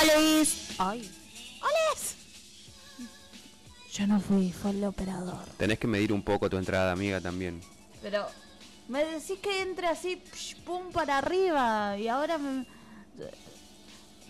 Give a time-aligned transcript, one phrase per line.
[0.00, 0.74] ¡Olis!
[0.78, 1.10] ¡Ay!
[1.60, 2.16] ¡Olis!
[3.92, 5.44] Yo no fui, fue el operador.
[5.56, 7.60] Tenés que medir un poco tu entrada, amiga, también.
[8.00, 8.26] Pero
[8.88, 11.98] me decís que entre así, psh, pum, para arriba.
[11.98, 12.66] Y ahora me...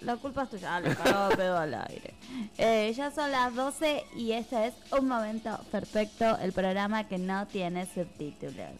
[0.03, 0.77] La culpa es tuya.
[0.77, 0.97] Ah, le
[1.37, 2.15] pedo al aire.
[2.57, 7.47] Eh, ya son las 12 y este es Un Momento Perfecto, el programa que no
[7.47, 8.71] tiene subtítulos.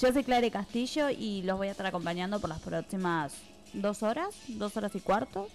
[0.00, 3.34] Yo soy Clary Castillo y los voy a estar acompañando por las próximas
[3.74, 5.48] dos horas, dos horas y cuarto,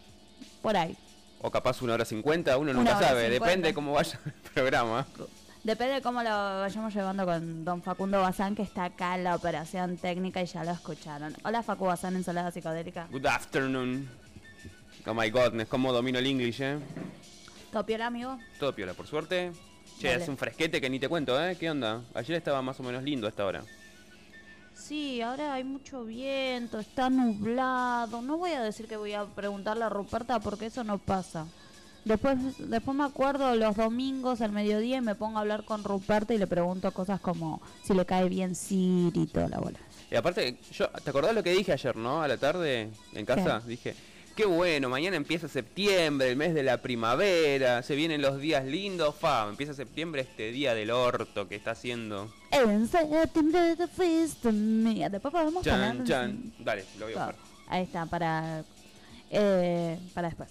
[0.62, 0.96] por ahí.
[1.42, 3.46] O capaz una hora cincuenta, uno Una nunca sabe, cincuenta.
[3.46, 5.08] depende cómo vaya el programa.
[5.64, 9.36] Depende de cómo lo vayamos llevando con don Facundo Bazán, que está acá en la
[9.36, 11.36] operación técnica y ya lo escucharon.
[11.44, 13.08] Hola Facu Bazán, ensalada psicodélica.
[13.12, 14.10] Good afternoon.
[15.06, 16.80] Oh my godness, cómo domino el English, eh.
[17.72, 18.38] ¿Topiola, amigo?
[18.60, 19.52] Todo piola, por suerte.
[20.00, 20.24] Che, Dale.
[20.24, 21.56] es un fresquete que ni te cuento, ¿eh?
[21.60, 22.02] ¿Qué onda?
[22.14, 23.64] Ayer estaba más o menos lindo a esta hora.
[24.76, 28.22] Sí, ahora hay mucho viento, está nublado.
[28.22, 31.46] No voy a decir que voy a preguntarle a Ruperta porque eso no pasa.
[32.04, 36.34] Después, después me acuerdo los domingos al mediodía y me pongo a hablar con Ruperta
[36.34, 39.78] y le pregunto cosas como si le cae bien Siri y toda la bola.
[40.10, 42.22] Y aparte, yo, ¿te acordás lo que dije ayer, no?
[42.22, 43.96] A la tarde, en casa, dije,
[44.42, 49.14] qué bueno, mañana empieza septiembre, el mes de la primavera, se vienen los días lindos,
[49.14, 52.34] fa, empieza septiembre este día del orto que está haciendo.
[52.50, 55.10] En septiembre te fuiste mía.
[55.10, 56.54] Después podemos Chan, chan.
[56.58, 57.36] Dale, lo voy a buscar.
[57.68, 58.64] Ahí está, para,
[59.30, 60.50] eh, para después.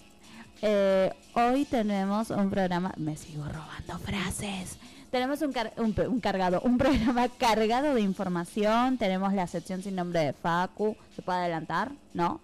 [0.62, 4.76] Eh, hoy tenemos un programa, me sigo robando frases.
[5.10, 8.98] Tenemos un, car- un, un cargado, un programa cargado de información.
[8.98, 10.96] Tenemos la sección sin nombre de Facu.
[11.16, 11.90] ¿Se puede adelantar?
[12.14, 12.40] ¿No?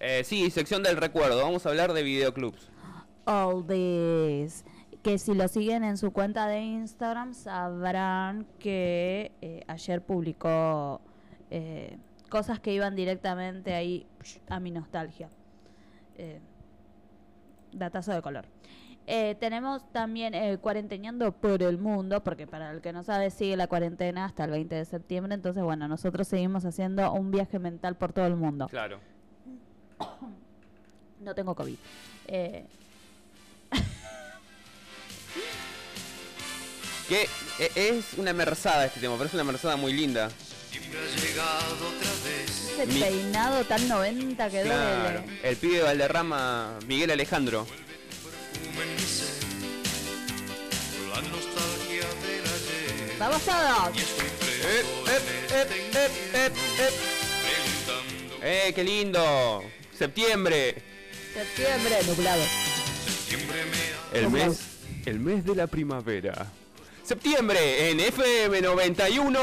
[0.00, 2.70] Eh, sí, sección del recuerdo, vamos a hablar de videoclubs.
[3.26, 4.64] All this.
[5.02, 11.00] Que si lo siguen en su cuenta de Instagram sabrán que eh, ayer publicó
[11.50, 11.96] eh,
[12.28, 14.06] cosas que iban directamente ahí
[14.48, 15.28] a mi nostalgia.
[16.16, 16.40] Eh,
[17.72, 18.46] datazo de color.
[19.06, 23.56] Eh, tenemos también eh, cuarenteneando por el mundo, porque para el que no sabe sigue
[23.56, 27.96] la cuarentena hasta el 20 de septiembre, entonces bueno, nosotros seguimos haciendo un viaje mental
[27.96, 28.66] por todo el mundo.
[28.68, 29.00] Claro.
[31.20, 31.76] No tengo COVID.
[32.28, 32.64] Eh,
[37.08, 37.28] Que
[37.58, 40.30] e- es una merzada este tema, pero es una merzada muy linda.
[42.72, 45.20] Ese Mi- peinado tan 90 que Claro.
[45.22, 45.40] duele.
[45.42, 47.66] El pibe de Valderrama, Miguel Alejandro.
[53.18, 53.96] Vamos todos.
[53.96, 55.18] ¡Eh, eh,
[55.50, 56.90] eh, eh, eh, eh!
[58.68, 59.62] ¡Eh, qué lindo!
[60.00, 60.82] Septiembre,
[61.34, 62.42] Septiembre, nublado.
[64.14, 64.58] El mes,
[65.04, 66.46] el mes de la primavera.
[67.04, 69.12] Septiembre en FM 91.3.
[69.12, 69.42] Yo no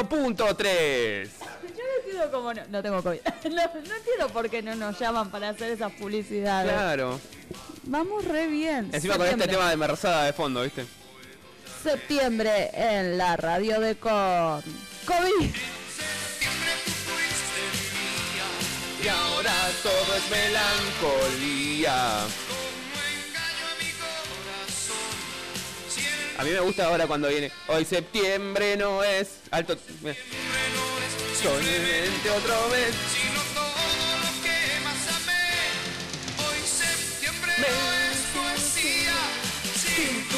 [2.00, 3.20] entiendo cómo no, no tengo COVID.
[3.52, 6.74] No, no entiendo por qué no nos llaman para hacer esas publicidades.
[6.74, 7.20] Claro.
[7.84, 8.90] Vamos re bien.
[8.92, 10.88] Encima con este tema de merzada de fondo, ¿viste?
[11.84, 14.64] Septiembre en la radio de con
[15.06, 15.52] COVID.
[19.04, 19.54] Y ahora
[19.84, 22.22] todo es melancolía.
[26.38, 27.52] A mí me gusta ahora cuando viene.
[27.68, 29.76] Hoy septiembre no es alto.
[29.76, 32.94] nombre no es Solamente otro mes.
[33.14, 33.82] sino todo
[34.22, 35.48] lo que más amé.
[36.48, 37.66] Hoy septiembre no
[38.04, 39.18] es poesía.
[39.76, 40.38] Sin tu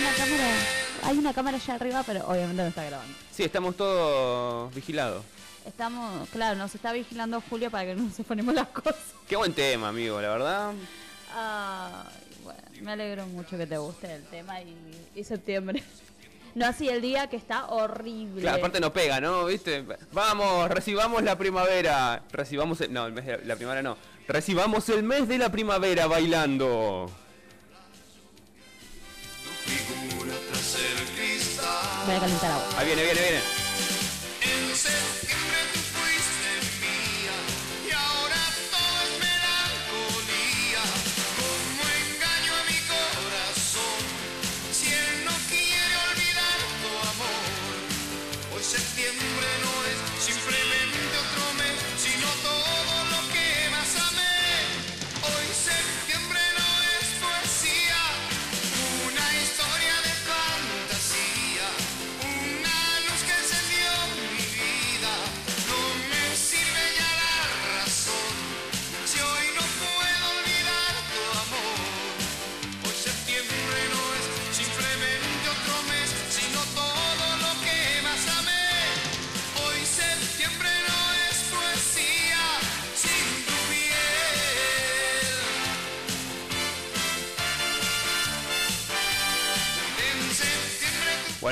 [0.00, 0.48] una cámara.
[1.04, 3.14] Hay una cámara allá arriba, pero obviamente no está grabando.
[3.32, 5.24] Sí, estamos todos vigilados.
[5.66, 8.96] Estamos, claro, nos está vigilando Julio para que no se ponemos las cosas.
[9.28, 10.72] Qué buen tema, amigo, la verdad.
[11.34, 12.04] Ay,
[12.42, 14.74] bueno, me alegro mucho que te guste el tema y,
[15.14, 15.82] y septiembre.
[16.52, 18.40] No así el día que está horrible.
[18.40, 19.44] Claro, aparte no pega, ¿no?
[19.44, 19.84] ¿Viste?
[20.12, 22.24] Vamos, recibamos la primavera.
[22.32, 22.92] Recibamos el...
[22.92, 23.96] No, el mes de la primavera no.
[24.26, 27.08] Recibamos el mes de la primavera bailando.
[32.06, 32.64] Voy a calentar agua.
[32.78, 33.59] Ahí viene, viene, viene.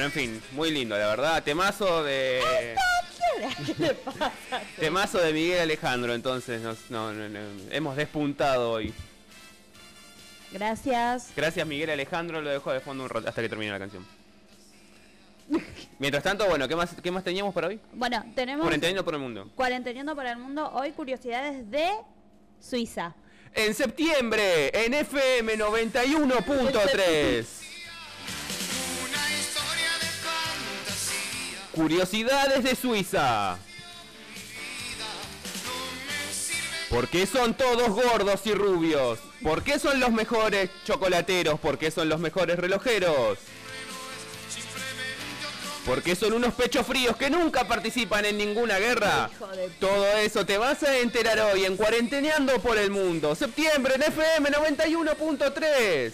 [0.08, 1.43] En fin, muy lindo, la verdad.
[1.43, 2.40] Temazo de.
[3.66, 4.32] ¿Qué le pasa?
[4.81, 7.38] Temazo de Miguel Alejandro, entonces nos, no, no, no,
[7.70, 8.94] hemos despuntado hoy.
[10.50, 11.31] Gracias.
[11.37, 14.06] Gracias Miguel Alejandro, lo dejo de fondo un rato hasta que termine la canción.
[15.99, 17.78] Mientras tanto, bueno, ¿qué más, qué más teníamos para hoy?
[17.93, 19.50] Bueno, tenemos Cuarentena por el mundo.
[19.55, 20.70] Cuarenteneando para el mundo.
[20.72, 21.87] Hoy curiosidades de
[22.60, 23.14] Suiza.
[23.55, 27.68] En septiembre, en FM 91.3.
[31.78, 33.56] Curiosidades de Suiza.
[36.90, 39.20] ¿Por qué son todos gordos y rubios?
[39.44, 41.60] ¿Por qué son los mejores chocolateros?
[41.60, 43.38] ¿Por qué son los mejores relojeros?
[45.86, 49.31] ¿Por qué son unos pechos fríos que nunca participan en ninguna guerra?
[49.78, 53.36] Todo eso te vas a enterar hoy en Cuarenteneando por el Mundo.
[53.36, 56.12] Septiembre en FM 91.3.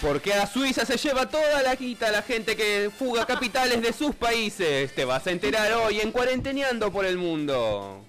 [0.00, 4.14] Porque a Suiza se lleva toda la quita la gente que fuga capitales de sus
[4.14, 4.94] países.
[4.94, 8.04] Te vas a enterar hoy en Cuarenteneando por el Mundo.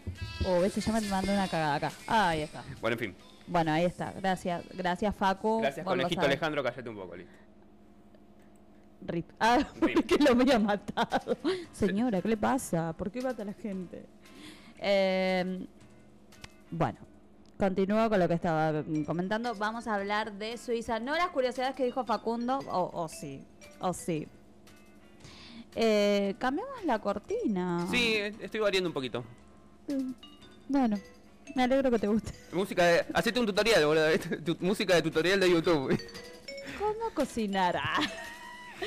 [0.46, 1.92] Oh, ese ya me mandó una cagada acá.
[2.06, 2.64] Ah, ahí está.
[2.80, 3.16] Bueno, en fin.
[3.48, 4.12] Bueno, ahí está.
[4.12, 5.62] Gracias, gracias Facu.
[5.62, 6.64] Gracias, los conejito Alejandro.
[6.64, 7.34] Cállate un poco, listo.
[9.08, 9.30] Rip.
[9.40, 10.06] Ah, Rip.
[10.06, 11.38] que lo había matado.
[11.72, 12.94] Señora, ¿qué le pasa?
[12.94, 14.06] ¿Por qué mata a la gente?
[14.78, 15.66] Eh,
[16.70, 17.00] bueno,
[17.60, 19.54] continúo con lo que estaba mm, comentando.
[19.56, 21.00] Vamos a hablar de Suiza.
[21.00, 23.44] No las curiosidades que dijo Facundo, o sí,
[23.82, 24.28] o sí.
[25.76, 27.86] Eh, cambiamos la cortina.
[27.92, 29.24] Sí, estoy variando un poquito.
[30.68, 30.98] Bueno,
[31.56, 32.32] me alegro que te guste.
[32.54, 33.06] Música de...
[33.14, 34.08] Hacete un tutorial, boludo.
[34.60, 36.00] Música de tutorial de YouTube.
[36.80, 37.80] ¿Cómo cocinar?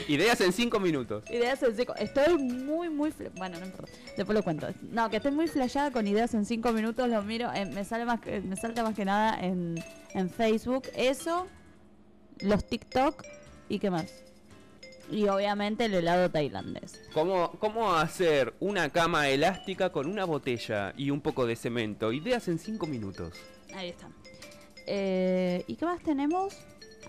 [0.08, 1.24] Ideas en 5 minutos.
[1.30, 1.94] Ideas en cinco.
[1.96, 3.12] Estoy muy, muy.
[3.36, 3.92] Bueno, no importa.
[4.16, 4.68] Después lo cuento.
[4.90, 7.08] No, que estoy muy flashada con ideas en cinco minutos.
[7.08, 7.52] Lo miro.
[7.54, 9.82] eh, me sale más que, me salta más que nada en,
[10.14, 10.84] en Facebook.
[10.96, 11.46] Eso,
[12.40, 13.22] los TikTok
[13.68, 14.12] y qué más.
[15.10, 17.00] Y obviamente el helado tailandés.
[17.12, 22.12] ¿Cómo, ¿Cómo hacer una cama elástica con una botella y un poco de cemento?
[22.12, 23.34] Ideas en 5 minutos.
[23.74, 24.08] Ahí está.
[24.86, 26.54] Eh, ¿Y qué más tenemos?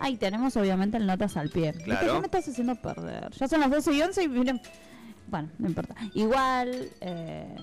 [0.00, 1.72] Ahí tenemos obviamente el notas al pie.
[1.72, 2.14] Viste, Claro.
[2.14, 3.30] Ya me estás haciendo perder.
[3.32, 4.60] Ya son las 12 y 11 y miren...
[5.28, 5.94] Bueno, no importa.
[6.14, 6.90] Igual...
[7.00, 7.56] eh,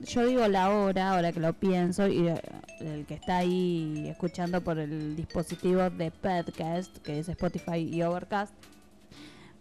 [0.00, 2.40] yo digo la hora, ahora que lo pienso, y eh,
[2.80, 8.52] el que está ahí escuchando por el dispositivo de podcast, que es Spotify y Overcast,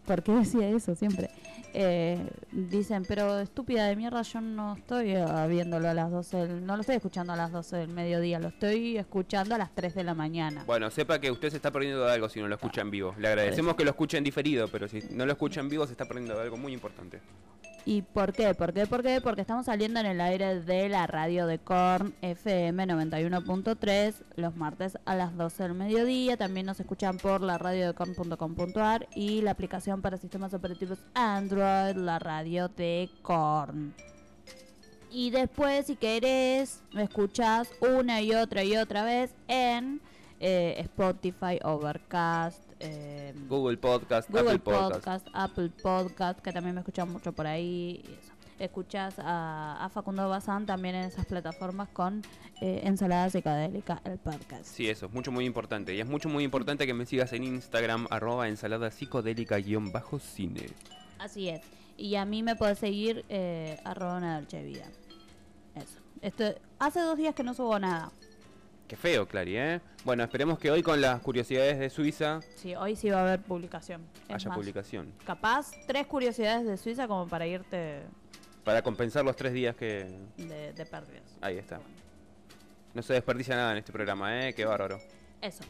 [0.06, 1.30] ¿por qué decía eso siempre?
[1.78, 6.66] Eh, dicen, pero estúpida de mierda, yo no estoy eh, viéndolo a las 12, del-
[6.66, 9.94] no lo estoy escuchando a las 12 del mediodía, lo estoy escuchando a las 3
[9.94, 10.64] de la mañana.
[10.66, 13.14] Bueno, sepa que usted se está perdiendo de algo si no lo escucha en vivo.
[13.18, 15.92] Le agradecemos que lo escuche en diferido, pero si no lo escucha en vivo se
[15.92, 17.20] está perdiendo de algo muy importante.
[17.88, 18.56] ¿Y por qué?
[18.56, 18.88] ¿Por qué?
[18.88, 19.22] ¿Por qué?
[19.22, 24.98] Porque estamos saliendo en el aire de la radio de Korn FM 91.3 los martes
[25.06, 26.36] a las 12 del mediodía.
[26.36, 31.96] También nos escuchan por la radio de Korn.com.ar y la aplicación para sistemas operativos Android,
[31.96, 33.94] la radio de Korn.
[35.12, 40.02] Y después, si querés, me escuchás una y otra y otra vez en
[40.40, 44.94] eh, Spotify, Overcast, eh, Google Podcast, Google Apple Podcast.
[44.94, 48.04] Podcast, Apple Podcast, que también me escuchan mucho por ahí.
[48.04, 48.34] y eso.
[48.58, 52.22] Escuchas a, a Facundo Bazán también en esas plataformas con
[52.62, 54.66] eh, Ensalada Psicodélica, el podcast.
[54.66, 55.94] Sí, eso es mucho muy importante.
[55.94, 60.20] Y es mucho muy importante que me sigas en Instagram, arroba ensalada psicodélica guion bajo
[60.20, 60.68] cine.
[61.20, 61.62] Así es.
[61.98, 64.86] Y a mí me puedes seguir eh, arroba una dolce vida.
[65.76, 66.00] Eso.
[66.22, 68.12] Esto, hace dos días que no subo nada.
[68.88, 69.82] Qué feo, Clary, ¿eh?
[70.04, 73.42] Bueno, esperemos que hoy con las curiosidades de Suiza Sí, hoy sí va a haber
[73.42, 74.02] publicación.
[74.28, 75.12] Es haya más, publicación.
[75.26, 78.04] Capaz tres curiosidades de Suiza como para irte
[78.64, 80.16] Para compensar los tres días que...
[80.38, 81.24] de, de pérdidas.
[81.42, 81.80] Ahí está.
[82.94, 84.54] No se desperdicia nada en este programa, ¿eh?
[84.54, 85.00] Qué bárbaro.
[85.42, 85.64] Eso.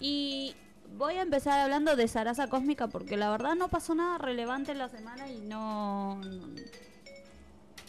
[0.00, 0.54] Y
[0.98, 4.78] voy a empezar hablando de Sarasa Cósmica porque la verdad no pasó nada relevante en
[4.78, 6.16] la semana y no.
[6.16, 6.46] No,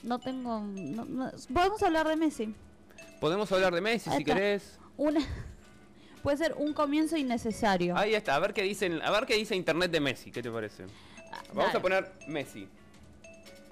[0.03, 0.59] no tengo.
[0.61, 2.55] no- no- podemos hablar de Messi.
[3.19, 4.79] Podemos hablar de Messi si querés.
[4.95, 5.21] Una.
[6.23, 7.95] Puede ser un comienzo innecesario.
[7.97, 10.51] Ahí está, a ver qué dicen, a ver qué dice internet de Messi, ¿qué te
[10.51, 10.83] parece?
[11.31, 11.77] Ah, Vamos dale.
[11.77, 12.67] a poner Messi.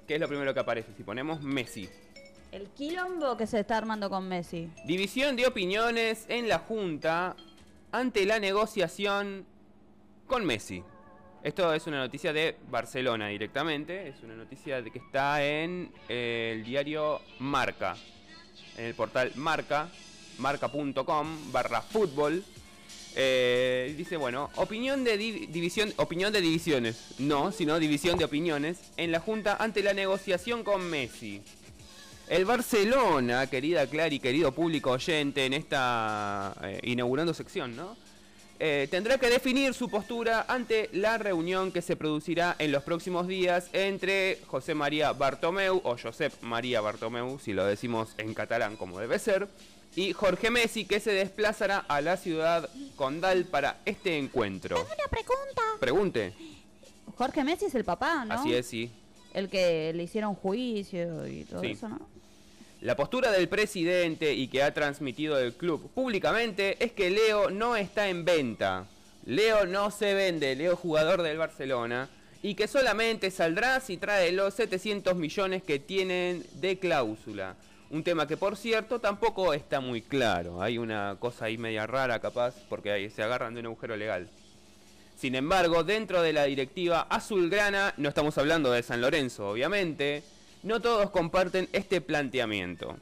[0.06, 0.92] ¿Qué es lo primero que aparece?
[0.96, 1.88] Si ponemos Messi.
[2.52, 4.70] El quilombo que se está armando con Messi.
[4.84, 7.36] División de opiniones en la Junta
[7.92, 9.44] ante la negociación
[10.26, 10.82] con Messi.
[11.42, 14.08] Esto es una noticia de Barcelona directamente.
[14.08, 17.96] Es una noticia de que está en el diario Marca.
[18.76, 19.88] En el portal Marca,
[20.38, 22.44] marca.com barra fútbol.
[23.18, 28.78] Eh, dice, bueno, opinión de di- división, opinión de divisiones, no, sino división de opiniones
[28.98, 31.40] en la Junta ante la negociación con Messi.
[32.28, 37.96] El Barcelona, querida Clary, querido público oyente, en esta eh, inaugurando sección, ¿no?
[38.58, 43.28] Eh, tendrá que definir su postura ante la reunión que se producirá en los próximos
[43.28, 48.98] días entre José María Bartomeu, o Josep María Bartomeu, si lo decimos en catalán como
[48.98, 49.46] debe ser,
[49.94, 54.76] y Jorge Messi, que se desplazará a la ciudad condal para este encuentro.
[54.80, 55.62] Una pregunta.
[55.80, 56.32] Pregunte.
[57.16, 58.34] Jorge Messi es el papá, ¿no?
[58.34, 58.90] Así es, sí.
[59.34, 61.68] El que le hicieron juicio y todo Sí.
[61.72, 62.00] eso, ¿no?
[62.86, 67.74] La postura del presidente y que ha transmitido el club públicamente es que Leo no
[67.74, 68.86] está en venta.
[69.24, 72.08] Leo no se vende, Leo jugador del Barcelona
[72.44, 77.56] y que solamente saldrá si trae los 700 millones que tienen de cláusula.
[77.90, 80.62] Un tema que por cierto tampoco está muy claro.
[80.62, 84.28] Hay una cosa ahí media rara capaz porque ahí se agarran de un agujero legal.
[85.18, 90.22] Sin embargo, dentro de la directiva azulgrana, no estamos hablando de San Lorenzo, obviamente,
[90.66, 92.96] no todos comparten este planteamiento.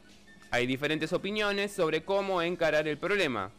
[0.50, 3.50] Hay diferentes opiniones sobre cómo encarar el problema.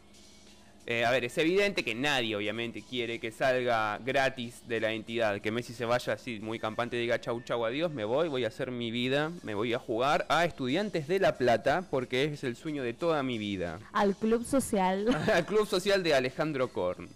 [0.86, 5.40] Eh, a ver, es evidente que nadie obviamente quiere que salga gratis de la entidad,
[5.40, 8.44] que Messi se vaya así muy campante y diga chau chau adiós, me voy, voy
[8.44, 12.44] a hacer mi vida, me voy a jugar a Estudiantes de La Plata porque es
[12.44, 13.80] el sueño de toda mi vida.
[13.92, 15.08] Al club social.
[15.34, 17.08] al Club Social de Alejandro Korn.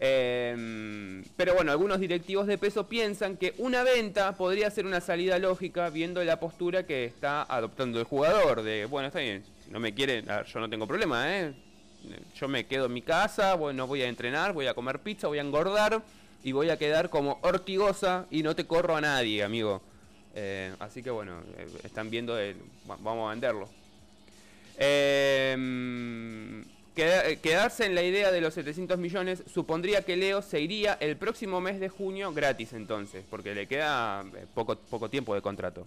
[0.00, 5.38] Eh, pero bueno, algunos directivos de peso piensan que una venta podría ser una salida
[5.38, 8.62] lógica viendo la postura que está adoptando el jugador.
[8.62, 11.54] De, bueno, está bien, si no me quieren, yo no tengo problema, ¿eh?
[12.36, 15.38] Yo me quedo en mi casa, bueno, voy a entrenar, voy a comer pizza, voy
[15.38, 16.02] a engordar
[16.42, 19.80] y voy a quedar como ortigosa y no te corro a nadie, amigo.
[20.34, 22.36] Eh, así que bueno, eh, están viendo,
[22.86, 23.68] vamos a venderlo.
[24.76, 31.16] Eh, quedarse en la idea de los 700 millones supondría que Leo se iría el
[31.16, 35.86] próximo mes de junio gratis entonces, porque le queda eh, poco, poco tiempo de contrato.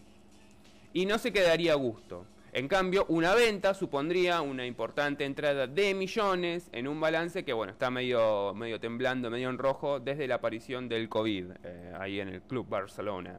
[0.94, 2.26] Y no se quedaría a gusto.
[2.54, 7.72] En cambio, una venta supondría una importante entrada de millones en un balance que, bueno,
[7.72, 12.30] está medio, medio temblando, medio en rojo desde la aparición del COVID eh, ahí en
[12.30, 13.38] el Club Barcelona.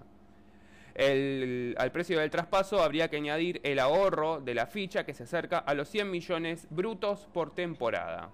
[0.99, 5.59] Al precio del traspaso habría que añadir el ahorro de la ficha que se acerca
[5.59, 8.31] a los 100 millones brutos por temporada.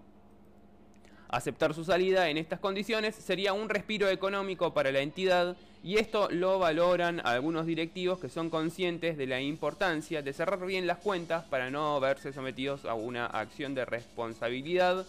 [1.28, 6.30] Aceptar su salida en estas condiciones sería un respiro económico para la entidad y esto
[6.30, 11.44] lo valoran algunos directivos que son conscientes de la importancia de cerrar bien las cuentas
[11.44, 15.04] para no verse sometidos a una acción de responsabilidad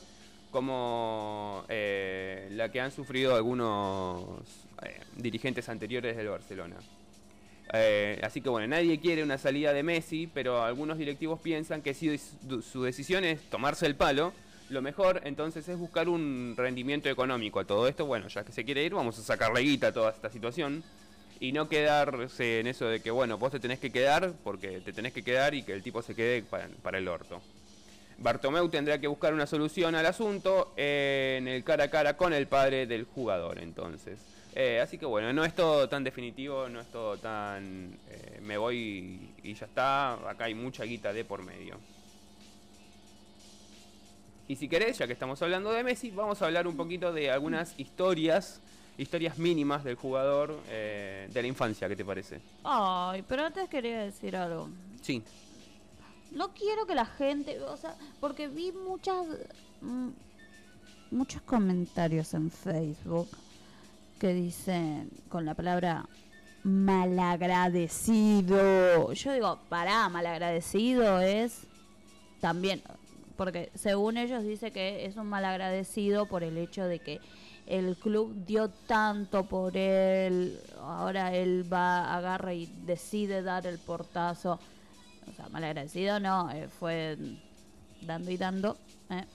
[0.51, 4.41] como eh, la que han sufrido algunos
[4.83, 6.75] eh, dirigentes anteriores del Barcelona.
[7.75, 11.93] Eh, así que bueno, nadie quiere una salida de Messi, pero algunos directivos piensan que
[11.93, 14.33] si su- decisión es tomarse el palo,
[14.69, 18.05] lo mejor entonces es buscar un rendimiento económico a todo esto.
[18.05, 20.83] Bueno, ya que se quiere ir, vamos a sacarle guita a toda esta situación
[21.39, 24.93] y no quedarse en eso de que, bueno, vos te tenés que quedar porque te
[24.93, 27.41] tenés que quedar y que el tipo se quede para, para el orto.
[28.17, 32.31] Bartomeu tendrá que buscar una solución al asunto eh, en el cara a cara con
[32.33, 34.19] el padre del jugador, entonces.
[34.57, 38.57] Eh, así que bueno, no es todo tan definitivo, no es todo tan eh, me
[38.57, 41.77] voy y ya está, acá hay mucha guita de por medio.
[44.47, 47.31] Y si querés, ya que estamos hablando de Messi, vamos a hablar un poquito de
[47.31, 48.61] algunas historias,
[48.97, 52.39] historias mínimas del jugador eh, de la infancia, ¿qué te parece?
[52.63, 54.69] Ay, pero antes quería decir algo.
[55.01, 55.21] Sí.
[56.31, 59.25] No quiero que la gente, o sea, porque vi muchas
[59.81, 60.09] mm,
[61.11, 63.27] muchos comentarios en Facebook
[64.19, 66.09] que dicen con la palabra
[66.63, 69.13] malagradecido.
[69.13, 71.67] Yo digo, pará, malagradecido es
[72.41, 72.81] también
[73.35, 77.19] porque según ellos dice que es un malagradecido por el hecho de que
[77.65, 84.59] el club dio tanto por él, ahora él va, agarra y decide dar el portazo.
[85.27, 87.17] O sea, malagradecido no, eh, fue
[88.01, 88.77] dando y dando.
[89.09, 89.25] ¿eh?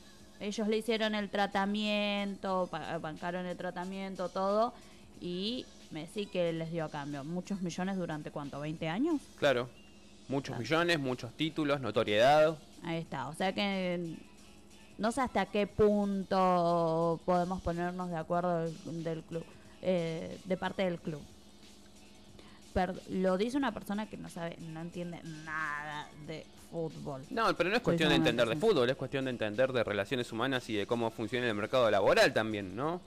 [0.40, 4.72] Ellos le hicieron el tratamiento, pa- bancaron el tratamiento, todo,
[5.20, 9.20] y Messi que les dio a cambio muchos millones durante cuánto, 20 años.
[9.36, 9.68] Claro.
[10.28, 10.60] Muchos Claro.
[10.62, 12.56] millones, muchos títulos, notoriedad.
[12.84, 14.16] Ahí está, o sea que
[14.96, 19.44] no sé hasta qué punto podemos ponernos de acuerdo del, del club,
[19.82, 21.20] eh, de parte del club.
[22.72, 27.22] Per- lo dice una persona que no sabe, no entiende nada de fútbol.
[27.30, 30.30] No, pero no es cuestión de entender de fútbol, es cuestión de entender de relaciones
[30.32, 33.00] humanas y de cómo funciona el mercado laboral también, ¿no?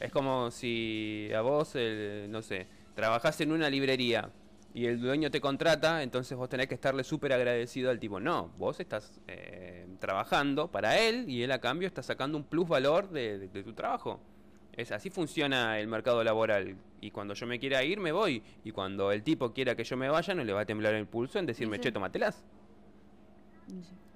[0.00, 4.28] Es como si a vos, el, no sé, trabajás en una librería
[4.74, 8.20] y el dueño te contrata, entonces vos tenés que estarle súper agradecido al tipo.
[8.20, 12.68] No, vos estás eh, trabajando para él y él a cambio está sacando un plus
[12.68, 14.20] valor de, de- de tu trabajo.
[14.74, 16.76] Es así funciona el mercado laboral.
[17.00, 18.42] Y cuando yo me quiera ir, me voy.
[18.64, 21.06] Y cuando el tipo quiera que yo me vaya, no le va a temblar el
[21.06, 21.84] pulso en decirme, Sí.
[21.84, 22.44] che, tomatelas.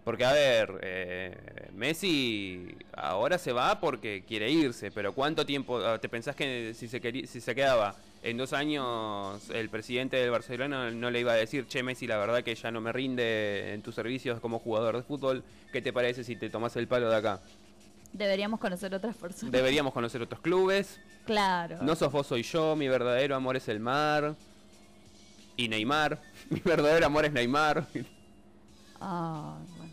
[0.05, 5.99] Porque, a ver, eh, Messi ahora se va porque quiere irse, pero ¿cuánto tiempo ah,
[5.99, 10.31] te pensás que si se, quería- si se quedaba en dos años el presidente del
[10.31, 13.75] Barcelona no le iba a decir, che, Messi, la verdad que ya no me rinde
[13.75, 17.11] en tus servicios como jugador de fútbol, ¿qué te parece si te tomas el palo
[17.11, 17.41] de acá?
[18.13, 19.53] Deberíamos conocer otras personas.
[19.53, 21.79] Deberíamos conocer otros clubes, Claro.
[21.83, 24.35] no sos vos, soy yo, mi verdadero amor es el mar
[25.57, 26.19] y Neymar,
[26.51, 27.87] mi verdadero amor es Neymar.
[29.01, 29.93] Ay, bueno.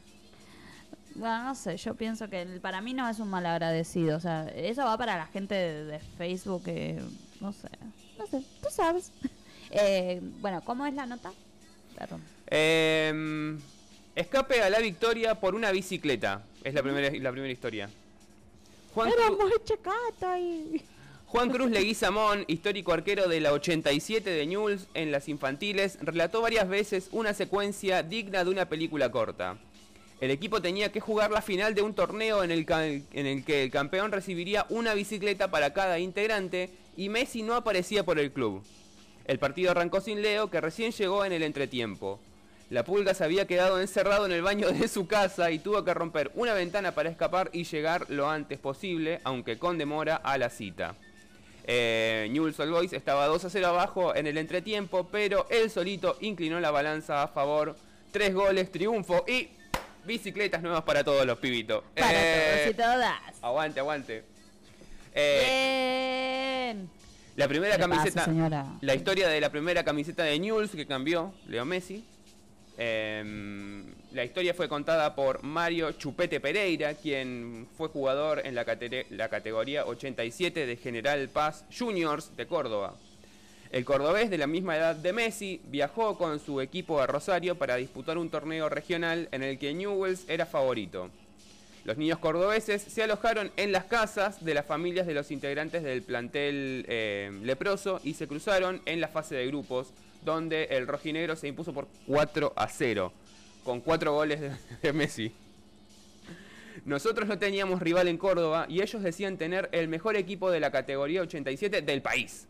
[1.15, 4.17] Bueno, no sé, yo pienso que el- para mí no es un mal agradecido.
[4.17, 7.01] O sea, eso va para la gente de, de Facebook que,
[7.41, 7.69] no sé,
[8.19, 9.11] no sé, tú sabes.
[9.69, 11.29] Eh, bueno, ¿cómo es la nota?
[11.97, 12.23] Perdón.
[12.49, 13.59] Em,
[14.15, 16.41] escape a la victoria por una bicicleta.
[16.63, 17.89] Es la primera, la primera historia.
[18.93, 20.81] Juan, Era muy chacato y...
[21.29, 26.69] Juan Cruz Leguizamón, histórico arquero de la 87 de Newell's en las infantiles, relató varias
[26.69, 29.57] veces una secuencia digna de una película corta.
[30.21, 32.65] El equipo tenía que jugar la final de un torneo en el,
[33.11, 38.05] en el que el campeón recibiría una bicicleta para cada integrante y Messi no aparecía
[38.05, 38.63] por el club.
[39.25, 42.21] El partido arrancó sin Leo, que recién llegó en el entretiempo.
[42.69, 45.93] La pulga se había quedado encerrado en el baño de su casa y tuvo que
[45.93, 50.49] romper una ventana para escapar y llegar lo antes posible, aunque con demora, a la
[50.49, 50.95] cita.
[51.69, 56.17] Eh, Newell's Old Boys estaba 2 a 0 abajo en el entretiempo, pero él solito
[56.21, 57.75] inclinó la balanza a favor.
[58.11, 59.49] Tres goles, triunfo y
[60.05, 61.83] bicicletas nuevas para todos los pibitos.
[61.93, 63.19] Para Eh, todos y todas.
[63.41, 64.23] Aguante, aguante.
[65.13, 66.89] Eh, Bien.
[67.35, 68.77] la primera ¿Qué le pasa, camiseta.
[68.79, 72.05] La historia de la primera camiseta de Newell's que cambió, Leo Messi.
[72.77, 79.05] Em, la historia fue contada por Mario Chupete Pereira, quien fue jugador en la, cate-
[79.09, 82.95] la categoría 87 de General Paz Juniors de Córdoba.
[83.69, 87.75] El cordobés, de la misma edad de Messi, viajó con su equipo a Rosario para
[87.75, 91.09] disputar un torneo regional en el que Newell's era favorito.
[91.83, 96.01] Los niños cordobeses se alojaron en las casas de las familias de los integrantes del
[96.01, 99.89] plantel eh, leproso y se cruzaron en la fase de grupos,
[100.23, 103.11] donde el rojinegro se impuso por 4 a 0,
[103.67, 104.39] con 4 goles
[104.81, 105.33] de, Messi.
[106.85, 110.71] Nosotros no teníamos rival en Córdoba y ellos decían tener el mejor equipo de la
[110.71, 112.47] categoría 87 del país.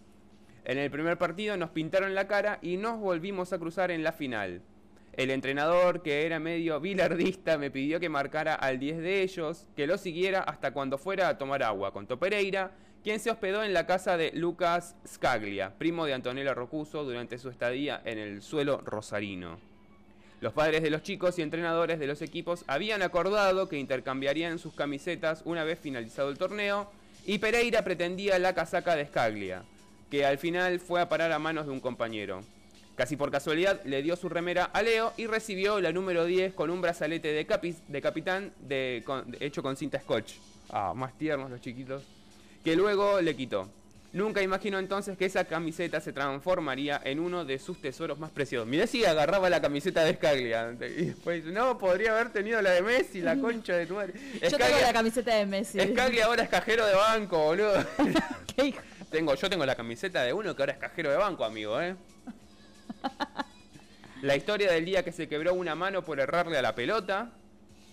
[0.64, 4.12] En el primer partido nos pintaron la cara y nos volvimos a cruzar en la
[4.12, 4.62] final.
[5.14, 9.88] El entrenador, que era medio bilardista, me pidió que marcara al 10 de ellos, que
[9.88, 13.88] lo siguiera hasta cuando fuera a tomar agua, contó Pereira, quien se hospedó en la
[13.88, 19.58] casa de Lucas Scaglia, primo de Antonella Rocuso, durante su estadía en el suelo rosarino.
[20.40, 24.74] Los padres de los chicos y entrenadores de los equipos habían acordado que intercambiarían sus
[24.74, 26.92] camisetas una vez finalizado el torneo
[27.26, 29.64] y Pereira pretendía la casaca de Scaglia,
[30.12, 32.42] que al final fue a parar a manos de un compañero.
[32.96, 36.70] Casi por casualidad le dio su remera a Leo y recibió la número 10 con
[36.70, 38.54] un brazalete de, capis- de capitán
[39.06, 40.34] con- de- hecho con cinta scotch.
[40.70, 42.04] Ah, más tiernos los chiquitos.
[42.64, 43.70] Que luego le quitó.
[44.14, 48.68] Nunca imaginó entonces que esa camiseta se transformaría en uno de sus tesoros más preciosos.
[48.68, 50.76] Mirá si agarraba la camiseta de Scaglia.
[50.80, 54.14] Y después, no, podría haber tenido la de Messi, la concha de tu madre.
[54.42, 55.80] Yo tengo la camiseta de Messi.
[55.80, 57.86] Scaglia ahora es cajero de banco, boludo.
[58.56, 58.80] Qué hijo.
[59.12, 61.96] Tengo, yo tengo la camiseta de uno que ahora es cajero de banco, amigo, ¿eh?
[64.22, 67.32] La historia del día que se quebró una mano por errarle a la pelota.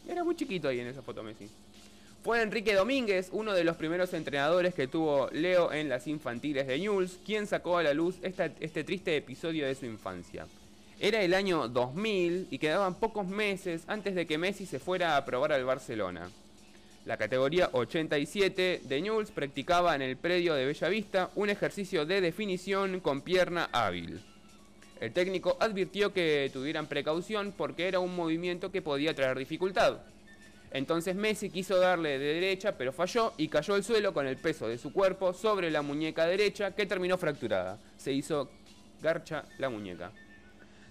[0.09, 1.51] Era muy chiquito ahí en esa foto Messi.
[2.25, 6.79] Fue Enrique Domínguez, uno de los primeros entrenadores que tuvo Leo en las infantiles de
[6.79, 10.47] Newell's, quien sacó a la luz este triste episodio de su infancia.
[10.99, 15.25] Era el año 2000 y quedaban pocos meses antes de que Messi se fuera a
[15.27, 16.31] probar al Barcelona.
[17.05, 23.01] La categoría 87 de Newell's practicaba en el predio de Bellavista un ejercicio de definición
[23.01, 24.23] con pierna hábil.
[24.99, 29.99] El técnico advirtió que tuvieran precaución porque era un movimiento que podía traer dificultad.
[30.75, 34.67] Entonces Messi quiso darle de derecha pero falló y cayó al suelo con el peso
[34.67, 37.79] de su cuerpo sobre la muñeca derecha que terminó fracturada.
[37.97, 38.51] Se hizo
[39.01, 40.11] garcha la muñeca.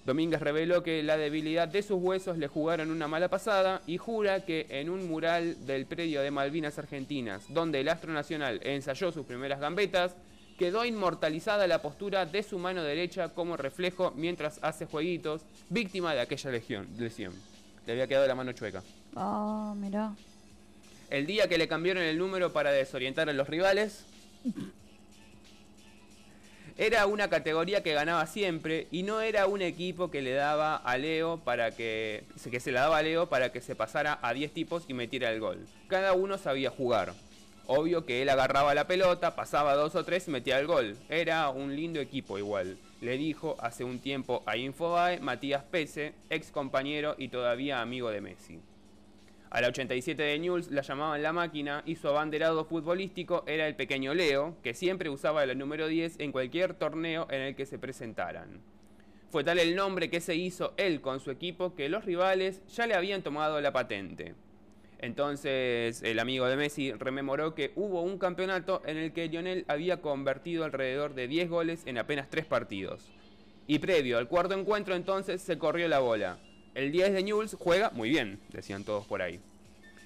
[0.05, 4.45] Domínguez reveló que la debilidad de sus huesos le jugaron una mala pasada y jura
[4.45, 9.25] que en un mural del predio de Malvinas Argentinas, donde el astro nacional ensayó sus
[9.25, 10.15] primeras gambetas,
[10.57, 16.21] quedó inmortalizada la postura de su mano derecha como reflejo mientras hace jueguitos, víctima de
[16.21, 17.33] aquella legión, lesión.
[17.85, 18.81] Le había quedado la mano chueca.
[19.15, 20.15] Mirá.
[21.09, 24.05] El día que le cambiaron el número para desorientar a los rivales.
[26.75, 30.97] Era una categoría que ganaba siempre y no era un equipo que le daba a
[30.97, 34.51] Leo para que, que se la daba a Leo para que se pasara a 10
[34.53, 35.67] tipos y metiera el gol.
[35.87, 37.13] Cada uno sabía jugar.
[37.67, 40.97] Obvio que él agarraba la pelota, pasaba dos o tres y metía el gol.
[41.09, 42.77] Era un lindo equipo igual.
[43.01, 48.21] Le dijo hace un tiempo a Infobae Matías Pese, ex compañero y todavía amigo de
[48.21, 48.59] Messi.
[49.53, 53.75] A la 87 de Newell's la llamaban la máquina y su abanderado futbolístico era el
[53.75, 57.77] pequeño Leo, que siempre usaba el número 10 en cualquier torneo en el que se
[57.77, 58.61] presentaran.
[59.29, 62.87] Fue tal el nombre que se hizo él con su equipo que los rivales ya
[62.87, 64.33] le habían tomado la patente.
[64.97, 70.01] Entonces el amigo de Messi rememoró que hubo un campeonato en el que Lionel había
[70.01, 73.11] convertido alrededor de 10 goles en apenas 3 partidos.
[73.67, 76.39] Y previo al cuarto encuentro entonces se corrió la bola.
[76.75, 79.39] El 10 de Newell's juega muy bien, decían todos por ahí.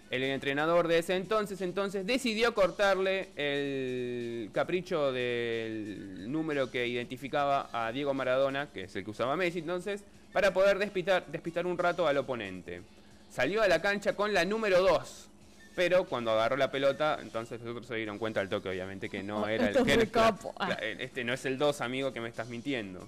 [0.10, 7.92] El entrenador de ese entonces entonces decidió cortarle el capricho del número que identificaba a
[7.92, 12.08] Diego Maradona, que es el que usaba Messi entonces, para poder despistar, despistar un rato
[12.08, 12.82] al oponente.
[13.30, 15.30] Salió a la cancha con la número 2.
[15.76, 19.22] Pero cuando agarró la pelota, entonces los otros se dieron cuenta al toque, obviamente, que
[19.22, 20.56] no era el era- capo.
[20.82, 23.08] Este no es el 2, amigo, que me estás mintiendo.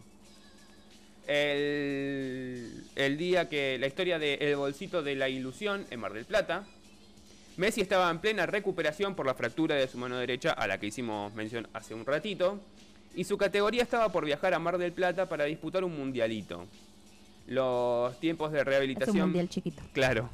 [1.29, 6.25] El, el día que la historia de El Bolsito de la Ilusión en Mar del
[6.25, 6.65] Plata.
[7.57, 10.87] Messi estaba en plena recuperación por la fractura de su mano derecha, a la que
[10.87, 12.59] hicimos mención hace un ratito.
[13.15, 16.65] Y su categoría estaba por viajar a Mar del Plata para disputar un mundialito.
[17.47, 19.19] Los tiempos de Es un rehabilitación.
[19.19, 19.81] mundial chiquito.
[19.93, 20.29] Claro,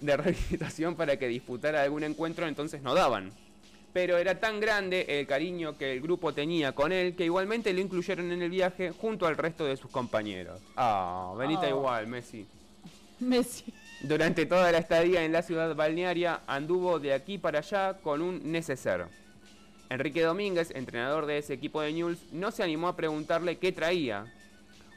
[0.00, 3.30] de rehabilitación para que disputara algún encuentro, entonces no daban.
[3.92, 7.80] Pero era tan grande el cariño que el grupo tenía con él que igualmente lo
[7.80, 10.60] incluyeron en el viaje junto al resto de sus compañeros.
[10.76, 11.68] Ah, Oh.
[11.68, 12.46] igual, Messi.
[13.20, 13.72] Messi.
[14.02, 18.52] Durante toda la estadía en la ciudad balnearia anduvo de aquí para allá con un
[18.52, 19.06] neceser.
[19.90, 24.26] Enrique Domínguez, entrenador de ese equipo de Newell's, no se animó a preguntarle qué traía.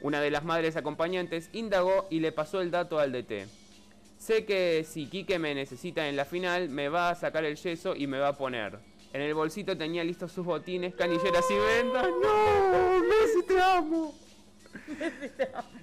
[0.02, 3.48] Una de las madres acompañantes indagó y le pasó el dato al DT.
[4.22, 7.96] Sé que si Quique me necesita en la final, me va a sacar el yeso
[7.96, 8.78] y me va a poner.
[9.14, 12.06] En el bolsito tenía listos sus botines, canilleras y vendas.
[12.22, 13.00] ¡No!
[13.00, 14.14] ¡Messi, te amo!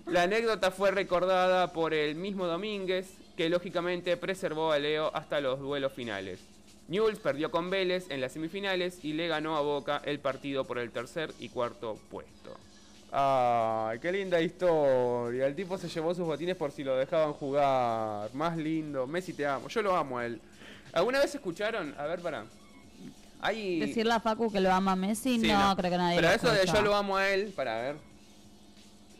[0.07, 5.59] La anécdota fue recordada por el mismo Domínguez, que lógicamente preservó a Leo hasta los
[5.59, 6.38] duelos finales.
[6.87, 10.79] Newell's perdió con Vélez en las semifinales y le ganó a Boca el partido por
[10.79, 12.57] el tercer y cuarto puesto.
[13.10, 15.46] Ay, qué linda historia.
[15.46, 18.32] El tipo se llevó sus botines por si lo dejaban jugar.
[18.34, 19.06] Más lindo.
[19.06, 19.68] Messi te amo.
[19.68, 20.40] Yo lo amo a él.
[20.92, 21.94] ¿Alguna vez escucharon?
[21.98, 22.44] A ver, para.
[23.40, 23.78] Hay...
[23.80, 26.34] Decirle a Facu que lo ama a Messi, Sí, no, creo que nadie Pero lo
[26.34, 27.96] eso de yo lo amo a él, para ver.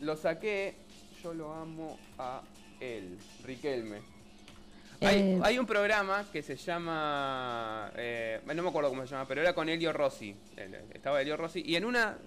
[0.01, 0.75] Lo saqué,
[1.23, 2.41] yo lo amo a
[2.81, 3.97] él, Riquelme.
[5.01, 7.89] Hay, Eh, hay un programa que se llama.
[7.95, 10.35] eh, no me acuerdo cómo se llama, pero era con Elio Rossi.
[10.57, 11.63] El- Estaba Elio Rossi.
[11.65, 12.17] Y en una.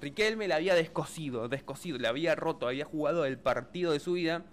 [0.00, 4.44] Riquelme le había descosido, descosido, le había roto, había jugado el partido de su vida.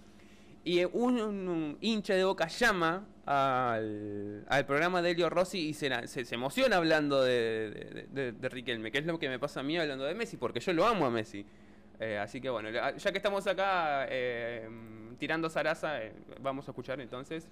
[0.64, 5.90] Y un, un hincha de boca llama al, programa de Elio Rossi y se,
[6.32, 10.38] emociona hablando de Riquelme, que es lo que me pasa a mí hablando de Messi,
[10.38, 11.46] porque yo lo amo a Messi.
[12.00, 14.68] Eh, así que bueno, ya que estamos acá eh,
[15.18, 17.48] tirando zaraza, eh, vamos a escuchar entonces.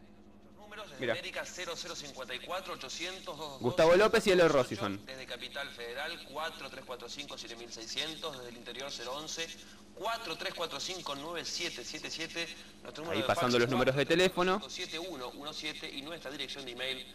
[0.73, 1.13] Números desde Mira.
[1.13, 5.05] América 0054 800 Gustavo López y Eloy Rossi son.
[5.05, 8.37] Desde Capital Federal 4345 7600.
[8.37, 9.47] Desde el interior 011
[9.95, 12.47] 4345 9777.
[12.81, 14.67] Nuestro número Ahí de pasando fax los números de teléfono.
[14.67, 17.05] 7117 y nuestra dirección de email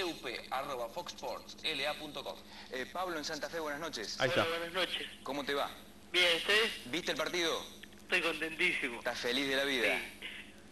[0.00, 2.36] lup.foxsportsla.com.
[2.72, 4.20] Eh, Pablo en Santa Fe, buenas noches.
[4.20, 4.42] Ahí está.
[4.42, 5.06] Hola, buenas noches.
[5.22, 5.70] ¿Cómo te va?
[6.10, 6.72] Bien, ¿ustedes?
[6.86, 7.64] ¿Viste el partido?
[8.02, 8.98] Estoy contentísimo.
[8.98, 10.00] ¿Estás feliz de la vida?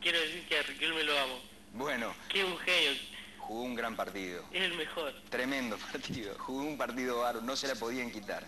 [0.00, 1.51] Quiero decir que a Riquelme lo amo.
[1.74, 2.92] Bueno, es un genio,
[3.38, 4.44] jugó un gran partido.
[4.52, 5.12] es el mejor.
[5.30, 6.34] Tremendo partido.
[6.38, 8.46] Jugó un partido bárbaro, no se la podían quitar.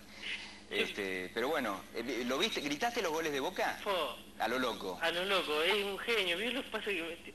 [0.70, 2.60] Este, pero bueno, eh, ¿lo viste?
[2.60, 3.78] ¿Gritaste los goles de Boca?
[4.38, 4.98] A lo loco.
[5.00, 6.36] a lo loco, es un genio.
[6.38, 7.34] ¿Viste lo que pasa que me...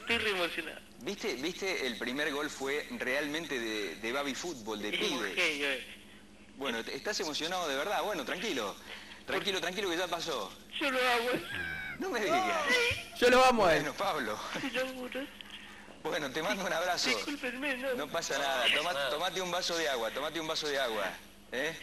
[0.00, 0.80] Estoy re emocionado.
[1.00, 1.34] ¿Viste?
[1.34, 1.86] ¿Viste?
[1.86, 5.34] El primer gol fue realmente de, de baby fútbol, de Es un pibe.
[5.34, 5.84] genio, eh.
[6.56, 8.02] Bueno, ¿estás emocionado de verdad?
[8.02, 8.74] Bueno, tranquilo.
[9.26, 10.50] Tranquilo, tranquilo que ya pasó.
[10.80, 11.42] Yo lo eh.
[12.00, 12.42] No me digas.
[13.18, 13.82] Yo lo amo a él.
[13.82, 14.38] Bueno, Pablo.
[14.60, 15.20] Te lo juro.
[16.02, 17.10] Bueno, te mando un abrazo.
[17.10, 17.94] Discúlpenme, no.
[17.94, 18.64] No pasa nada.
[18.74, 21.04] Toma- tomate un vaso de agua, tomate un vaso de agua.
[21.52, 21.76] ¿eh?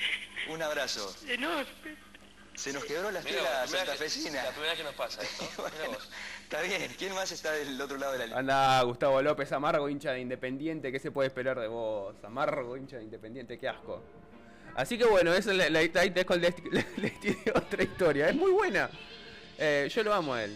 [0.49, 1.15] Un abrazo.
[1.27, 1.49] Eh, no,
[2.55, 4.43] Se nos quebró la estela santafesina.
[4.43, 5.45] La primera que nos pasa esto.
[5.57, 6.09] Mira Bueno, vos.
[6.41, 6.95] está bien.
[6.97, 8.39] ¿Quién más está del otro lado de la línea?
[8.39, 12.15] Anda, Gustavo López, amargo hincha de Independiente, ¿qué se puede esperar de vos?
[12.23, 14.01] Amargo hincha de Independiente, qué asco.
[14.75, 16.53] Así que bueno, eso es la, la, ahí te dejo el
[17.21, 18.89] tiré otra historia, es muy buena.
[19.57, 20.55] Eh, yo lo amo a él.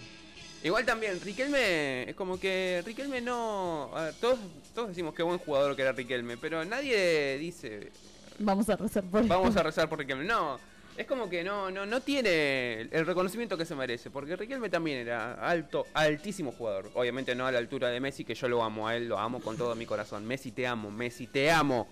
[0.64, 3.90] Igual también, Riquelme, es como que Riquelme no...
[3.96, 4.38] a ver, todos,
[4.76, 7.92] todos decimos qué buen jugador que era Riquelme, pero nadie dice...
[8.38, 10.24] Vamos a rezar por Vamos a rezar por Riquelme.
[10.24, 10.60] No,
[10.96, 14.12] es como que no, no, no tiene el reconocimiento que se merece.
[14.12, 16.92] Porque Riquelme también era alto, altísimo jugador.
[16.94, 19.40] Obviamente no a la altura de Messi, que yo lo amo a él, lo amo
[19.42, 20.26] con todo mi corazón.
[20.26, 21.88] Messi te amo, Messi te amo.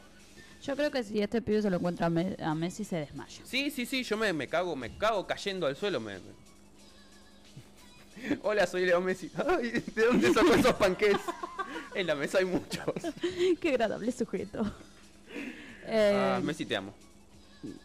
[0.61, 3.41] Yo creo que si este pibe se lo encuentra a, Me- a Messi se desmaya.
[3.45, 5.99] Sí, sí, sí, yo me, me cago, me cago cayendo al suelo.
[5.99, 6.19] Me-
[8.43, 9.29] Hola, soy Leo Messi.
[9.47, 11.17] Ay, ¿de dónde sacó esos panqués?
[11.95, 12.85] En la mesa hay muchos.
[13.61, 14.61] Qué agradable sujeto.
[15.85, 16.93] Eh, Ah, Messi te amo.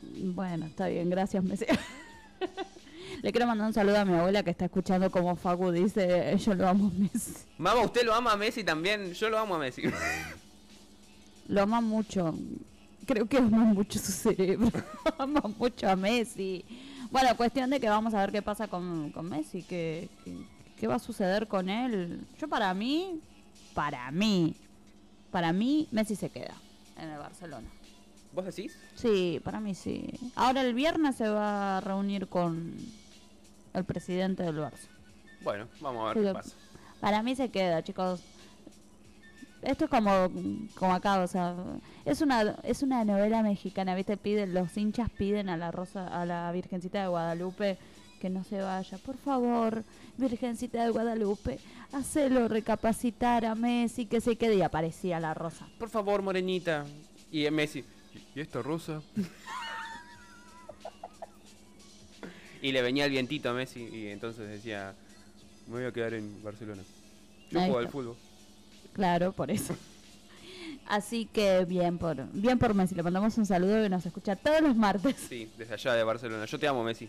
[0.02, 1.66] Bueno, está bien, gracias, Messi.
[3.22, 6.54] Le quiero mandar un saludo a mi abuela que está escuchando como Facu dice, yo
[6.54, 7.32] lo amo a Messi.
[7.58, 9.12] Mamá, ¿usted lo ama a Messi también?
[9.14, 9.82] Yo lo amo a Messi.
[11.48, 12.34] Lo ama mucho.
[13.06, 14.70] Creo que ama mucho su cerebro.
[15.18, 16.64] ama mucho a Messi.
[17.14, 20.10] Bueno, cuestión de que vamos a ver qué pasa con, con Messi, qué,
[20.76, 22.26] qué, va a suceder con él.
[22.40, 23.20] Yo para mí,
[23.72, 24.56] para mí,
[25.30, 26.56] para mí, Messi se queda
[26.98, 27.68] en el Barcelona.
[28.32, 28.76] ¿Vos decís?
[28.96, 30.12] Sí, para mí sí.
[30.34, 32.74] Ahora el viernes se va a reunir con
[33.74, 34.88] el presidente del Barça.
[35.44, 36.56] Bueno, vamos a ver qué pasa.
[36.98, 38.24] Para mí se queda, chicos.
[39.64, 40.30] Esto es como,
[40.74, 41.54] como acá, o sea,
[42.04, 44.16] es una es una novela mexicana, ¿viste?
[44.16, 47.78] Piden, los hinchas piden a la Rosa, a la Virgencita de Guadalupe
[48.20, 48.98] que no se vaya.
[48.98, 49.84] Por favor,
[50.16, 51.58] Virgencita de Guadalupe,
[51.92, 55.68] hacelo recapacitar a Messi que se quede y aparecía la Rosa.
[55.78, 56.86] Por favor, morenita.
[57.30, 57.84] Y Messi.
[58.34, 59.02] ¿Y esta rosa?
[62.62, 64.94] y le venía el vientito a Messi y entonces decía,
[65.66, 66.82] me voy a quedar en Barcelona.
[67.50, 68.16] Yo Ahí juego al fútbol.
[68.94, 69.74] Claro, por eso.
[70.88, 74.60] Así que bien por bien por Messi, le mandamos un saludo que nos escucha todos
[74.60, 75.16] los martes.
[75.28, 76.44] Sí, desde allá de Barcelona.
[76.46, 77.08] Yo te amo, Messi.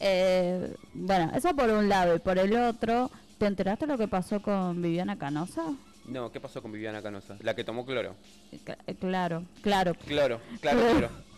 [0.00, 4.42] Eh, bueno, eso por un lado y por el otro, ¿te enteraste lo que pasó
[4.42, 5.62] con Viviana Canosa?
[6.06, 7.36] No, ¿qué pasó con Viviana Canosa?
[7.42, 8.16] La que tomó cloro.
[8.50, 9.94] Eh, cl- eh, Claro, claro.
[9.94, 11.08] Cloro, claro, cloro.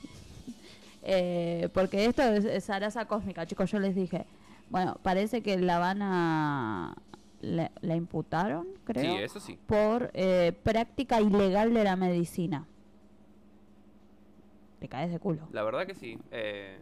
[1.06, 4.24] Eh, porque esto es, es Sarasa Cósmica, chicos, yo les dije.
[4.70, 6.94] Bueno, parece que la van a...
[7.44, 9.16] La, la imputaron, creo.
[9.16, 9.58] Sí, eso sí.
[9.66, 12.66] Por eh, práctica ilegal de la medicina.
[14.80, 15.48] Te caes de culo.
[15.52, 16.18] La verdad que sí.
[16.30, 16.78] Eh,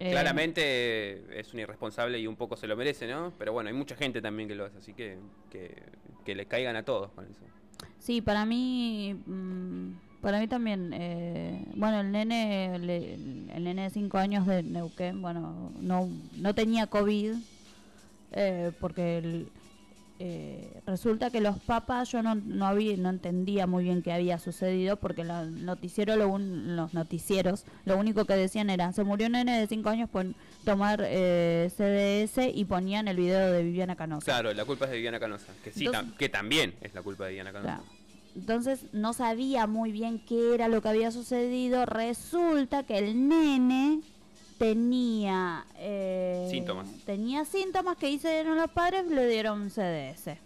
[0.00, 3.32] Eh, Claramente es un irresponsable y un poco se lo merece, ¿no?
[3.36, 5.18] Pero bueno, hay mucha gente también que lo hace, así que
[5.50, 5.74] que,
[6.24, 7.40] que le caigan a todos con eso.
[7.98, 10.92] Sí, para mí, mm, para mí también.
[10.92, 16.86] eh, bueno, el nene, el nene de 5 años de Neuquén, bueno, no, no tenía
[16.86, 17.34] COVID
[18.32, 19.48] eh, porque el-
[20.20, 24.38] eh, resulta que los papás yo no, no había, no entendía muy bien qué había
[24.40, 29.26] sucedido porque la- noticiero, lo un- los noticieros, lo único que decían era se murió
[29.28, 30.26] un nene de 5 años por
[30.64, 34.24] tomar eh, CDS y ponían el video de Viviana Canosa.
[34.24, 37.02] Claro, la culpa es de Viviana Canosa, que sí, Entonces- tam- que también es la
[37.02, 37.76] culpa de Viviana Canosa.
[37.76, 37.98] Claro.
[38.34, 41.86] Entonces no sabía muy bien qué era lo que había sucedido.
[41.86, 44.00] Resulta que el nene
[44.58, 46.88] tenía eh, Síntomas.
[47.06, 50.36] Tenía síntomas que hicieron los padres, le dieron CDS.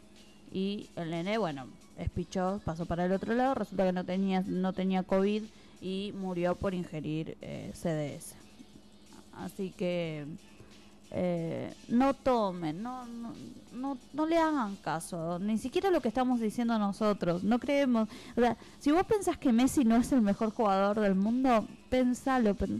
[0.53, 1.67] Y el nene, bueno,
[1.99, 3.55] espichó, pasó para el otro lado.
[3.55, 5.43] Resulta que no tenía no tenía COVID
[5.81, 8.35] y murió por ingerir eh, CDS.
[9.35, 10.27] Así que
[11.11, 13.33] eh, no tomen, no, no,
[13.73, 18.41] no, no le hagan caso, ni siquiera lo que estamos diciendo nosotros, no creemos, o
[18.41, 22.77] sea, si vos pensás que Messi no es el mejor jugador del mundo, pensalo, pero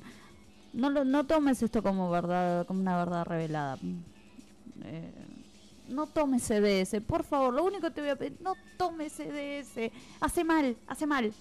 [0.73, 3.79] no, lo, no tomes esto como verdad, como una verdad revelada.
[4.85, 5.13] Eh,
[5.89, 9.91] no tomes CDS, por favor, lo único que te voy a pedir, no tomes CDS,
[10.21, 11.33] hace mal, hace mal.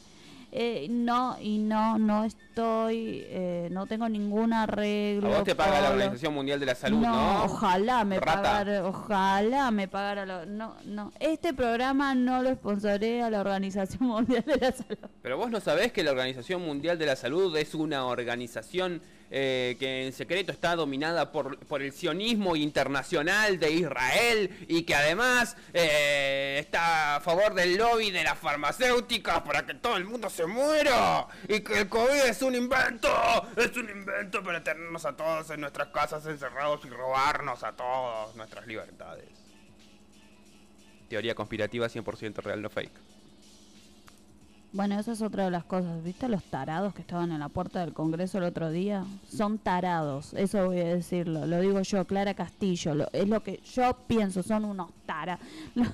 [0.54, 5.30] Eh, no, y no, no estoy, eh, no tengo ningún A arreglo.
[5.30, 7.46] vos te paga la Organización Mundial de la Salud, ¿no?
[7.46, 8.41] Ojalá me Rata.
[8.41, 14.44] pagara, ojalá me pagara lo, no, no, este programa no lo sponsorea la Organización Mundial
[14.46, 14.98] de la Salud.
[15.22, 19.02] Pero vos no sabés que la Organización Mundial de la Salud es una organización
[19.34, 25.56] eh, que en secreto está dominada por, el sionismo internacional de Israel y que además
[25.74, 30.46] eh, está a favor del lobby de las farmacéuticas para que todo el mundo se
[30.46, 33.10] muera y que el COVID es un invento,
[33.56, 38.36] es un invento para tenernos a todos en nuestras casas encerrados y robarnos a todos
[38.36, 39.30] nuestras libertades.
[41.08, 43.11] Teoría conspirativa 100% real, no fake.
[44.73, 46.29] Bueno, esa es otra de las cosas, ¿viste?
[46.29, 50.65] Los tarados que estaban en la puerta del Congreso el otro día, son tarados, eso
[50.67, 54.63] voy a decirlo, lo digo yo, Clara Castillo, lo- es lo que yo pienso, son
[54.63, 55.45] unos tarados.
[55.75, 55.89] Los,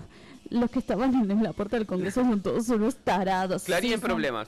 [0.52, 3.64] los que estaban en la puerta del Congreso son todos unos tarados.
[3.64, 4.48] Clarín Sí, en son- problemas.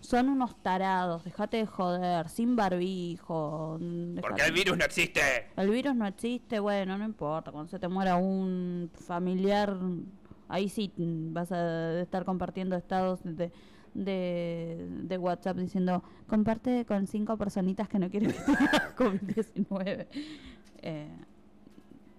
[0.00, 3.78] Son unos tarados, dejate de joder, sin barbijo.
[4.20, 5.20] Porque el virus no existe.
[5.56, 7.50] El virus no existe, bueno, no importa.
[7.50, 9.76] Cuando se te muera un familiar,
[10.48, 13.50] ahí sí mm, vas a estar compartiendo estados de,
[13.94, 20.06] de, de WhatsApp diciendo comparte con cinco personitas que no quieren que tengas COVID-19.
[20.82, 21.08] Eh,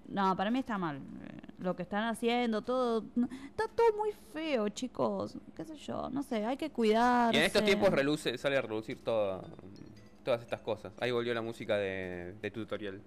[0.09, 0.97] no, para mí está mal.
[0.97, 3.03] eh, Lo que están haciendo, todo.
[3.47, 5.37] Está todo muy feo, chicos.
[5.55, 6.09] ¿Qué sé yo?
[6.09, 7.33] No sé, hay que cuidar.
[7.33, 9.43] Y en estos tiempos reluce, sale a relucir todo-
[10.23, 10.93] todas estas cosas.
[10.99, 13.01] Ahí volvió la música de, de tutorial.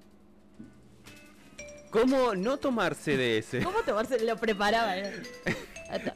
[1.90, 3.62] ¿Cómo no tomar CDS?
[3.64, 4.24] ¿Cómo tomarse?
[4.24, 4.96] Lo preparaba.
[4.96, 5.22] eh.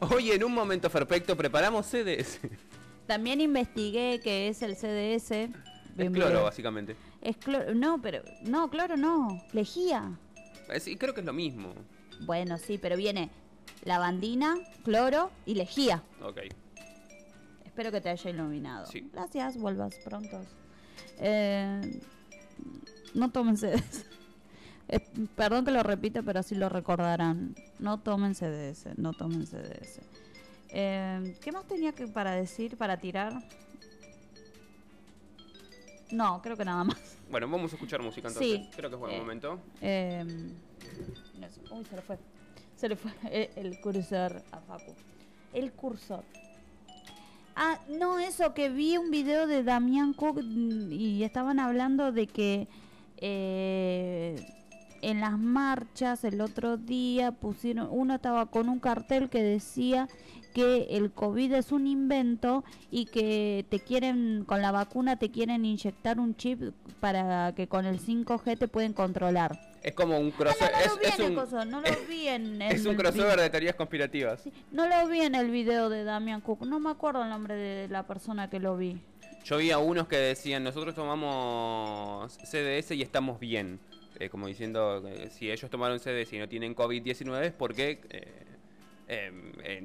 [0.00, 2.38] Hoy en un momento perfecto preparamos CDS.
[3.06, 5.30] También investigué que es el CDS.
[5.32, 5.50] Es
[5.96, 6.96] Bien, cloro, básicamente.
[7.20, 7.74] Es cloro.
[7.74, 8.22] No, pero.
[8.42, 9.42] No, cloro no.
[9.52, 10.16] Lejía.
[10.72, 11.72] Eh, Sí, creo que es lo mismo.
[12.20, 13.30] Bueno, sí, pero viene
[13.84, 16.02] lavandina, cloro y lejía.
[16.22, 16.38] Ok.
[17.64, 18.86] Espero que te haya iluminado.
[18.86, 19.10] Sí.
[19.12, 20.46] Gracias, vuelvas prontos.
[21.18, 22.00] Eh,
[23.14, 24.06] no tomen CDS.
[24.88, 25.00] Eh,
[25.34, 27.54] perdón que lo repita, pero así lo recordarán.
[27.78, 30.00] No tomen CDS, no tomen CDS.
[30.70, 33.32] Eh, ¿Qué más tenía que para decir, para tirar?
[36.10, 37.16] No, creo que nada más.
[37.30, 38.52] Bueno, vamos a escuchar música entonces.
[38.60, 38.70] Sí.
[38.76, 39.58] Creo que es buen Eh, momento.
[39.80, 41.60] Eso.
[41.74, 42.18] Uy, se le fue.
[42.76, 43.10] Se le fue
[43.56, 44.94] el, el cursor a Facu.
[45.52, 46.22] El cursor.
[47.56, 52.26] Ah, no, eso, que vi un video de Damián Cook mm, y estaban hablando de
[52.26, 52.66] que
[53.18, 54.36] eh,
[55.02, 60.08] en las marchas el otro día pusieron, uno estaba con un cartel que decía
[60.54, 65.64] que el COVID es un invento y que te quieren, con la vacuna te quieren
[65.64, 66.60] inyectar un chip
[67.00, 69.58] para que con el 5G te pueden controlar.
[69.82, 70.70] Es como un Ah, crossover.
[70.72, 73.38] no, no lo es, un, coso, no lo vi en, es en un el crossover
[73.40, 74.40] de teorías conspirativas.
[74.42, 76.62] sí, no lo vi en el video de Damian Cook.
[76.64, 78.96] No me acuerdo el nombre de la persona que lo vi.
[79.44, 83.78] Yo vi a unos que decían, nosotros tomamos CDS y estamos bien.
[84.20, 88.00] Eh, como diciendo, eh, si ellos tomaron CDS y no tienen COVID-19 es porque
[89.08, 89.32] eh,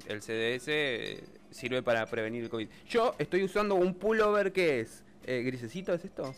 [0.07, 2.67] el CDS sirve para prevenir el COVID.
[2.87, 6.33] Yo estoy usando un pullover que es grisecito, ¿es esto?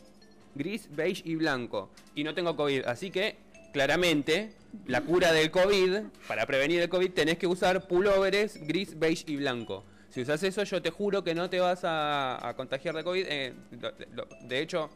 [0.56, 1.91] Gris, beige y blanco.
[2.15, 3.38] Y no tengo COVID, así que
[3.71, 4.54] claramente
[4.88, 9.36] la cura del COVID, para prevenir el COVID, tenés que usar pullovers gris, beige y
[9.38, 9.86] blanco.
[10.10, 13.25] Si usas eso, yo te juro que no te vas a, contagiar de COVID.
[14.47, 14.89] De hecho,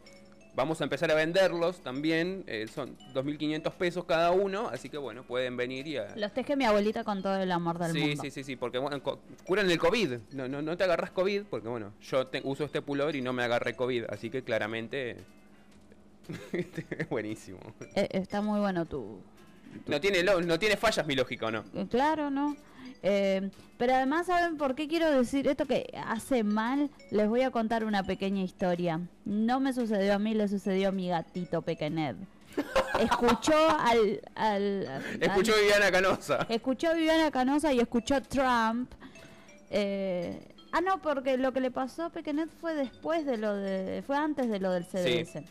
[0.56, 2.42] vamos a empezar a venderlos también.
[2.46, 6.16] eh, son 2.500 pesos cada uno, así que bueno, pueden venir y a...
[6.16, 8.22] Los teje mi abuelita con todo el amor del Sí, mundo.
[8.22, 9.00] sí, sí, sí, porque bueno,
[9.44, 10.14] curan el COVID.
[10.32, 13.32] No, no, no te agarras COVID, porque bueno, yo te- uso este pullover y no
[13.32, 15.16] me agarré COVID, así que claramente
[16.52, 17.60] es buenísimo.
[17.94, 19.20] Eh, está muy bueno tu...
[19.86, 21.64] No tiene, no tiene fallas mi lógica, ¿o no?
[21.74, 22.56] eh, Claro, ¿no?
[23.02, 26.90] Eh, pero además, ¿saben por qué quiero decir esto que hace mal?
[27.10, 29.00] Les voy a contar una pequeña historia.
[29.24, 32.16] No me sucedió a mí, le sucedió a mi gatito Pequenet.
[33.00, 34.20] Escuchó al...
[34.34, 36.46] al- al- Escuchó Viviana Canosa.
[36.48, 38.90] Escuchó a Viviana Canosa y escuchó a Trump.
[39.70, 40.40] Eh,
[40.72, 44.02] ah, no, porque lo que le pasó a Pequenet fue después de lo de.
[44.06, 45.42] fue antes de lo del CDS.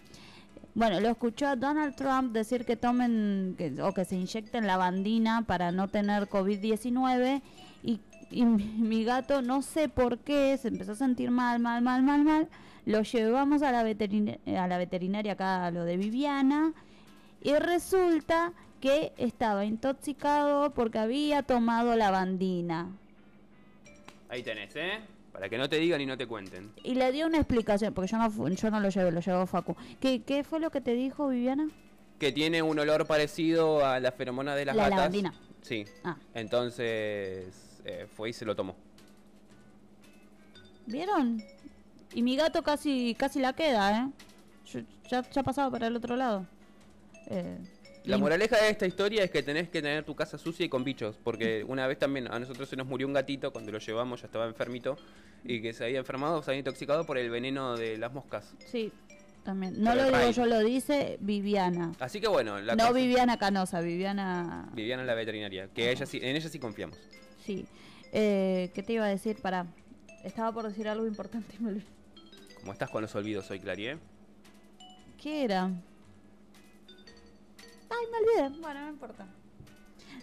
[0.75, 5.43] Bueno, lo escuchó a Donald Trump decir que tomen que- o que se inyecten lavandina
[5.47, 7.41] para no tener COVID-19
[7.81, 12.03] y, y mi, gato, no sé por qué, se empezó a sentir mal, mal, mal,
[12.03, 12.49] mal, mal.
[12.85, 16.73] Lo llevamos a la, veterina- a la veterinaria acá, a lo de Viviana,
[17.41, 22.89] y resulta que estaba intoxicado porque había tomado lavandina.
[24.27, 24.99] Ahí tenés, ¿eh?
[25.35, 26.71] Para que no te digan y no te cuenten.
[26.81, 29.75] Y le dio una explicación, porque yo no, yo no lo llevé, lo llevó Facu.
[29.99, 31.67] ¿Qué, ¿Qué fue lo que te dijo Viviana?
[32.19, 34.97] Que tiene un olor parecido a la feromona de las La gatas.
[34.97, 35.33] lavandina.
[35.61, 35.83] Sí.
[36.05, 36.15] Ah.
[36.33, 38.77] Entonces eh, fue y se lo tomó.
[40.85, 41.43] ¿Vieron?
[42.13, 44.09] Y mi gato casi casi la queda, ¿eh?
[44.71, 46.45] Yo- ya, ya pasaba para el otro lado.
[47.27, 47.57] Eh,
[48.05, 50.83] La moraleja de esta historia es que tenés que tener tu casa sucia y con
[50.83, 51.17] bichos.
[51.23, 54.27] Porque una vez también a nosotros se nos murió un gatito cuando lo llevamos, ya
[54.27, 54.97] estaba enfermito.
[55.43, 58.53] Y que se había enfermado, se había intoxicado por el veneno de las moscas.
[58.65, 58.91] Sí,
[59.43, 59.81] también.
[59.81, 61.93] No lo digo yo, lo dice Viviana.
[61.99, 64.69] Así que bueno, la no Viviana Canosa, Viviana...
[64.73, 65.69] Viviana la veterinaria.
[65.73, 66.97] Que ella sí, en ella sí confiamos.
[67.45, 67.65] Sí.
[68.11, 69.37] Eh, ¿Qué te iba a decir?
[69.41, 69.67] Para.
[70.23, 71.85] Estaba por decir algo importante y me olvidé.
[72.59, 73.97] Como estás con los olvidos hoy, Clary, ¿eh?
[75.21, 75.69] ¿Qué era?
[78.15, 78.59] Me olvidé.
[78.61, 79.27] Bueno, no importa.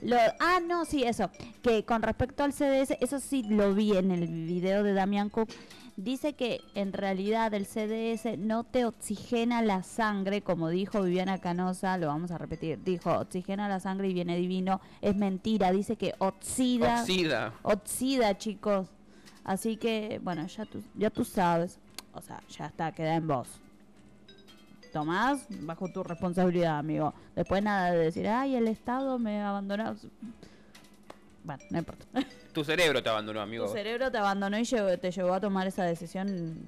[0.03, 1.31] Lo, ah, no, sí, eso.
[1.63, 5.49] Que con respecto al CDS, eso sí lo vi en el video de Damian Cook.
[5.97, 11.99] Dice que en realidad el CDS no te oxigena la sangre, como dijo Viviana Canosa,
[11.99, 12.83] lo vamos a repetir.
[12.83, 14.81] Dijo, oxigena la sangre y viene divino.
[15.03, 17.03] Es mentira, dice que oxida.
[17.03, 17.53] Oxida.
[17.63, 18.89] Oxida, chicos.
[19.45, 21.79] Así que, bueno, ya tú, ya tú sabes.
[22.15, 23.62] O sea, ya está, queda en vos.
[24.93, 27.15] Tomás, bajo tu responsabilidad, amigo.
[27.35, 29.97] Después nada de decir, ay, el Estado me abandonó.
[31.45, 32.05] Bueno, no importa.
[32.53, 33.67] Tu cerebro te abandonó, amigo.
[33.67, 36.59] Tu cerebro te abandonó y llevó- te llevó a tomar esa decisión.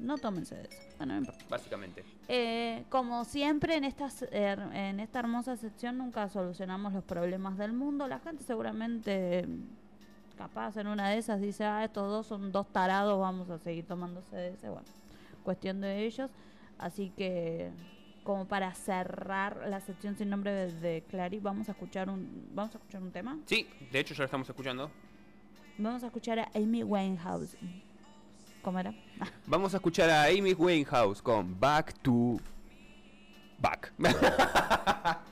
[0.00, 0.82] No tómense de eso.
[0.98, 1.44] Bueno, no importa.
[1.48, 2.04] Básicamente.
[2.28, 7.72] Eh, como siempre en, estas, eh, en esta hermosa sección nunca solucionamos los problemas del
[7.72, 8.08] mundo.
[8.08, 9.46] La gente seguramente,
[10.36, 13.86] capaz en una de esas, dice, ah, estos dos son dos tarados, vamos a seguir
[13.86, 14.68] tomándose de ese.
[14.68, 14.86] Bueno,
[15.44, 16.28] cuestión de ellos.
[16.82, 17.70] Así que,
[18.24, 22.74] como para cerrar la sección sin nombre de, de Clary, vamos a escuchar un, vamos
[22.74, 23.38] a escuchar un tema.
[23.46, 24.90] Sí, de hecho ya lo estamos escuchando.
[25.78, 27.56] Vamos a escuchar a Amy Winehouse.
[28.62, 28.92] ¿Cómo era?
[29.46, 32.38] Vamos a escuchar a Amy Winehouse con Back to
[33.58, 33.92] Back.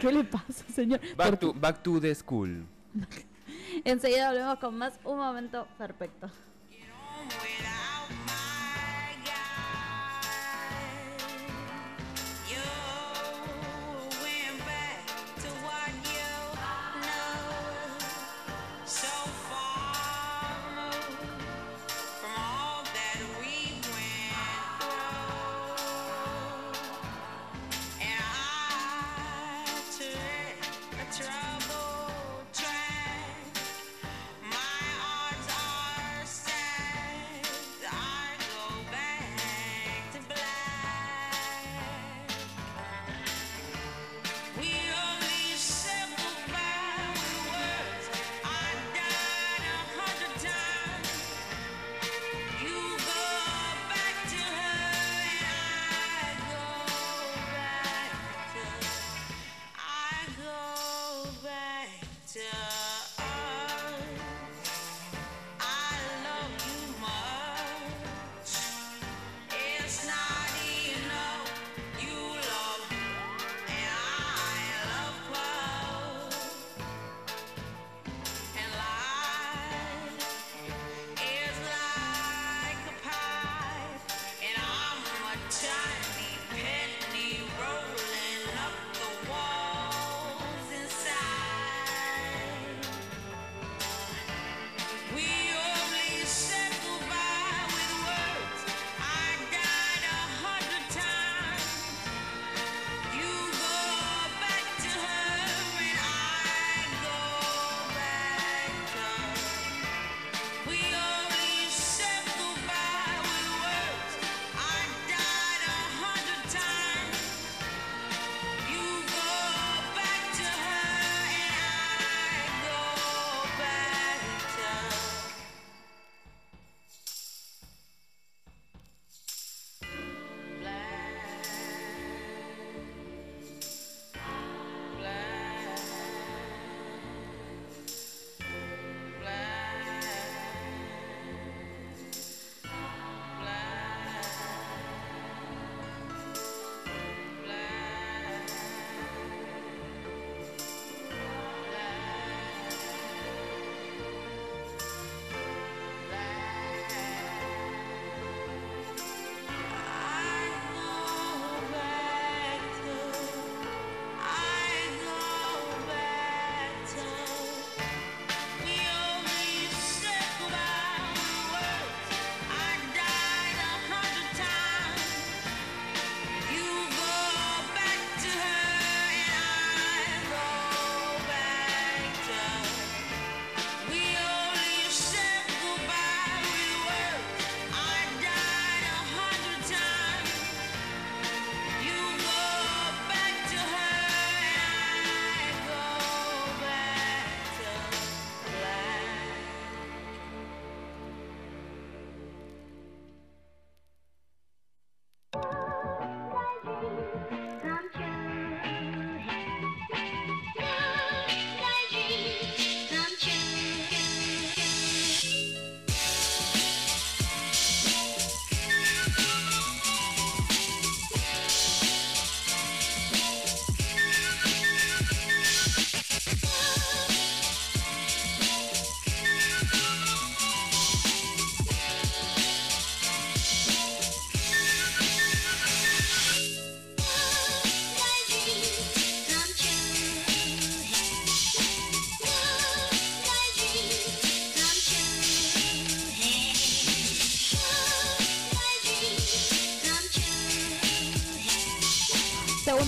[0.00, 1.00] ¿Qué le pasa, señor?
[1.16, 2.66] Back ¿Por to, back to the school.
[3.84, 6.30] Enseguida volvemos con más Un Momento Perfecto.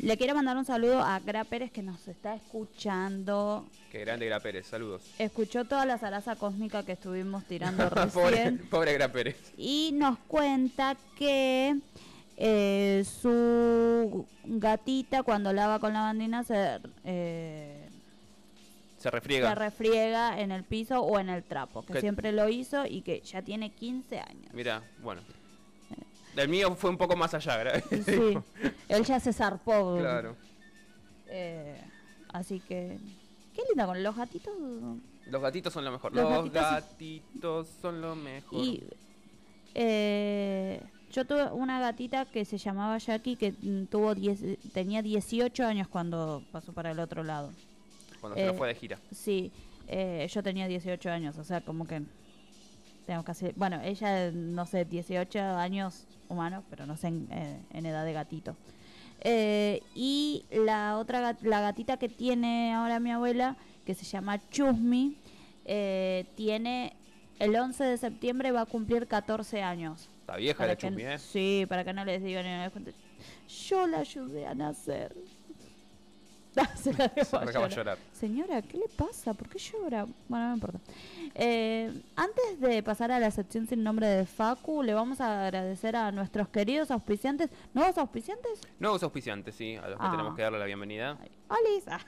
[0.03, 3.67] Le quiero mandar un saludo a Gra Pérez que nos está escuchando.
[3.91, 5.01] Qué grande Gra Pérez, saludos.
[5.19, 8.59] Escuchó toda la zaraza cósmica que estuvimos tirando pobre, recién.
[8.69, 9.37] pobre Gra Pérez.
[9.57, 11.77] y nos cuenta que
[12.37, 17.89] eh, su gatita cuando lava con la bandina se, eh,
[18.99, 19.49] Se refriega.
[19.49, 23.01] se refriega en el piso o en el trapo, que Que- siempre lo hizo y
[23.01, 24.53] que ya tiene 15 años.
[24.53, 25.23] Mira, bueno.
[26.37, 27.80] El mío fue un poco más allá.
[28.05, 28.39] Sí,
[28.89, 29.97] él ya se zarpó.
[29.99, 30.37] claro.
[31.28, 31.80] Eh,
[32.32, 32.99] así que,
[33.55, 34.55] qué linda con los gatitos.
[35.26, 36.14] Los gatitos son lo mejor.
[36.14, 38.64] Los Los, gatitos- gatitos son lo mejor.
[38.64, 38.84] Y
[39.74, 40.80] eh,
[41.12, 45.89] yo tuve una gatita que se llamaba Jackie que mm, tuvo 10 tenía 18 años
[45.89, 47.53] cuando pasó para el otro lado.
[48.20, 48.99] Cuando se lo eh, fue de gira.
[49.11, 49.53] Sí,
[49.89, 52.03] eh, yo tenía 18 años, o sea, como que
[53.07, 57.87] tengo casi, bueno, ella no sé, 18 años humanos, pero no sé en, eh, en
[57.87, 58.57] edad de gatito.
[59.21, 65.17] Eh, y la otra la gatita que tiene ahora mi abuela, que se llama Chusmi,
[65.65, 66.95] eh, tiene
[67.39, 70.09] el 11 de septiembre va a cumplir 14 años.
[70.21, 71.19] Está vieja Para la que- chusmi, ¿eh?
[71.19, 72.71] Sí, para que no les digan.
[73.69, 75.15] Yo la ayudé a nacer.
[76.77, 77.97] Se la debo Se a acaba de llorar.
[77.97, 77.99] llorar.
[78.13, 79.35] Señora, ¿qué le pasa?
[79.35, 80.07] ¿Por qué llora?
[80.29, 80.79] Bueno, no importa.
[81.35, 85.97] Eh, antes de pasar a la sección sin nombre de Facu, le vamos a agradecer
[85.97, 87.51] a nuestros queridos auspiciantes.
[87.75, 88.61] ¿Nuevos auspiciantes?
[88.79, 90.11] Nuevos auspiciantes, sí, a los que Ah.
[90.11, 91.19] tenemos que darle la bienvenida.
[91.49, 91.85] Olis.
[91.89, 92.01] Ah.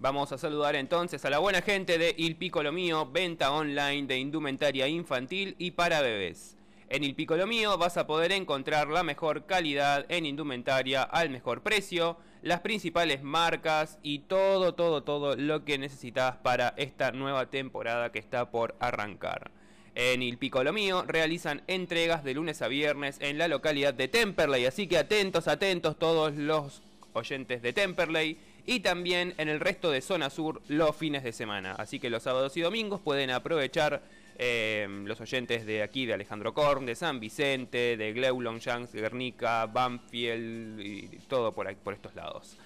[0.00, 4.18] Vamos a saludar entonces a la buena gente de Il Piccolo Mío, venta online de
[4.18, 6.56] indumentaria infantil y para bebés.
[6.88, 11.62] En Il Piccolo Mío vas a poder encontrar la mejor calidad en indumentaria al mejor
[11.62, 18.12] precio, las principales marcas y todo, todo, todo lo que necesitas para esta nueva temporada
[18.12, 19.50] que está por arrancar.
[19.94, 24.64] En Il Piccolo Mío realizan entregas de lunes a viernes en la localidad de Temperley,
[24.66, 26.82] así que atentos, atentos todos los
[27.14, 31.72] oyentes de Temperley y también en el resto de zona sur los fines de semana.
[31.72, 34.02] Así que los sábados y domingos pueden aprovechar
[34.38, 39.66] eh, los oyentes de aquí, de Alejandro Korn, de San Vicente, de Gleu, Longchamps, Guernica,
[39.66, 42.56] Banfield y todo por, ahí, por estos lados.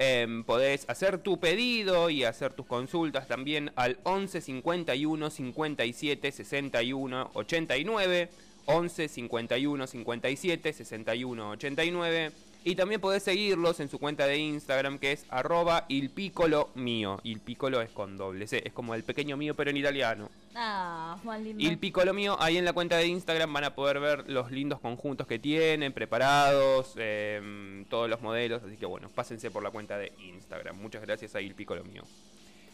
[0.00, 7.30] Em, podés hacer tu pedido y hacer tus consultas también al 11 51 57 61
[7.34, 8.28] 89.
[8.66, 12.32] 11 51 57 61 89.
[12.68, 17.18] Y también podés seguirlos en su cuenta de Instagram que es arroba il piccolo mío.
[17.22, 20.28] Il piccolo es con doble C, es como el pequeño mío pero en italiano.
[20.54, 21.64] Ah, más lindo.
[21.64, 24.80] Il Piccolo mío, ahí en la cuenta de Instagram van a poder ver los lindos
[24.80, 29.96] conjuntos que tienen, preparados, em, todos los modelos, así que bueno, pásense por la cuenta
[29.96, 30.76] de Instagram.
[30.76, 32.02] Muchas gracias a Il Piccolo mío.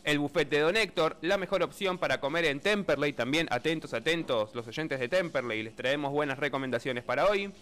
[0.03, 4.55] El buffet de Don Héctor, la mejor opción para comer en Temperley, también atentos, atentos,
[4.57, 7.53] los oyentes de Temperley, les traemos buenas recomendaciones para hoy.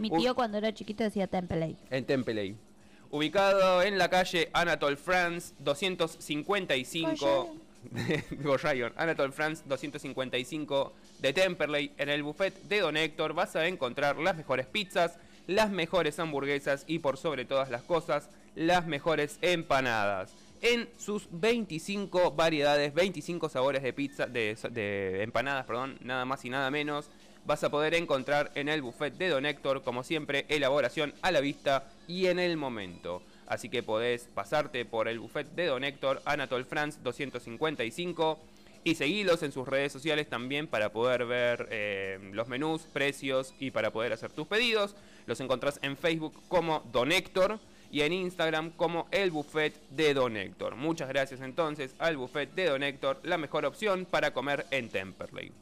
[0.00, 1.76] Mi tío cuando era chiquito decía Templey.
[1.90, 2.56] En Temperley.
[3.10, 7.56] Ubicado en la calle Anatole France 255
[8.30, 11.92] Digo Ryan, Anatole France 255 de Temperley.
[11.98, 16.84] En el buffet de Don Héctor vas a encontrar las mejores pizzas, las mejores hamburguesas
[16.86, 20.32] y por sobre todas las cosas, las mejores empanadas.
[20.62, 26.50] En sus 25 variedades, 25 sabores de pizza, de, de empanadas, perdón, nada más y
[26.50, 27.10] nada menos,
[27.46, 31.40] vas a poder encontrar en el buffet de Don Héctor, como siempre, elaboración a la
[31.40, 33.22] vista y en el momento.
[33.46, 38.38] Así que podés pasarte por el buffet de Don Héctor, Anatole France 255,
[38.84, 43.70] y seguirlos en sus redes sociales también para poder ver eh, los menús, precios y
[43.70, 44.96] para poder hacer tus pedidos.
[45.26, 47.58] Los encontrás en Facebook como Don Héctor
[47.90, 50.76] y en Instagram como el buffet de Don Héctor.
[50.76, 55.52] Muchas gracias entonces al buffet de Don Héctor, la mejor opción para comer en Temperley.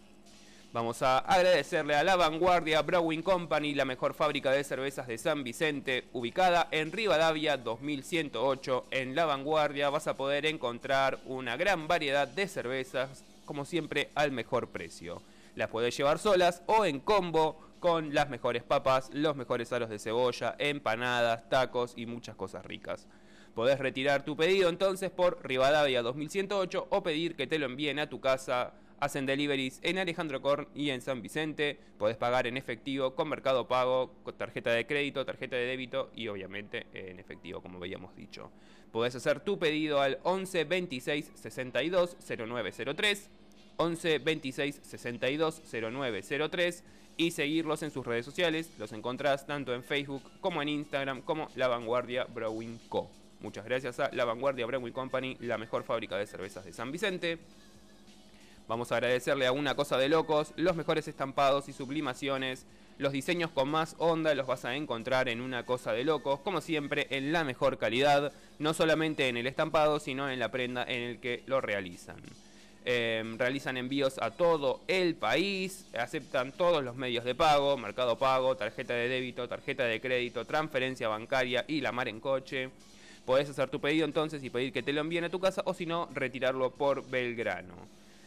[0.71, 5.43] Vamos a agradecerle a La Vanguardia Brewing Company, la mejor fábrica de cervezas de San
[5.43, 8.85] Vicente, ubicada en Rivadavia 2108.
[8.91, 14.31] En La Vanguardia vas a poder encontrar una gran variedad de cervezas, como siempre, al
[14.31, 15.23] mejor precio.
[15.55, 19.99] Las podés llevar solas o en combo con las mejores papas, los mejores aros de
[19.99, 23.07] cebolla, empanadas, tacos y muchas cosas ricas.
[23.55, 28.11] Podés retirar tu pedido entonces por Rivadavia 2108 o pedir que te lo envíen a
[28.11, 31.79] tu casa Hacen deliveries en Alejandro Korn y en San Vicente.
[31.99, 36.27] Podés pagar en efectivo, con Mercado Pago, con tarjeta de crédito, tarjeta de débito y
[36.29, 38.51] obviamente en efectivo, como habíamos dicho.
[38.91, 43.31] Podés hacer tu pedido al 11 26 62 0903.
[43.77, 46.85] 11 26 62 0903
[47.17, 48.71] y seguirlos en sus redes sociales.
[48.79, 53.09] Los encontrás tanto en Facebook como en Instagram como La Vanguardia Brewing Co.
[53.41, 57.39] Muchas gracias a La Vanguardia Brewing Company, la mejor fábrica de cervezas de San Vicente.
[58.69, 62.67] Vamos a agradecerle a Una Cosa de Locos, los mejores estampados y sublimaciones.
[62.99, 66.61] Los diseños con más onda los vas a encontrar en Una Cosa de Locos, como
[66.61, 71.01] siempre, en la mejor calidad, no solamente en el estampado, sino en la prenda en
[71.01, 72.17] el que lo realizan.
[72.85, 78.55] Eh, realizan envíos a todo el país, aceptan todos los medios de pago, mercado pago,
[78.55, 82.69] tarjeta de débito, tarjeta de crédito, transferencia bancaria y la mar en coche.
[83.25, 85.73] Podés hacer tu pedido entonces y pedir que te lo envíen a tu casa o
[85.73, 87.75] si no, retirarlo por Belgrano.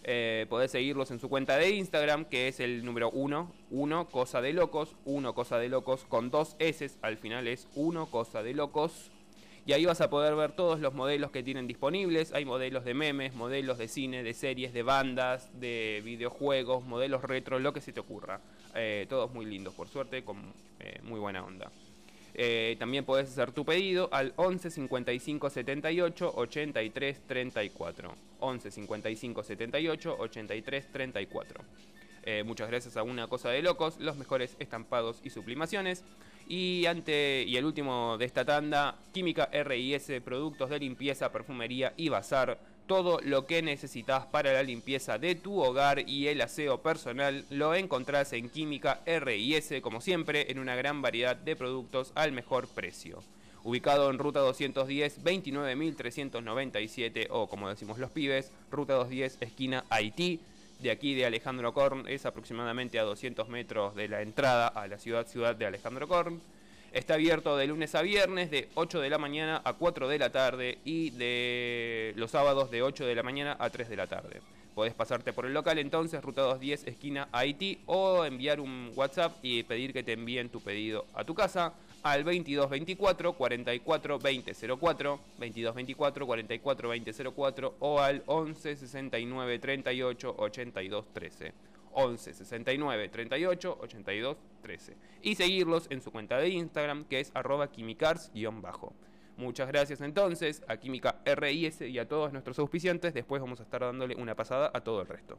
[0.03, 4.41] Eh, podés seguirlos en su cuenta de Instagram, que es el número 1, 1 Cosa
[4.41, 8.53] de Locos, 1 Cosa de Locos con dos S, al final es 1 Cosa de
[8.53, 9.11] Locos.
[9.63, 12.33] Y ahí vas a poder ver todos los modelos que tienen disponibles.
[12.33, 17.59] Hay modelos de memes, modelos de cine, de series, de bandas, de videojuegos, modelos retro,
[17.59, 18.41] lo que se te ocurra.
[18.73, 20.37] Eh, todos muy lindos, por suerte, con
[20.79, 21.71] eh, muy buena onda.
[22.33, 28.15] Eh, también podés hacer tu pedido al 11 55 78 83 34.
[28.39, 31.63] 11 55 78 83 34.
[32.23, 36.03] Eh, muchas gracias a Una Cosa de Locos, los mejores estampados y sublimaciones.
[36.47, 42.09] Y, ante, y el último de esta tanda, Química RIS, productos de limpieza, perfumería y
[42.09, 42.59] bazar.
[42.87, 47.73] Todo lo que necesitas para la limpieza de tu hogar y el aseo personal lo
[47.73, 53.23] encontrás en Química RIS, como siempre, en una gran variedad de productos al mejor precio.
[53.63, 60.39] Ubicado en Ruta 210, 29.397 o como decimos los pibes, Ruta 210, esquina Haití.
[60.79, 64.97] De aquí de Alejandro Korn es aproximadamente a 200 metros de la entrada a la
[64.97, 66.41] ciudad ciudad de Alejandro Korn.
[66.91, 70.29] Está abierto de lunes a viernes de 8 de la mañana a 4 de la
[70.29, 74.41] tarde y de los sábados de 8 de la mañana a 3 de la tarde.
[74.75, 79.63] Podés pasarte por el local entonces, Ruta 210, esquina Haití, o enviar un WhatsApp y
[79.63, 81.73] pedir que te envíen tu pedido a tu casa
[82.03, 91.05] al 2224 44 20 04, 2224 44 20 04 o al 11 69 38 82
[91.13, 91.70] 13.
[91.93, 94.97] 11 69 38 82 13.
[95.21, 98.93] Y seguirlos en su cuenta de Instagram que es arroba quimicars-bajo.
[99.37, 103.13] Muchas gracias entonces a Química RIS y a todos nuestros auspiciantes.
[103.13, 105.37] Después vamos a estar dándole una pasada a todo el resto.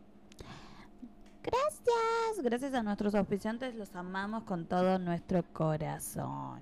[1.43, 6.61] Gracias, gracias a nuestros auspiciantes, los amamos con todo nuestro corazón.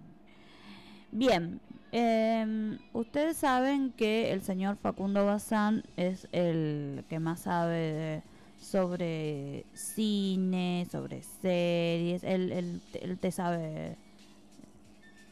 [1.13, 1.61] Bien,
[1.93, 8.23] em, ustedes saben que el señor Facundo Bazán es el que más sabe de-
[8.61, 13.97] sobre cine, sobre series, él, él- él te sabe,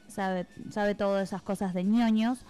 [0.08, 2.40] sabe, sabe todas esas cosas de ñoños.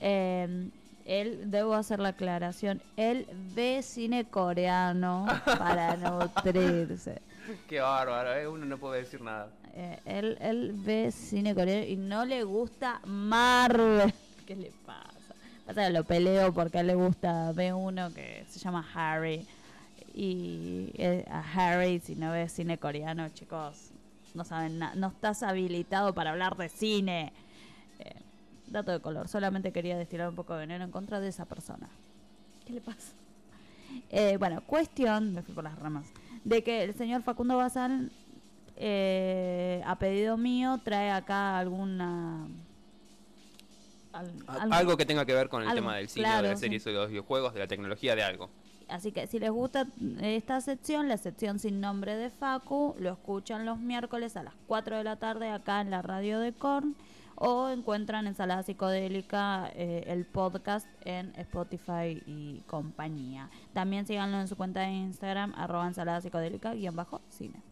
[0.00, 0.70] Em,
[1.04, 5.26] él, debo hacer la aclaración, él ve cine coreano
[5.58, 7.20] para nutrirse.
[7.68, 8.46] Qué bárbaro, ¿eh?
[8.48, 9.48] uno no puede decir nada.
[9.74, 14.12] Eh, él, él ve cine coreano y no le gusta Marvel.
[14.46, 15.10] ¿Qué le pasa?
[15.66, 19.46] Pasa que lo peleo porque a él le gusta, ve uno que se llama Harry.
[20.14, 23.90] Y eh, a Harry, si no ves cine coreano, chicos,
[24.34, 24.94] no saben nada.
[24.94, 27.32] No estás habilitado para hablar de cine.
[27.98, 28.14] Eh,
[28.66, 31.88] dato de color, solamente quería destilar un poco de veneno en contra de esa persona.
[32.66, 33.12] ¿Qué le pasa?
[34.10, 36.06] Eh, bueno, cuestión, me fui por las ramas,
[36.44, 38.10] de que el señor Facundo Bazán,
[38.76, 42.46] eh, a pedido mío, trae acá alguna...
[44.12, 46.48] al- algo- Algo que tenga que ver con el algo, tema del cine, claro, de
[46.50, 46.66] las sí.
[46.66, 48.50] series, o de los videojuegos, de la tecnología, de algo.
[48.92, 49.86] Así que si les gusta
[50.20, 54.98] esta sección, la sección sin nombre de Facu, lo escuchan los miércoles a las 4
[54.98, 56.94] de la tarde acá en la radio de Korn
[57.36, 63.48] o encuentran Ensalada Psicodélica, eh, el podcast en Spotify y compañía.
[63.72, 67.62] También síganlo en su cuenta de Instagram, arroba ensalada psicodélica, guion bajo, cine.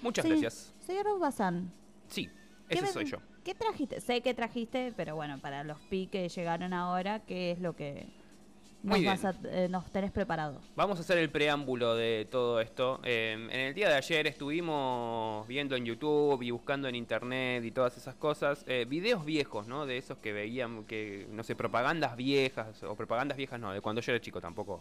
[0.00, 0.74] Muchas Sí, gracias.
[0.80, 1.70] Señor Bazán,
[2.08, 2.30] Sí,
[2.68, 3.18] ¿qué ese soy yo.
[3.44, 4.00] ¿Qué trajiste?
[4.00, 8.08] Sé que trajiste, pero bueno, para los pi que llegaron ahora, ¿qué es lo que
[8.82, 9.12] nos, Muy bien.
[9.20, 10.60] vas a- eh, nos tenés preparado?
[10.76, 13.00] Vamos a hacer el preámbulo de todo esto.
[13.04, 17.70] Eh, en el día de ayer estuvimos viendo en YouTube y buscando en internet y
[17.72, 19.86] todas esas cosas, eh, videos viejos, ¿no?
[19.86, 24.00] De esos que veían, que, no sé, propagandas viejas, o propagandas viejas no, de cuando
[24.00, 24.80] yo era chico tampoco.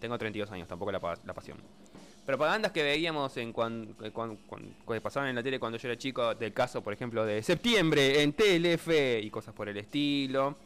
[0.00, 1.58] Tengo 32 años, tampoco la, la pasión.
[2.24, 5.88] Propagandas que veíamos en cuan, eh, cuan- cuan- que pasaban en la tele cuando yo
[5.88, 10.56] era chico, del caso, por ejemplo, de septiembre en Telefe y cosas por el estilo.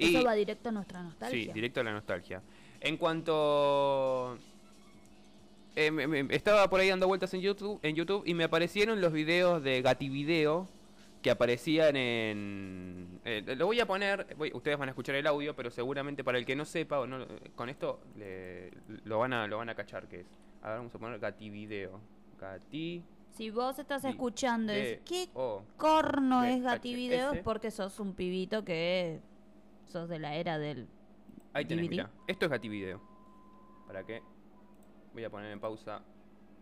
[0.00, 1.44] Y- Eso va directo a nuestra nostalgia.
[1.44, 2.42] Sí, directo a la nostalgia.
[2.80, 4.38] En cuanto...
[5.76, 9.00] eh, me- me- estaba por ahí dando vueltas en YouTube, en YouTube y me aparecieron
[9.00, 10.66] los videos de Gativideo
[11.22, 13.20] que aparecían en...
[13.26, 16.38] eh, lo voy a poner, voy- ustedes van a escuchar el audio, pero seguramente para
[16.38, 18.70] el que no sepa, o no, con esto le-
[19.04, 20.26] lo, van a, lo van a cachar que es.
[20.62, 22.00] A ver, vamos a poner Gativideo.
[22.40, 23.02] Gati...
[23.36, 25.28] Si vos estás escuchando, es, ¿qué
[25.76, 27.42] corno es Gativideo?
[27.44, 29.20] Porque sos un pibito que
[29.90, 30.88] sos de la era del
[31.52, 31.90] Ahí tenés, DVD.
[31.90, 32.10] mira.
[32.26, 33.00] Esto es Gativideo.
[33.86, 34.22] ¿Para qué?
[35.12, 36.02] Voy a poner en pausa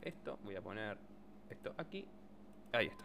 [0.00, 0.38] esto.
[0.44, 0.96] Voy a poner
[1.50, 2.06] esto aquí.
[2.72, 3.04] Ahí está.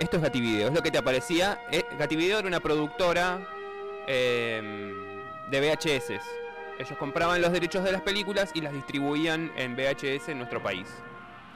[0.00, 1.60] Esto es Gativideo, es lo que te aparecía.
[1.70, 3.46] Eh, Gativideo era una productora
[4.06, 4.94] em,
[5.50, 6.12] de VHS.
[6.78, 10.88] Ellos compraban los derechos de las películas y las distribuían en VHS en nuestro país.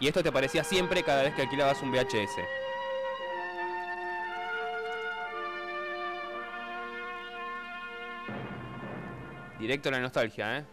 [0.00, 2.40] Y esto te aparecía siempre cada vez que alquilabas un VHS.
[9.62, 10.64] Directo a la nostalgia, ¿eh?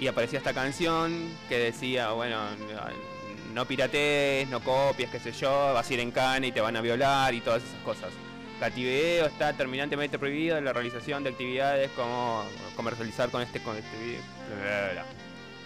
[0.00, 2.40] Y aparecía esta canción que decía, bueno,
[3.54, 6.74] no piratees, no copies, qué sé yo, vas a ir en cana y te van
[6.76, 8.10] a violar y todas esas cosas.
[8.60, 12.44] Gativideo está terminantemente prohibido en la realización de actividades como
[12.74, 14.22] comercializar con este con este video.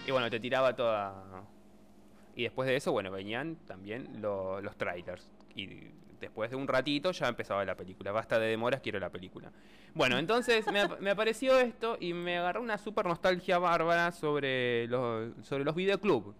[0.05, 1.15] Y bueno, te tiraba toda.
[2.35, 5.27] Y después de eso, bueno, venían también lo- los trailers.
[5.55, 5.67] Y
[6.19, 8.11] después de un ratito ya empezaba la película.
[8.11, 9.51] Basta de demoras, quiero la película.
[9.93, 14.87] Bueno, entonces me, ap- me apareció esto y me agarró una super nostalgia bárbara sobre
[14.87, 16.35] los, sobre los videoclubs.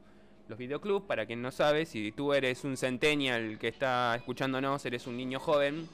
[0.48, 5.06] Los videoclubs, para quien no sabe, si tú eres un centennial que está escuchándonos, eres
[5.08, 5.88] un niño joven,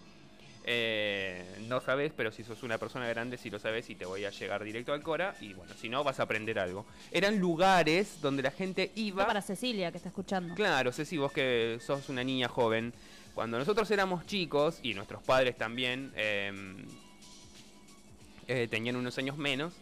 [0.66, 4.24] eh, no sabes, pero si sos una persona grande, sí lo sabes y te voy
[4.26, 5.36] a llegar directo al Cora.
[5.42, 6.86] Y bueno, si no, vas a aprender algo.
[7.12, 9.26] Eran lugares donde la gente iba.
[9.26, 10.54] Para Cecilia, que está escuchando.
[10.56, 12.94] Claro, Ceci, vos que sos una niña joven.
[13.34, 16.52] Cuando nosotros éramos chicos, y nuestros padres también eh,
[18.48, 19.74] eh, tenían unos años menos,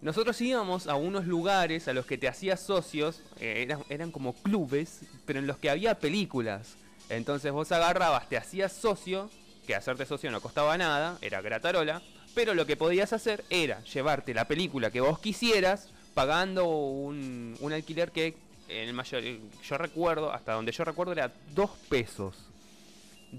[0.00, 4.34] nosotros íbamos a unos lugares a los que te hacías socios, eh, eran, eran como
[4.34, 6.76] clubes, pero en los que había películas.
[7.08, 9.30] Entonces vos agarrabas, te hacías socio,
[9.66, 12.02] que hacerte socio no costaba nada, era gratarola,
[12.34, 17.72] pero lo que podías hacer era llevarte la película que vos quisieras, pagando un, un
[17.72, 18.34] alquiler que
[18.68, 19.22] en el mayor,
[19.62, 22.45] yo recuerdo, hasta donde yo recuerdo era dos pesos.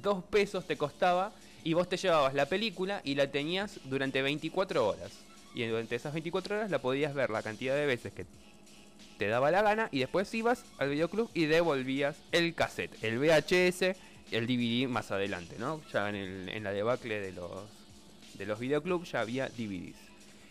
[0.02, 1.32] Dos pesos te costaba
[1.64, 5.12] y vos te llevabas la película y la tenías durante 24 horas.
[5.56, 8.26] Y durante esas 24 horas la podías ver la cantidad de veces que
[9.18, 13.96] te daba la gana y después ibas al videoclub y devolvías el cassette, el VHS,
[14.32, 15.82] el DVD más adelante, ¿no?
[15.92, 17.50] Ya en, el- en la debacle de los,
[18.36, 19.96] de los videoclubs ya había DVDs.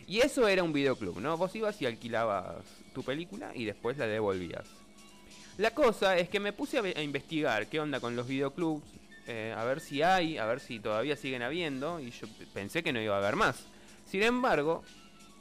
[0.07, 1.37] Y eso era un videoclub, ¿no?
[1.37, 2.55] Vos ibas y alquilabas
[2.93, 4.65] tu película y después la devolvías.
[5.57, 8.83] La cosa es que me puse a, ve- a investigar qué onda con los videoclubs,
[9.27, 12.93] eh, a ver si hay, a ver si todavía siguen habiendo, y yo pensé que
[12.93, 13.65] no iba a haber más.
[14.05, 14.83] Sin embargo,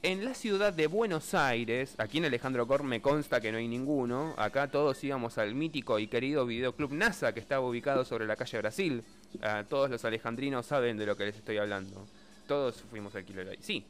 [0.03, 3.67] en la ciudad de Buenos Aires, aquí en Alejandro Cor me consta que no hay
[3.67, 8.37] ninguno, acá todos íbamos al mítico y querido videoclub NASA que estaba ubicado sobre la
[8.37, 9.05] calle Brasil.
[9.43, 12.07] Ah, todos los alejandrinos saben de lo que les estoy hablando.
[12.47, 13.59] Todos fuimos a alquiler ahí.
[13.61, 13.85] Sí,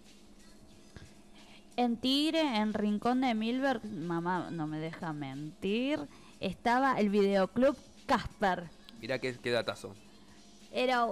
[1.76, 6.00] En Tigre, en Rincón de Milberg, mamá no me deja mentir,
[6.40, 7.76] estaba el videoclub
[8.06, 8.70] Casper.
[9.00, 9.94] Mirá qué, qué datazo.
[10.72, 11.06] Era,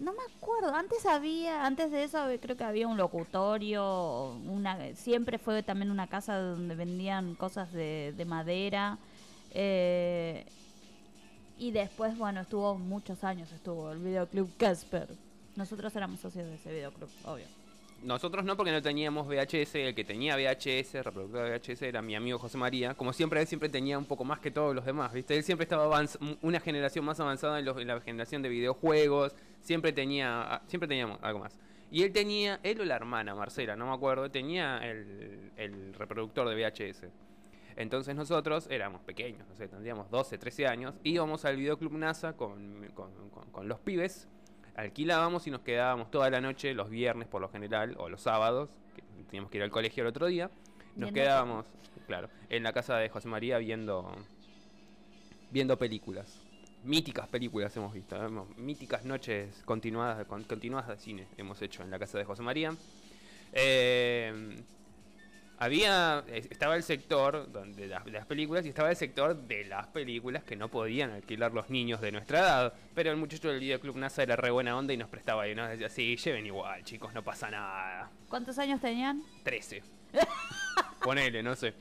[0.00, 5.38] no me acuerdo, antes había, antes de eso creo que había un locutorio, una, siempre
[5.38, 8.98] fue también una casa donde vendían cosas de, de madera.
[9.50, 10.46] eh,
[11.58, 15.08] y después, bueno, estuvo muchos años, estuvo el videoclub Casper.
[15.56, 17.46] Nosotros éramos socios de ese videoclub, obvio.
[18.02, 19.74] Nosotros no, porque no teníamos VHS.
[19.74, 22.94] El que tenía VHS, reproductor de VHS, era mi amigo José María.
[22.94, 25.36] Como siempre, él siempre tenía un poco más que todos los demás, ¿viste?
[25.36, 26.02] Él siempre estaba
[26.40, 29.34] una generación más avanzada en, la generación de videojuegos.
[29.60, 31.58] Siempre tenía, ah, siempre teníamos algo más.
[31.90, 36.48] Y él tenía, él o la hermana, Marcela, no me acuerdo, tenía el, el reproductor
[36.48, 37.06] de VHS.
[37.76, 42.86] Entonces nosotros éramos pequeños, no sé, tendríamos 12, 13 años, íbamos al videoclub NASA con-
[42.94, 43.10] con-
[43.50, 44.28] con los pibes,
[44.80, 48.70] alquilábamos y nos quedábamos toda la noche, los viernes por lo general, o los sábados,
[48.94, 50.50] que teníamos que ir al colegio el otro día,
[50.96, 51.66] nos quedábamos,
[52.06, 54.10] claro, en la casa de José María viendo,
[55.50, 56.40] viendo películas.
[56.82, 58.28] Míticas películas hemos visto, ¿eh?
[58.56, 62.74] Míticas noches continuadas, con- continuadas de cine hemos hecho en la casa de José María.
[63.52, 64.56] Eh,
[65.60, 70.56] había estaba el sector donde las, películas y estaba el sector de las películas que
[70.56, 72.74] no podían alquilar los niños de nuestra edad.
[72.94, 75.68] Pero el muchacho del videoclub NASA era re buena onda y nos prestaba y nos
[75.68, 79.22] decía sí lleven igual chicos no pasa nada ¿Cuántos años tenían?
[79.44, 79.82] 13
[81.02, 81.74] ponele no sé.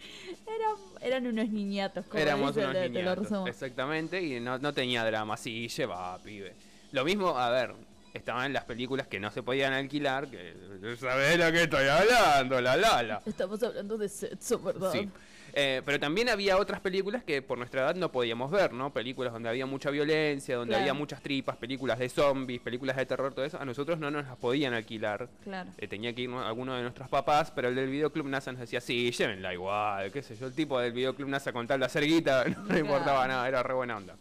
[0.46, 5.38] Eran, eran unos niñatos, como éramos dice, unos niñatos exactamente y no, no tenía drama.
[5.38, 6.54] Sí lleva pibe.
[6.92, 7.76] Lo mismo a ver
[8.14, 10.54] estaban las películas que no se podían alquilar que
[11.00, 14.92] sabés lo que estoy hablando la lala Estamos hablando de sexo, ¿verdad?
[14.92, 15.10] Sí.
[15.54, 18.94] Eh, pero también había otras películas que por nuestra edad no podíamos ver, ¿no?
[18.94, 20.82] Películas donde había mucha violencia, donde Claro.
[20.84, 23.60] había muchas tripas, películas de zombies, películas de terror, todo eso.
[23.60, 25.28] A nosotros no nos las podían alquilar.
[25.44, 25.72] Claro.
[25.80, 26.46] Eh, tenía que ir ¿no?
[26.46, 30.22] alguno de nuestros papás, pero el del videoclub NASA nos decía, sí, llévenla igual, qué
[30.22, 30.46] sé yo.
[30.48, 33.64] El tipo del videoclub NASA con tal de hacer guita, no le importaba nada, era
[33.64, 34.16] re buena onda.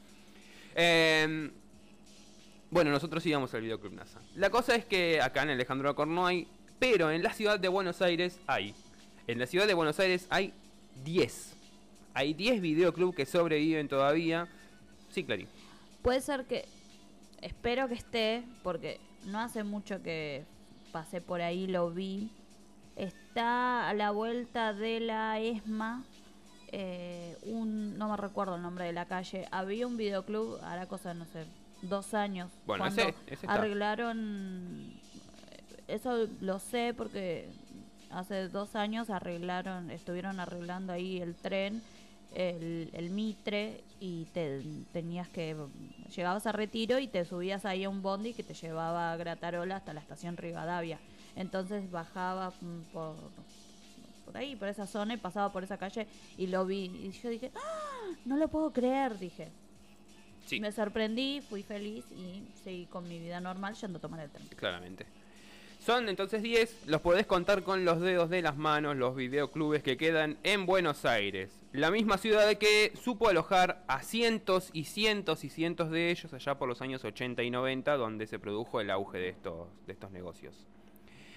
[0.74, 1.50] Eh,
[2.70, 4.20] Bueno, nosotros íbamos al videoclub NASA.
[4.34, 6.46] La cosa es que acá en Alejandro Alcor no hay,
[6.78, 8.74] pero en la ciudad de Buenos Aires hay.
[9.26, 10.52] En la ciudad de Buenos Aires hay
[11.04, 11.54] 10.
[12.14, 14.48] Hay 10 videoclubs que sobreviven todavía.
[15.10, 15.48] Sí, Clarín.
[16.02, 16.66] Puede ser que.
[17.40, 20.44] Espero que esté, porque no hace mucho que
[20.92, 22.30] pasé por ahí, lo vi.
[22.96, 26.04] Está a la vuelta de la ESMA.
[26.70, 29.46] eh, un, no me recuerdo el nombre de la calle.
[29.52, 31.46] Había un videoclub, hará cosa, no sé,
[31.82, 32.50] dos años.
[32.66, 33.54] Bueno, cuando ese- ese está.
[33.54, 34.92] arreglaron.
[35.86, 37.48] Eso lo sé porque
[38.10, 41.82] hace dos años arreglaron, estuvieron arreglando ahí el tren,
[42.34, 44.62] el, el Mitre, y te
[44.92, 45.56] tenías que.
[46.14, 49.76] Llegabas a Retiro y te subías ahí a un bondi que te llevaba a Gratarola
[49.76, 50.98] hasta la estación Rivadavia.
[51.36, 53.14] Entonces bajaba mm, por,
[54.24, 56.06] por ahí, por esa zona, y pasaba por esa calle
[56.36, 56.84] y lo vi.
[56.86, 58.10] Y yo dije, ¡Ah!
[58.26, 59.48] no lo puedo creer, dije.
[60.48, 64.30] Sí, Me sorprendí, fui feliz y seguí con mi vida normal yendo a tomar el
[64.30, 64.46] tren.
[64.56, 65.06] claramente.
[65.78, 69.96] Son entonces 10, los podés contar con los dedos de las manos los videoclubes que
[69.96, 71.50] quedan en Buenos Aires.
[71.72, 76.58] La misma ciudad que supo alojar a cientos y cientos y cientos de ellos allá
[76.58, 80.10] por los años 80 y 90, donde se produjo el auge de estos, de estos
[80.10, 80.66] negocios.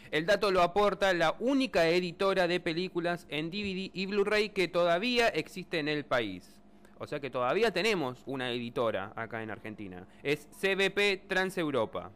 [0.09, 5.29] El dato lo aporta la única editora de películas en DVD y Blu-ray que todavía
[5.29, 6.60] existe en el país.
[7.01, 10.05] O sea que todavía tenemos una editora acá en Argentina.
[10.21, 12.11] Es CBP Transeuropa.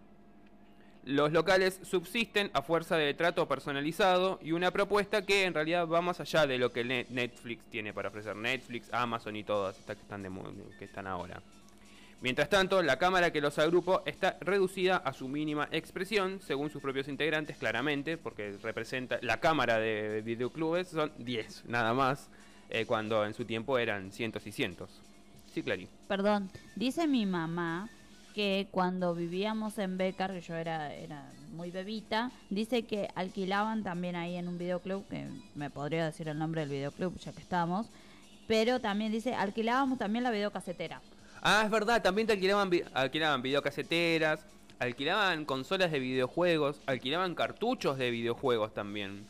[1.06, 6.02] Los locales subsisten a fuerza de trato personalizado y una propuesta que en realidad va
[6.02, 8.36] más allá de lo que Ne- Netflix tiene para ofrecer.
[8.36, 10.30] Netflix, Amazon y todas estas que están, de
[10.78, 11.42] que están ahora.
[12.22, 16.82] Mientras tanto, la cámara que los agrupó está reducida a su mínima expresión, según sus
[16.82, 22.30] propios integrantes, claramente, porque representa la cámara de videoclubes son 10, nada más,
[22.70, 24.90] eh, cuando en su tiempo eran cientos y cientos.
[25.54, 25.88] Sí, Clarín.
[26.08, 27.90] Perdón, dice mi mamá
[28.34, 34.18] que cuando vivíamos en Becar, que yo era, era muy bebita, dice que alquilaban también
[34.18, 37.88] ahí en un videoclub, que me podría decir el nombre del videoclub ya que estamos,
[38.46, 41.02] pero también dice, alquilábamos también la videocasetera.
[41.42, 44.46] Ah, es verdad, también te alquilaban, alquilaban videocaseteras,
[44.80, 49.28] alquilaban consolas de videojuegos, alquilaban cartuchos de videojuegos también.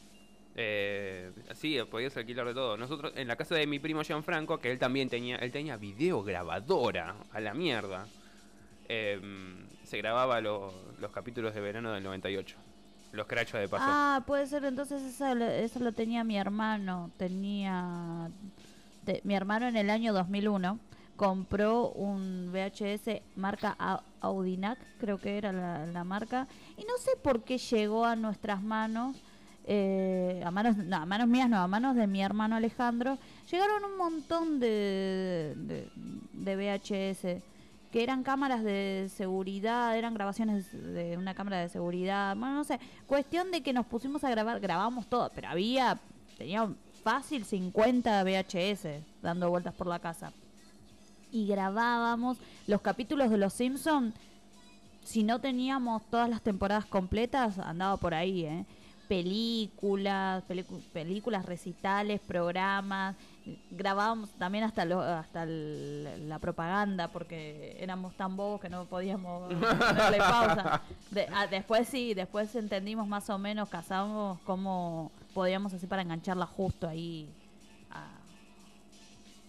[0.55, 2.77] Eh, sí, podías alquilar de todo.
[2.77, 7.15] Nosotros, en la casa de mi primo Gianfranco, que él también tenía, él tenía videograbadora,
[7.31, 8.07] a la mierda.
[8.87, 9.19] Eh,
[9.83, 12.55] se grababa lo- los capítulos de verano del 98.
[13.11, 13.85] Los crachos de paso.
[13.87, 18.29] Ah, puede ser, entonces eso lo tenía mi hermano, tenía...
[19.05, 20.79] te- mi hermano en el año 2001
[21.15, 26.45] compró un VHS marca Au- Audinac, creo que era la, la marca,
[26.77, 29.15] y no sé por qué llegó a nuestras manos,
[29.67, 33.17] eh, a manos, no, a manos mías no, a manos de mi hermano Alejandro,
[33.51, 35.53] llegaron un montón de,
[36.33, 37.43] de, VHS
[37.91, 42.79] que eran cámaras de seguridad, eran grabaciones de una cámara de seguridad, bueno, no sé,
[43.07, 45.99] cuestión de que nos pusimos a grabar, grabamos todo, pero había,
[46.37, 46.69] tenía
[47.03, 48.87] fácil 50 VHS
[49.21, 50.31] dando vueltas por la casa.
[51.31, 52.37] Y grabábamos
[52.67, 54.13] los capítulos de Los Simpson
[55.05, 58.65] si no teníamos todas las temporadas completas, andaba por ahí, ¿eh?
[59.07, 60.43] Películas,
[60.93, 63.15] películas, recitales, programas.
[63.69, 69.49] Grabábamos también hasta lo, hasta el- la propaganda porque éramos tan bobos que no podíamos
[69.59, 70.81] darle pausa.
[71.11, 76.45] De- ah, después sí, después entendimos más o menos, cazamos cómo podíamos hacer para engancharla
[76.47, 77.29] justo ahí
[77.91, 78.07] a,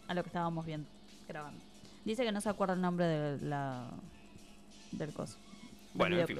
[0.09, 0.89] a lo que estábamos viendo,
[1.27, 1.61] grabando.
[2.05, 3.89] Dice que no se acuerda el nombre de la
[4.93, 5.39] del coso.
[5.95, 6.37] Bueno, en fin.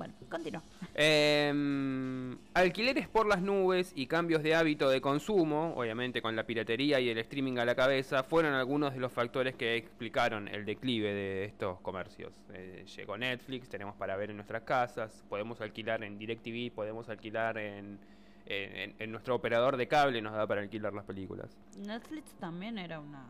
[0.00, 0.62] Bueno, continúa.
[0.94, 6.98] Em, alquileres por las nubes y cambios de hábito de consumo, obviamente con la piratería
[7.00, 11.12] y el streaming a la cabeza, fueron algunos de los factores que explicaron el declive
[11.12, 12.32] de estos comercios.
[12.54, 17.58] Eh, llegó Netflix, tenemos para ver en nuestras casas, podemos alquilar en DirecTV, podemos alquilar
[17.58, 17.98] en,
[18.46, 21.58] en- nuestro operador de cable, nos da para alquilar las películas.
[21.76, 23.26] Netflix también era una.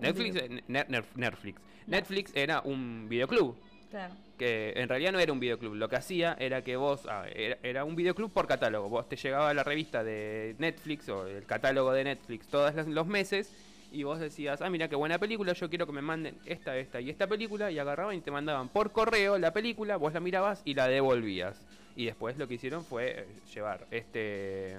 [0.00, 1.60] Netflix, eh, Netflix.
[1.86, 3.56] Netflix era un videoclub.
[3.90, 4.14] Claro.
[4.36, 5.74] que en realidad no era un videoclub.
[5.74, 8.88] Lo que hacía era que vos, ah, era, un videoclub por catálogo.
[8.88, 13.52] Vos te llegaba la revista de Netflix o el catálogo de Netflix todos los meses
[13.90, 17.00] y vos decías, ah, mira qué buena película, yo quiero que me manden esta, esta
[17.00, 20.62] y esta película y agarraban y te mandaban por correo la película, vos la mirabas
[20.64, 21.60] y la devolvías.
[21.96, 24.76] Y después lo que hicieron fue eh, llevar este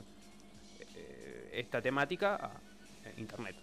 [0.96, 2.52] eh, esta temática a
[3.06, 3.56] eh, internet.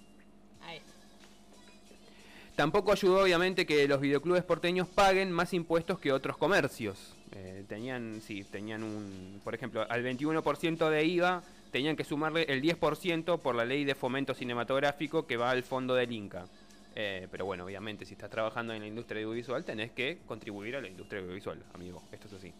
[2.57, 7.15] Tampoco ayudó obviamente que los videoclubes porteños paguen más impuestos que otros comercios.
[7.33, 12.63] Eh, tenían, sí, tenían un, por ejemplo, al 21% de IVA tenían que sumarle el
[12.63, 16.47] 10% por la ley de fomento cinematográfico que va al fondo del Inca.
[16.95, 20.81] Eh, pero bueno, obviamente, si estás trabajando en la industria audiovisual, tenés que contribuir a
[20.81, 22.03] la industria audiovisual, amigo.
[22.11, 22.55] Esto es así.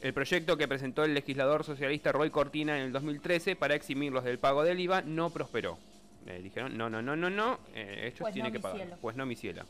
[0.00, 4.38] El proyecto que presentó el legislador socialista Roy Cortina en el 2013 para eximirlos del
[4.38, 5.78] pago del IVA no prosperó.
[6.26, 8.78] Eh, dijeron, no, no, no, no, no, eh, ellos Pues tienen no, que pagar.
[8.78, 8.96] cielo.
[9.00, 9.64] Pues no, mi ciela.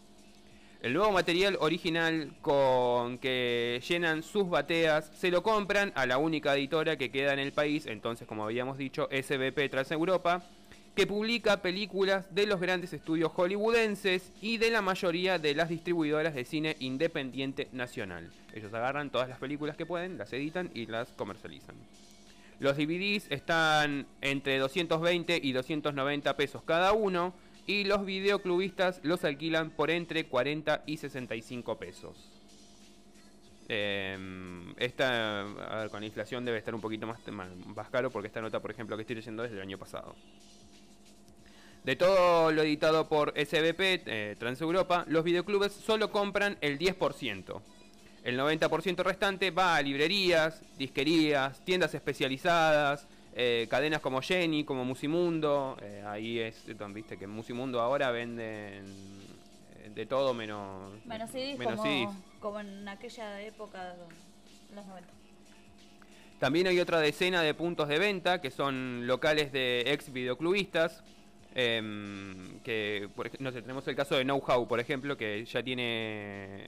[0.83, 6.55] El nuevo material original con que llenan sus bateas se lo compran a la única
[6.55, 10.43] editora que queda en el país, entonces como habíamos dicho, SBP Transeuropa,
[10.95, 16.35] que publica películas de los grandes estudios hollywoodenses y de la mayoría de las distribuidoras
[16.35, 18.31] de cine independiente nacional.
[18.55, 21.75] Ellos agarran todas las películas que pueden, las editan y las comercializan.
[22.59, 27.35] Los DVDs están entre 220 y 290 pesos cada uno
[27.67, 32.31] y los videoclubistas los alquilan por entre 40 y 65 pesos.
[33.69, 34.17] Eh,
[34.79, 38.29] esta, a ver, con la inflación debe estar un poquito más, más, más caro porque
[38.29, 40.15] esta nota, por ejemplo, que estoy leyendo es del año pasado.
[41.85, 47.61] De todo lo editado por SBP, eh, Transeuropa, los videoclubes solo compran el 10%.
[48.27, 53.07] El 90% restante va a librerías, disquerías, tiendas especializadas,
[53.37, 55.77] eh, cadenas como Jenny, como Musimundo.
[55.81, 58.85] eh, ahí es donde viste que en Musimundo ahora venden
[59.77, 62.09] eh, de todo menos, Menos CDs, menos como, CDs.
[62.41, 63.95] como en aquella época,
[64.75, 65.09] los 90.
[66.41, 71.05] También hay otra decena de puntos de venta que son locales de ex videoclubistas.
[71.55, 75.63] em, que por no sé, tenemos el caso de Know How, por ejemplo, que ya
[75.63, 76.67] tiene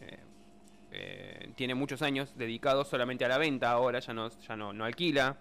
[0.93, 4.85] eh, tiene muchos años dedicados solamente a la venta ahora, ya no, ya no, no
[4.85, 5.37] alquila.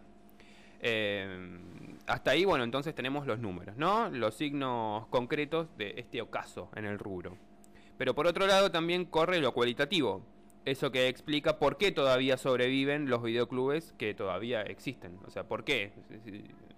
[0.80, 4.10] Em, hasta ahí, bueno, entonces tenemos los números, ¿no?
[4.10, 7.38] Los signos concretos de este ocaso en el rubro.
[8.00, 10.26] Pero por otro lado también corre lo cualitativo.
[10.66, 15.20] Eso que explica por qué todavía sobreviven los videoclubes que todavía existen.
[15.28, 15.94] O sea, ¿por qué?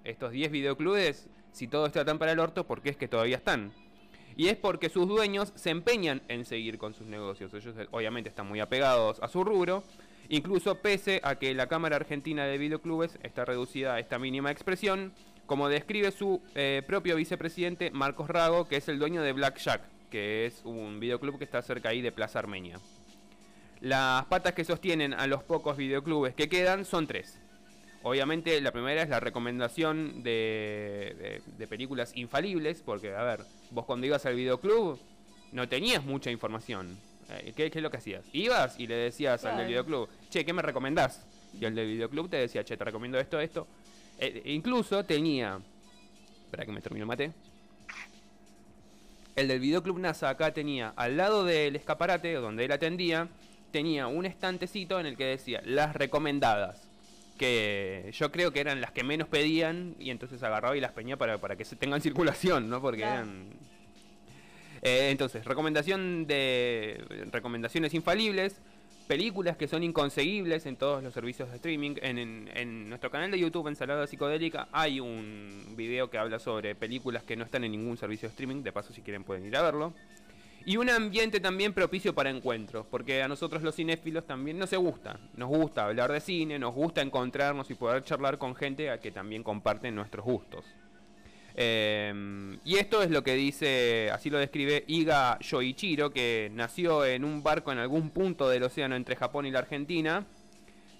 [0.03, 3.37] Estos 10 videoclubes, si todo está tan para el orto, ¿por qué es que todavía
[3.37, 3.71] están?
[4.39, 7.53] Y es porque sus dueños se empeñan en seguir con sus negocios.
[7.53, 9.83] Ellos eh, obviamente están muy apegados a su rubro,
[10.29, 15.11] incluso pese a que la Cámara Argentina de Videoclubes está reducida a esta mínima expresión,
[15.45, 19.81] como describe su eh, propio vicepresidente Marcos Rago, que es el dueño de Black Jack,
[20.09, 22.79] que es un videoclub que está cerca ahí de Plaza Armenia.
[23.81, 27.41] Las patas que sostienen a los pocos videoclubes que quedan son tres.
[28.01, 33.41] Obviamente la primera es la recomendación de, de- de películas infalibles, porque a ver,
[33.71, 34.99] vos cuando ibas al videoclub
[35.51, 36.97] no tenías mucha información.
[37.29, 38.23] Eh, ¿Qué, qué es lo que hacías?
[38.33, 41.25] Ibas y le decías al del videoclub, che, ¿qué me recomendás?
[41.59, 43.67] Y el del videoclub te decía, che, te recomiendo esto, esto.
[44.17, 45.59] Eh, incluso tenía...
[46.45, 47.31] Espera que me termine el mate.
[49.35, 53.27] El del videoclub NASA acá tenía, al lado del escaparate donde él atendía,
[53.71, 56.88] tenía un estantecito en el que decía las recomendadas.
[57.39, 61.17] Que yo creo que eran las que menos pedían y entonces agarraba y las peñía
[61.17, 62.81] para, para que se tengan circulación, ¿no?
[62.81, 63.15] Porque Claro.
[63.23, 63.45] eran...
[64.81, 68.61] Eh, entonces, recomendación de recomendaciones infalibles,
[69.07, 71.95] películas que son inconseguibles en todos los servicios de streaming.
[72.01, 76.75] En, en- en nuestro canal de YouTube, Ensalada Psicodélica, hay un video que habla sobre
[76.75, 78.63] películas que no están en ningún servicio de streaming.
[78.63, 79.93] De paso, si quieren, pueden ir a verlo.
[80.65, 85.19] Y un ambiente también propicio para encuentros, porque a nosotros los cinéfilos también nos gusta.
[85.35, 89.11] Nos gusta hablar de cine, nos gusta encontrarnos y poder charlar con gente a que
[89.11, 90.65] también comparten nuestros gustos.
[91.55, 97.25] Eh, y esto es lo que dice, así lo describe Iga Yoichiro, que nació en
[97.25, 100.25] un barco en algún punto del océano entre Japón y la Argentina,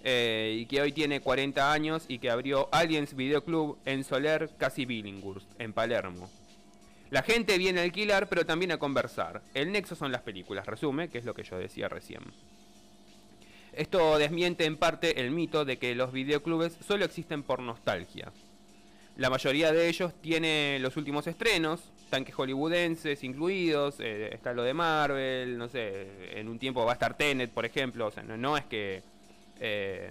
[0.02, 4.50] eh, y que hoy tiene 40 años y que abrió Aliens Video Club en Soler,
[4.58, 6.28] casi Billinghurst, en Palermo.
[7.10, 9.42] La gente viene a alquilar, pero también a conversar.
[9.54, 12.22] El nexo son las películas, resume, que es lo que yo decía recién.
[13.72, 18.32] Esto desmiente en parte el mito de que los videoclubes solo existen por nostalgia.
[19.16, 21.80] La mayoría de ellos tiene los últimos estrenos,
[22.10, 26.94] tanques hollywoodenses incluidos, eh, está lo de Marvel, no sé, en un tiempo va a
[26.94, 29.02] estar Tenet, por ejemplo, o sea, no, es que
[29.60, 30.10] eh,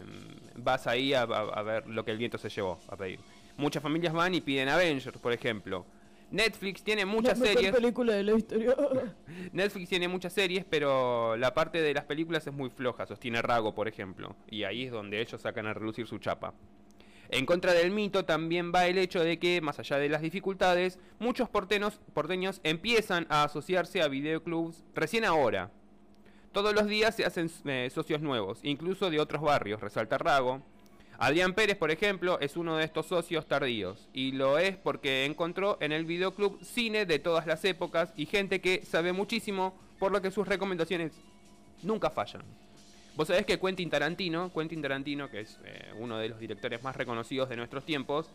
[0.56, 3.20] vas ahí a- a ver lo que el viento se llevó a pedir.
[3.58, 5.86] Muchas familias van y piden Avengers, por ejemplo.
[6.32, 7.72] Netflix tiene muchas series.
[7.72, 8.76] película de la historia.
[9.52, 13.74] Netflix tiene muchas series, pero la parte de las películas es muy floja, sostiene Rago,
[13.74, 16.54] por ejemplo, y ahí es donde ellos sacan a relucir su chapa.
[17.32, 20.98] En contra del mito también va el hecho de que, más allá de las dificultades,
[21.20, 25.72] muchos porteños, porteños empiezan a asociarse a videoclubs recién ahora.
[26.52, 30.64] Todos los días se hacen eh, socios nuevos, incluso de otros barrios, resalta Rago.
[31.22, 35.78] Adrián Pérez, por ejemplo, es uno de estos socios tardíos, y lo es porque encontró
[35.82, 40.22] en el videoclub cine de todas las épocas y gente que sabe muchísimo, por lo
[40.22, 41.12] que sus recomendaciones
[41.84, 42.44] nunca fallan.
[43.18, 46.96] Vos sabés que Quentin Tarantino, Quentin Tarantino, que es eh, uno de los directores más
[46.96, 48.30] reconocidos de nuestros tiempos,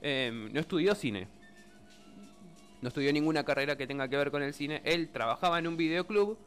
[0.00, 1.28] eh, no estudió cine.
[2.80, 4.80] no estudió ninguna carrera que tenga que ver con el cine.
[4.84, 6.38] Él trabajaba en un videoclub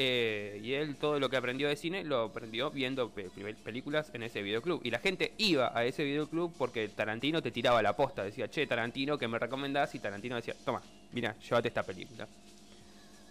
[0.00, 4.10] eh, y él todo lo que aprendió de cine lo aprendió viendo pe- pe- películas
[4.14, 4.80] en ese videoclub.
[4.84, 8.22] Y la gente iba a ese videoclub porque Tarantino te tiraba la posta.
[8.22, 9.92] Decía, che, Tarantino, que me recomendás?
[9.96, 10.80] Y Tarantino decía, toma,
[11.12, 12.28] mira, llévate esta película.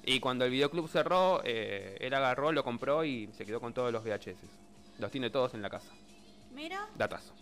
[0.04, 3.94] Y cuando el videoclub cerró, eh, él agarró, lo compró y se quedó con todos
[3.94, 4.36] los VHS.
[5.00, 5.90] Los tiene todos en la casa.
[6.54, 6.86] Mira.
[6.98, 7.34] Datazo.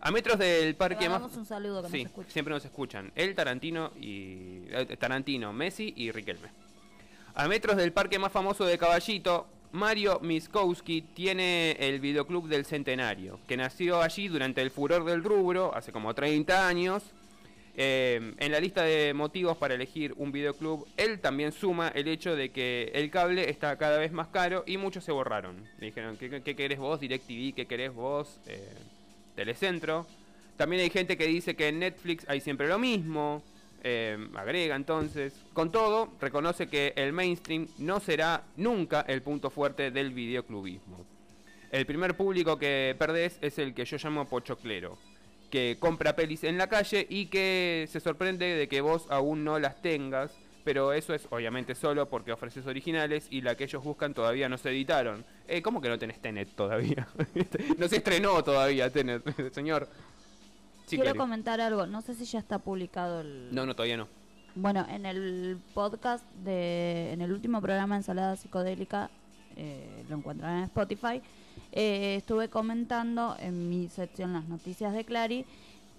[0.00, 1.22] A metros del parque más...
[1.34, 3.10] un saludo que sí, nos siempre nos escuchan.
[3.14, 4.64] Él, Tarantino y...
[4.68, 6.48] eh, Tarantino, Messi y Riquelme.
[7.38, 13.38] A metros del parque más famoso de Caballito, Mario Miskowski tiene el videoclub del Centenario,
[13.46, 17.02] que nació allí durante el furor del rubro, hace como 30 años.
[17.76, 22.34] Eh, en la lista de motivos para elegir un videoclub, él también suma el hecho
[22.34, 25.62] de que el cable está cada vez más caro y muchos se borraron.
[25.78, 27.54] Me dijeron, ¿qué, qué querés vos, DirecTV?
[27.54, 28.72] ¿Qué querés vos, eh,
[29.34, 30.06] Telecentro?
[30.56, 33.42] También hay gente que dice que en Netflix hay siempre lo mismo.
[33.88, 35.32] Eh, agrega entonces.
[35.52, 41.06] Con todo, reconoce que el mainstream no será nunca el punto fuerte del videoclubismo.
[41.70, 44.98] El primer público que perdés es el que yo llamo pochoclero,
[45.50, 49.60] que compra pelis en la calle y que se sorprende de que vos aún no
[49.60, 50.32] las tengas,
[50.64, 54.58] pero eso es obviamente solo porque ofreces originales y la que ellos buscan todavía no
[54.58, 55.24] se editaron.
[55.46, 57.06] Eh, ¿Cómo que no tenés Tenet todavía?
[57.78, 59.22] no se estrenó todavía Tenet,
[59.52, 59.88] señor.
[60.86, 61.86] Sí, Quiero comentar algo.
[61.86, 63.48] No sé si ya está publicado el.
[63.52, 64.08] No, no, todavía no.
[64.54, 67.12] Bueno, en el podcast de.
[67.12, 69.10] En el último programa Ensalada Psicodélica,
[69.56, 71.20] eh, lo encuentran en Spotify.
[71.72, 75.44] eh, estuve comentando en mi sección Las Noticias de Clary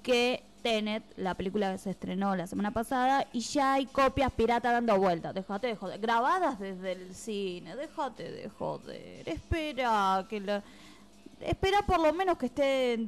[0.03, 4.71] que Tenet, la película que se estrenó la semana pasada, y ya hay copias piratas
[4.71, 5.33] dando vueltas.
[5.33, 5.99] Déjate de joder.
[5.99, 7.75] Grabadas desde el cine.
[7.75, 9.27] Déjate de joder.
[9.27, 10.63] Espera que la.
[11.41, 12.99] Espera por lo menos que esté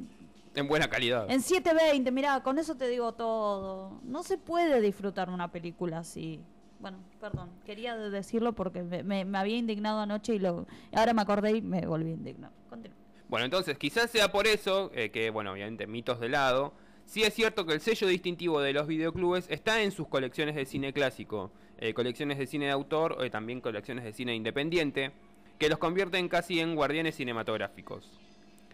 [0.53, 1.29] en En buena calidad.
[1.29, 3.99] en 720, mirá, con eso te digo todo.
[4.03, 6.41] No se puede disfrutar una película así.
[6.79, 11.13] Bueno, perdón, quería de- decirlo porque me, me- me había indignado anoche y lo, ahora
[11.13, 12.51] me acordé y me volví a indignar.
[12.69, 12.97] Continúa.
[13.27, 16.73] Bueno, entonces quizás sea por eso, eh, que bueno, obviamente mitos de lado,
[17.05, 20.65] sí es cierto que el sello distintivo de los videoclubes está en sus colecciones de
[20.65, 25.11] cine clásico, eh, colecciones de cine de autor o también colecciones de cine independiente,
[25.59, 28.09] que los convierten casi en guardianes cinematográficos.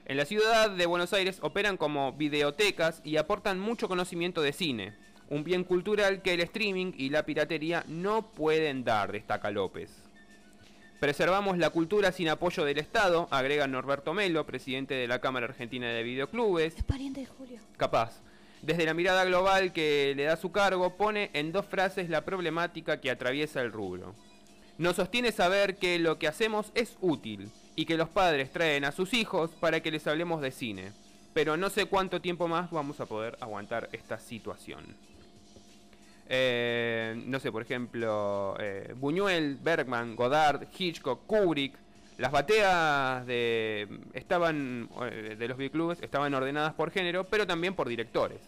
[0.08, 4.94] En la ciudad de Buenos Aires operan como videotecas y aportan mucho conocimiento de cine,
[5.32, 9.90] un bien cultural que el streaming y la piratería no pueden dar, destaca López.
[11.00, 15.88] Preservamos la cultura sin apoyo del Estado, agrega Norberto Melo, presidente de la Cámara Argentina
[15.88, 16.78] de Videoclubes.
[16.78, 17.60] Es pariente de Julio.
[17.76, 18.22] Capaz.
[18.62, 23.02] Desde la mirada global que le da su cargo, pone en dos frases la problemática
[23.02, 24.14] que atraviesa el rubro.
[24.78, 28.92] Nos sostiene saber que lo que hacemos es útil y que los padres traen a
[28.92, 30.92] sus hijos para que les hablemos de cine.
[31.34, 34.86] Pero no sé cuánto tiempo más vamos a poder aguantar esta situación.
[36.28, 41.76] Eh, no sé, por ejemplo, eh, Buñuel, Bergman, Godard, Hitchcock, Kubrick.
[42.18, 47.90] Las bateas de estaban eh, de los videoclubes estaban ordenadas por género, pero también por
[47.90, 48.40] directores.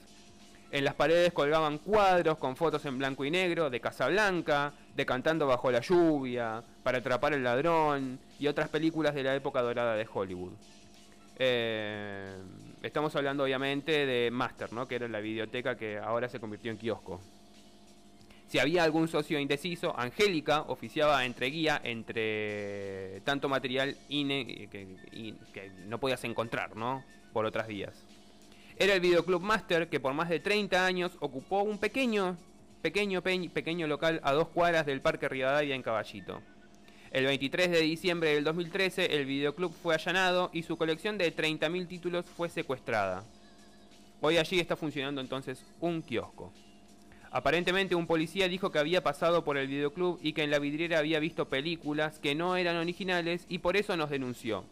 [0.70, 5.48] En las paredes colgaban cuadros con fotos en blanco y negro de Casablanca, de Cantando
[5.48, 10.08] bajo la lluvia, Para atrapar al ladrón y otras películas de la época dorada de
[10.12, 10.52] Hollywood.
[11.40, 12.36] Eh,
[12.82, 14.88] estamos hablando obviamente de Master, ¿no?
[14.88, 17.22] que era la videoteca que ahora se convirtió en kiosco.
[18.50, 25.34] Si había algún socio indeciso, Angélica oficiaba entre guía entre tanto material ine- que, y-
[25.54, 27.04] que no podías encontrar, ¿no?
[27.34, 27.94] Por otras vías.
[28.80, 32.38] Era el Videoclub Master que por más de 30 años ocupó un pequeño,
[32.82, 36.42] pequeño, pe- pequeño local a dos cuadras del Parque Rivadavia en Caballito.
[37.12, 41.88] El 23 de diciembre del 2013 el videoclub fue allanado y su colección de 30.000
[41.88, 43.24] títulos fue secuestrada.
[44.22, 46.52] Hoy allí está funcionando entonces un kiosco.
[47.32, 51.00] Aparentemente un policía dijo que había pasado por el videoclub y que en la vidriera
[51.00, 54.66] había visto películas que no eran originales y por eso nos denunció.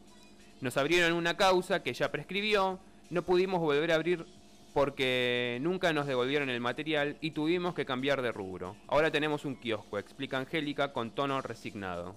[0.62, 2.80] Nos abrieron una causa que ya prescribió,
[3.10, 4.26] no pudimos volver a abrir
[4.74, 8.76] porque nunca nos devolvieron el material y tuvimos que cambiar de rubro.
[8.88, 12.16] Ahora tenemos un kiosco, explica Angélica con tono resignado.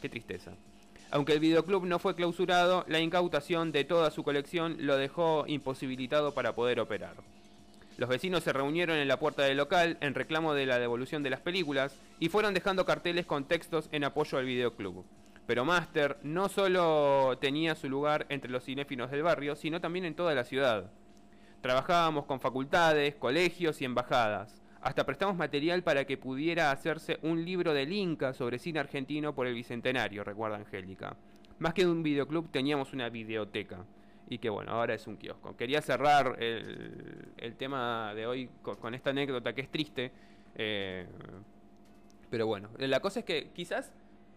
[0.00, 0.52] Qué tristeza.
[1.10, 6.32] Aunque el videoclub no fue clausurado, la incautación de toda su colección lo dejó imposibilitado
[6.34, 7.16] para poder operar.
[7.98, 11.30] Los vecinos se reunieron en la puerta del local en reclamo de la devolución de
[11.30, 15.04] las películas y fueron dejando carteles con textos en apoyo al videoclub.
[15.46, 20.14] Pero Master no solo tenía su lugar entre los cinéfilos del barrio, sino también en
[20.14, 20.90] toda la ciudad.
[21.60, 24.62] Trabajábamos con facultades, colegios y embajadas.
[24.80, 29.46] Hasta prestamos material para que pudiera hacerse un libro del Inca sobre cine argentino por
[29.46, 31.16] el Bicentenario, recuerda Angélica.
[31.58, 33.84] Más que un videoclub teníamos una videoteca.
[34.28, 35.56] y que bueno, ahora es un kiosco.
[35.56, 40.10] Quería cerrar el, el tema de hoy con, esta anécdota que es triste,
[40.54, 41.06] eh,
[42.30, 43.92] pero bueno, la cosa es que quizás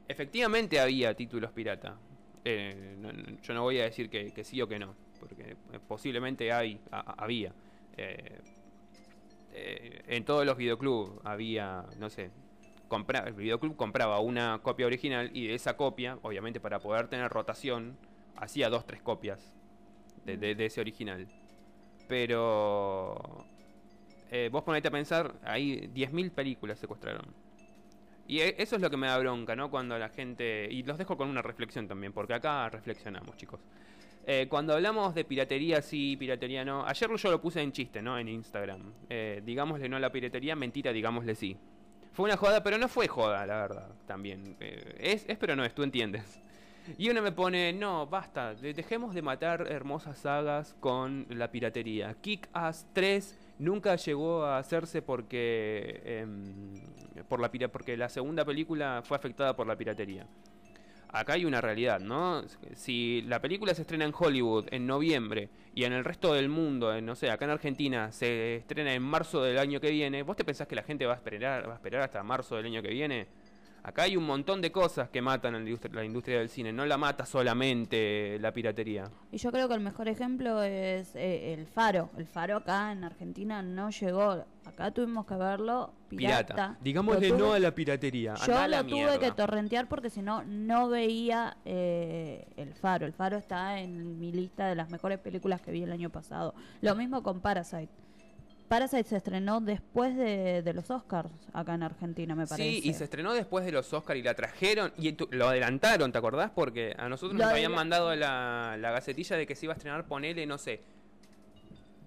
[0.07, 1.98] efectivamente había títulos pirata.
[2.44, 2.95] Eh,
[3.41, 7.15] yo no voy a decir que, sí o que no, porque eh, posiblemente hay, a-
[7.23, 7.53] había.
[7.98, 8.41] Eh,
[10.07, 12.30] en todos los videoclubs había, no sé,
[12.88, 17.30] compra, el videoclub compraba una copia original y de esa copia, obviamente para poder tener
[17.32, 17.98] rotación,
[18.36, 19.53] hacía dos, tres copias
[20.26, 21.27] de, de- ese original.
[22.07, 23.45] Pero
[24.52, 27.26] vos ponete a pensar, hay 10.000 películas secuestraron.
[28.27, 29.69] Y e- eso es lo que me da bronca, ¿no?
[29.69, 30.68] Cuando la gente...
[30.72, 33.60] Y los dejo con una reflexión también, porque acá reflexionamos, chicos.
[34.27, 36.85] Eh, cuando hablamos de piratería sí, piratería no...
[36.85, 38.18] Ayer yo lo puse en chiste, ¿no?
[38.18, 38.81] En Instagram.
[39.10, 41.56] Eh, digámosle no a la piratería, mentira, digámosle sí.
[42.14, 44.56] Fue una joda, pero no fue joda, la verdad, también.
[44.60, 46.41] Eh, es, es, pero no es, tú entiendes.
[46.97, 52.15] Y uno me pone, no, basta, de- dejemos de matar hermosas sagas con la piratería.
[52.22, 59.02] Kick Ass 3 nunca llegó a hacerse porque, em, por la porque la segunda película
[59.03, 60.27] fue afectada por la piratería.
[61.10, 62.44] Acá hay una realidad, ¿no?
[62.73, 66.99] Si la película se estrena en Hollywood en noviembre y en el resto del mundo,
[67.02, 70.44] no sé, acá en Argentina se estrena en marzo del año que viene, ¿vos te
[70.44, 72.90] pensás que la gente va a esperar, va a esperar hasta marzo del año que
[72.90, 73.27] viene?
[73.88, 76.74] Acá hay un montón de cosas que matan a la industria, la industria del cine,
[76.74, 79.12] no la mata solamente la piratería.
[79.32, 82.10] Y yo creo que el mejor ejemplo es eh, el Faro.
[82.18, 84.44] El Faro acá en Argentina no llegó.
[84.66, 86.78] Acá tuvimos que verlo pirata.
[86.82, 88.34] Digámosle Lo tuve- no a la piratería.
[88.48, 89.20] Yo Andá lo tuve mierda.
[89.20, 93.06] que torrentear porque si no, no veía eh, El Faro.
[93.06, 96.56] El Faro está en mi lista de las mejores películas que vi el año pasado.
[96.82, 97.90] Lo mismo con Parasite.
[98.68, 102.70] Parasite se estrenó después de, de los Oscars acá en Argentina, me parece.
[102.70, 106.12] Sí, y se estrenó después de los Oscar y la trajeron y tu- lo adelantaron,
[106.12, 106.52] ¿te acordás?
[106.54, 109.78] Porque a nosotros Lo nos habían mandado la, la gacetilla de que se iba a
[109.78, 110.82] estrenar, ponele, no sé,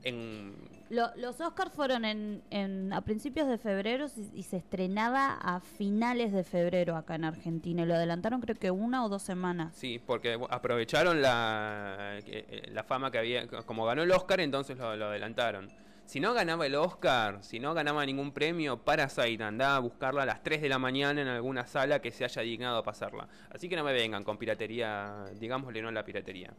[0.03, 0.55] en...
[0.91, 5.61] Lo- los Oscars fueron en, en- a principios de febrero y, y se estrenaba a
[5.61, 7.83] finales de febrero acá en Argentina.
[7.83, 9.75] Y lo adelantaron creo que una o dos semanas.
[9.77, 14.79] Sí, porque aprovecharon la, que- eh, la fama que había, como ganó el Oscar, entonces
[14.79, 15.69] lo, lo adelantaron.
[16.09, 20.25] Si no ganaba el Oscar, si no ganaba ningún premio, Parasite andaba a buscarla a
[20.25, 23.29] las 3 de la mañana en alguna sala que se haya dignado a pasarla.
[23.51, 26.55] Así que no me vengan con piratería, digámosle no a la piratería.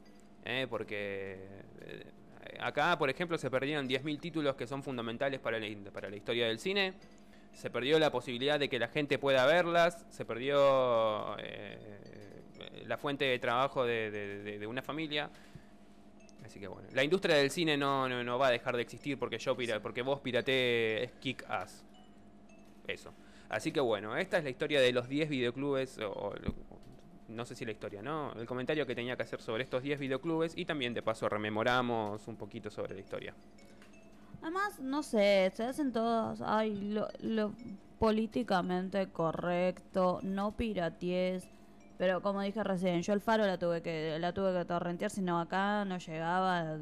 [0.46, 0.68] ¿eh?
[0.70, 1.40] Porque
[1.82, 2.12] eh,
[2.60, 6.46] acá, por ejemplo, se perdieron 10.000 títulos que son fundamentales para la, para la historia
[6.46, 6.94] del cine.
[7.52, 13.26] Se perdió la posibilidad de que la gente pueda verlas, se perdió eh, la fuente
[13.26, 15.32] de trabajo de una familia.
[16.50, 19.20] Así que bueno, la industria del cine no, no, no va a dejar de existir
[19.20, 21.84] porque yo pira, porque vos piratees kick ass.
[22.88, 23.14] Eso.
[23.50, 26.34] Así que bueno, esta es la historia de los 10 videoclubes, o, o-
[27.28, 28.34] no sé si la historia, ¿no?
[28.34, 32.28] El comentario que tenía que hacer sobre estos 10 videoclubes y también de paso rememoramos
[32.28, 33.36] un poquito sobre la historia.
[34.42, 37.54] Además, no sé, se hacen todos, ay, lo, lo
[38.00, 41.48] políticamente correcto, no piratees.
[42.00, 45.22] Pero como dije recién, yo el faro la tuve que la tuve que torrentear, si
[45.22, 46.78] no acá no llegaba.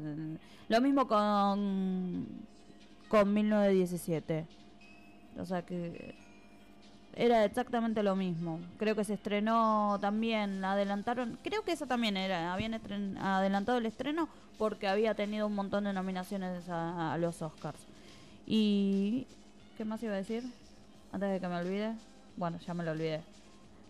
[0.68, 2.26] Lo mismo con
[3.08, 4.46] con 1917.
[5.38, 6.14] O sea que
[7.16, 8.60] era exactamente lo mismo.
[8.78, 13.78] Creo que se estrenó también, la adelantaron, creo que esa también era, habían estren- adelantado
[13.78, 17.78] el estreno porque había tenido un montón de nominaciones a, a los Oscars.
[18.46, 19.26] Y
[19.76, 20.44] ¿qué más iba a decir?
[21.12, 21.92] Antes de que me olvide.
[22.36, 23.20] Bueno, ya me lo olvidé.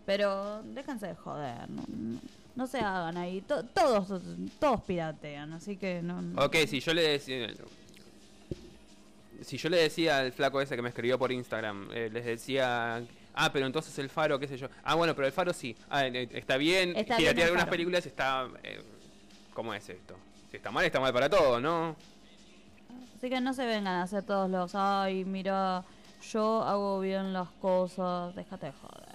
[0.09, 1.67] Pero déjense de joder,
[2.55, 3.41] no, se hagan ahí.
[3.41, 4.21] To- todos
[4.59, 6.19] todos piratean, así que no.
[6.19, 7.47] no- Ok, si yo le decía.
[9.43, 13.03] Si yo le decía al flaco ese que me escribió por Instagram, eh, les decía.
[13.35, 14.67] Ah, pero entonces el faro, qué sé yo.
[14.83, 15.75] Ah, bueno, pero el faro sí.
[15.91, 16.95] Ah, eh, está bien.
[16.95, 17.71] Está piratear algunas Faro.
[17.71, 18.47] películas está.
[18.63, 18.81] eh,
[19.53, 20.15] ¿Cómo es esto?
[20.49, 21.95] Si está mal, está mal para todo, ¿no?
[23.15, 25.83] Así que no se vengan a hacer todos los, ay, mira,
[26.31, 29.08] yo hago bien las cosas, déjate de joder.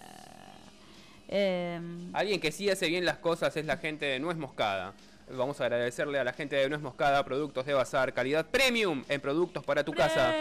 [1.29, 4.93] Em, Alguien que sí hace bien las cosas es la gente de Nuez Moscada.
[5.31, 9.21] Vamos a agradecerle a la gente de Nuez Moscada, productos de bazar, calidad premium en
[9.21, 10.35] productos para tu casa.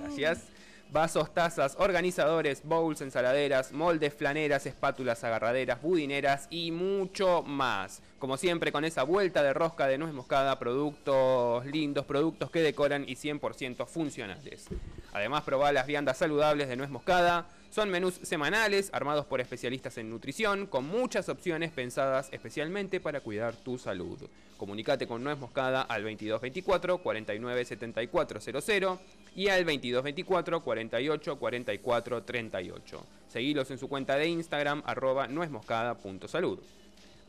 [0.00, 0.44] Gracias.
[0.90, 8.00] Vasos, tazas, organizadores, bowls, ensaladeras, moldes, flaneras, espátulas, agarraderas, budineras y mucho más.
[8.18, 13.04] Como siempre, con esa vuelta de rosca de nuez moscada, productos lindos, productos que decoran
[13.06, 14.68] y 100% funcionales.
[15.12, 17.46] Además, probá las viandas saludables de nuez moscada.
[17.70, 23.54] Son menús semanales, armados por especialistas en nutrición, con muchas opciones pensadas especialmente para cuidar
[23.56, 24.18] tu salud.
[24.56, 29.00] Comunicate con Nuez Moscada al 2224 49 74 00
[29.36, 33.06] y al 2224 48 44 38.
[33.28, 36.58] Seguilos en su cuenta de Instagram arroba nuezmoscada.salud.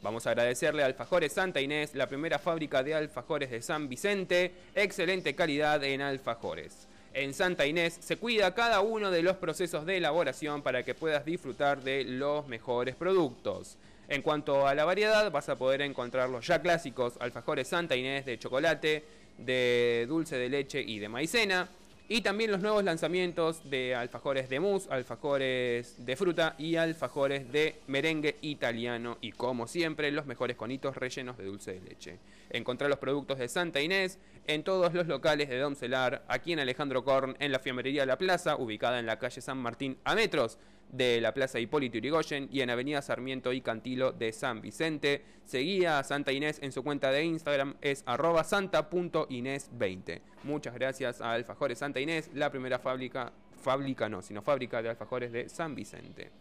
[0.01, 4.53] Vamos a agradecerle a Alfajores Santa Inés, la primera fábrica de alfajores de San Vicente.
[4.73, 6.88] Excelente calidad en alfajores.
[7.13, 11.25] En Santa Inés se cuida cada uno de los procesos de elaboración para que puedas
[11.25, 13.77] disfrutar de los mejores productos.
[14.07, 18.25] En cuanto a la variedad, vas a poder encontrar los ya clásicos alfajores Santa Inés
[18.25, 19.03] de chocolate,
[19.37, 21.67] de dulce de leche y de maicena.
[22.11, 27.81] Y también los nuevos lanzamientos de alfajores de mousse, alfajores de fruta y alfajores de
[27.85, 29.19] merengue italiano.
[29.21, 32.17] Y como siempre, los mejores conitos rellenos de dulce de leche.
[32.49, 34.17] Encontrar los productos de Santa Inés
[34.47, 38.55] en todos los locales de Domcelar, aquí en Alejandro Korn, en la Fiambrería La Plaza,
[38.55, 40.57] ubicada en la calle San Martín a metros
[40.89, 45.23] de la Plaza Hipólito Yrigoyen y en Avenida Sarmiento y Cantilo de San Vicente.
[45.45, 50.21] Seguía a Santa Inés en su cuenta de Instagram, es arroba santa.inés20.
[50.43, 55.31] Muchas gracias a Alfajores Santa Inés, la primera fábrica, fábrica no, sino fábrica de alfajores
[55.31, 56.31] de San Vicente.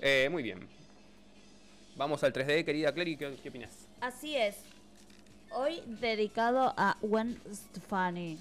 [0.00, 0.66] Eh, muy bien.
[1.96, 3.88] Vamos al 3D, querida Clary, ¿qué, qué opinas?
[4.00, 4.56] Así es.
[5.50, 8.38] Hoy dedicado a Gwen Stefani.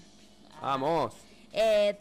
[0.59, 1.13] Vamos.
[1.51, 1.95] Eh,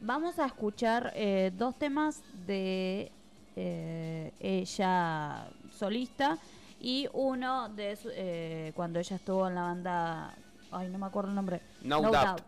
[0.00, 3.10] vamos a escuchar eh, dos temas de
[3.56, 6.38] eh, ella solista
[6.80, 10.34] y uno de su- eh, cuando ella estuvo en la banda.
[10.70, 11.60] Ay, no me acuerdo el nombre.
[11.82, 12.42] No Doubt.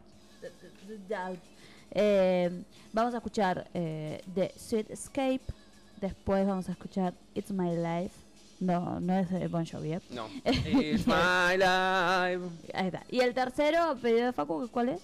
[1.92, 2.62] Eh,
[2.92, 5.40] vamos a escuchar eh, The Sweet Escape.
[6.00, 8.14] Después vamos a escuchar It's My Life.
[8.60, 9.94] No, no es de Bon Jovi.
[9.94, 10.00] ¿eh?
[10.10, 10.26] No.
[10.44, 12.42] It's my life.
[12.74, 13.04] Ahí está.
[13.10, 15.00] Y el tercero, pedido de Facu, ¿cuál es?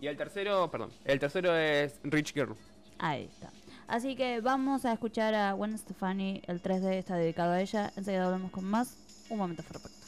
[0.00, 2.56] Y el tercero, perdón, el tercero es Rich Girl.
[2.98, 3.50] Ahí está.
[3.86, 6.42] Así que vamos a escuchar a Gwen Stefani.
[6.46, 7.92] El 3D está dedicado a ella.
[7.96, 8.96] Enseguida volvemos con más.
[9.28, 9.98] Un momento perfecto.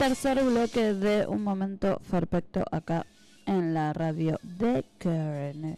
[0.00, 3.04] tercer bloque de Un Momento Perfecto acá
[3.44, 5.76] en la radio de Kern.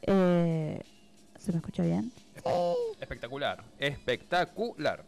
[0.00, 0.82] Eh,
[1.38, 2.10] ¿Se me escucha bien?
[2.98, 5.04] Espectacular, espectacular.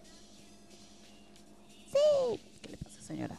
[1.87, 3.39] Sí, ¿qué le pasa señora?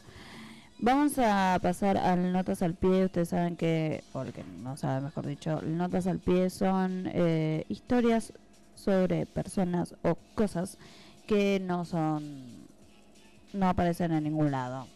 [0.80, 3.04] Vamos a pasar al Notas al Pie.
[3.04, 7.64] Ustedes saben que, o el que no sabe, mejor dicho, Notas al Pie son eh,
[7.68, 8.32] historias
[8.74, 10.78] sobre personas o cosas
[11.28, 12.66] que no son,
[13.52, 14.95] no aparecen en ningún lado.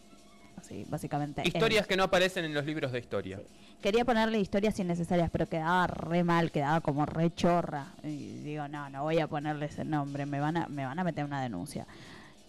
[0.89, 1.41] Básicamente.
[1.45, 3.39] Historias que no aparecen en los libros de historia.
[3.81, 7.87] Quería ponerle historias innecesarias, pero quedaba re mal, quedaba como re chorra.
[8.03, 11.03] Y digo, no, no voy a ponerle ese nombre, me van a, me van a
[11.03, 11.87] meter una denuncia.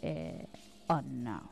[0.02, 0.46] Eh,
[0.88, 1.42] oh, no.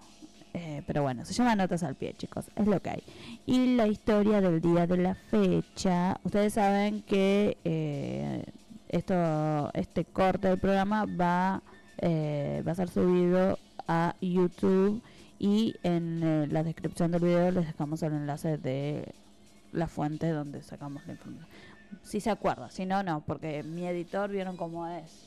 [0.53, 3.03] Eh, pero bueno, se llama Notas al Pie, chicos, es lo que hay.
[3.47, 6.19] Y la historia del día de la fecha.
[6.25, 8.45] Ustedes saben que eh,
[8.89, 11.63] esto, este corte del programa va,
[11.99, 15.03] eh, va a ser subido a YouTube
[15.41, 19.13] y en eh, la descripción del video les dejamos el enlace de
[19.73, 21.49] la fuente donde sacamos la información.
[22.03, 25.27] Si se acuerda, si no, no, porque mi editor vieron cómo es.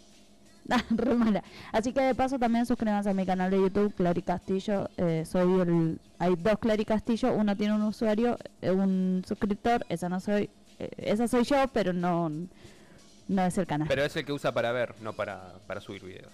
[1.18, 1.44] Mala.
[1.72, 4.88] Así que de paso también suscríbanse a mi canal de YouTube, Clary Castillo.
[4.98, 10.10] eh, soy el, hay dos Clary Castillo, uno tiene un usuario, eh, un suscriptor, esa
[10.10, 10.50] no soy,
[10.80, 13.88] eh, esa soy yo, pero no, no es el canal.
[13.88, 16.32] Pero es el que usa para ver, no para, para subir videos.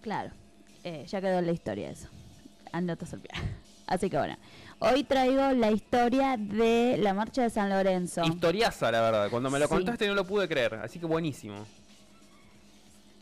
[0.00, 0.30] Claro,
[0.84, 2.08] eh, ya quedó en la historia eso.
[2.72, 3.30] Anotas al pie.
[3.86, 4.36] Así que bueno,
[4.80, 8.22] hoy traigo la historia de la marcha de San Lorenzo.
[8.24, 9.30] Historiaza, la verdad.
[9.30, 9.74] Cuando me lo Sí.
[9.74, 10.74] contaste no lo pude creer.
[10.74, 11.56] Así que buenísimo.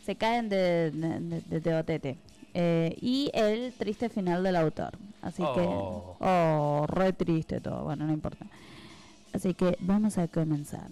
[0.04, 2.16] Se caen de, de, de- de Teotete.
[2.54, 4.92] Eh, y el triste final del autor.
[5.22, 5.54] Así Oh.
[5.54, 6.24] que.
[6.24, 7.84] Oh, re triste todo.
[7.84, 8.46] Bueno, no importa.
[9.32, 10.88] Así que vamos a comenzar.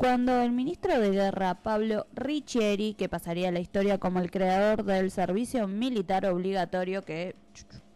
[0.00, 4.82] Cuando el ministro de Guerra, Pablo Riccieri, que pasaría a la historia como el creador
[4.82, 7.36] del servicio militar obligatorio, que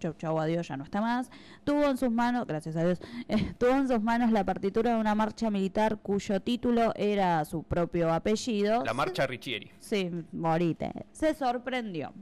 [0.00, 1.30] chau chau adiós ya no está más,
[1.64, 5.00] tuvo en sus manos, gracias a Dios, eh, tuvo en sus manos la partitura de
[5.00, 8.84] una marcha militar cuyo título era su propio apellido.
[8.84, 9.70] La marcha Richieri.
[9.78, 11.06] Sí, morite.
[11.12, 12.12] Se sorprendió.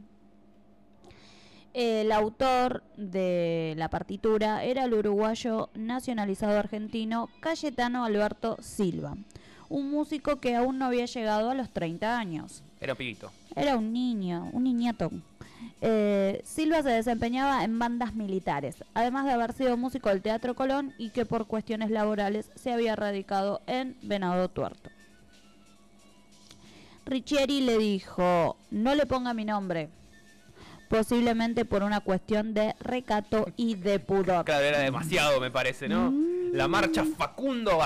[1.74, 9.16] El autor de la partitura era el uruguayo nacionalizado argentino Cayetano Alberto Silva,
[9.72, 12.62] un músico que aún no había llegado a los 30 años.
[12.78, 13.32] Era un pibito.
[13.56, 15.10] Era un niño, un niñato.
[15.80, 20.92] Eh, Silva se desempeñaba en bandas militares, además de haber sido músico del Teatro Colón
[20.98, 24.90] y que por cuestiones laborales se había radicado en Venado Tuerto.
[27.06, 29.88] Riccieri le dijo, no le ponga mi nombre,
[30.92, 34.44] posiblemente por una cuestión de recato y de pudor.
[34.44, 36.12] Claro, era demasiado, me parece, ¿no?
[36.52, 37.78] La marcha Facundo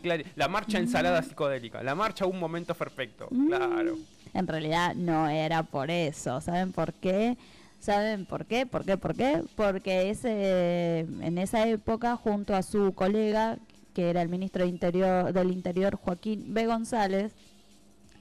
[0.00, 0.24] claro.
[0.34, 1.82] La marcha ensalada psicodélica.
[1.82, 3.28] La marcha un momento perfecto.
[3.28, 3.98] Claro.
[4.32, 6.40] En realidad no era por eso.
[6.40, 7.36] ¿Saben por qué?
[7.80, 8.64] ¿Saben por qué?
[8.64, 8.96] ¿Por qué?
[8.96, 9.42] ¿Por qué?
[9.56, 13.58] Porque ese, en esa época, junto a su colega,
[13.92, 16.64] que era el ministro de Interior, del Interior, Joaquín B.
[16.64, 17.34] González,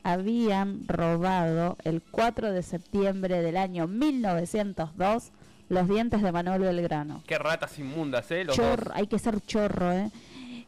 [0.04, 5.32] habían robado el 4 de septiembre del año 1902
[5.70, 7.24] los dientes de Manuel Belgrano.
[7.26, 8.44] Qué ratas inmundas, ¿eh?
[8.44, 8.94] Los Chorro, dos.
[8.96, 10.12] hay que ser chorro, ¿eh?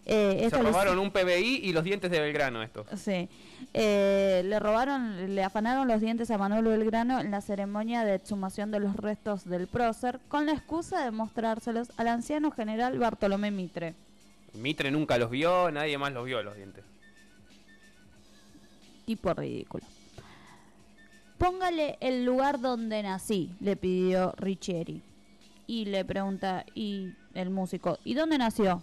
[0.08, 2.86] Eh, Se esto les- robaron un PBI y los dientes de Belgrano, estos.
[3.00, 3.28] Sí.
[3.74, 8.72] Eh, le robaron, le afanaron los dientes a Manuel Belgrano en la ceremonia de exhumación
[8.72, 13.96] de los restos del prócer con la excusa de mostrárselos al anciano general Bartolomé Mitre.
[14.54, 16.84] Mitre nunca los vio, nadie más los vio los dientes.
[19.06, 19.86] Tipo ridículo.
[21.38, 25.02] Póngale el lugar donde nací, le pidió Riccieri.
[25.68, 28.82] Y le pregunta, y el músico, ¿y dónde nació?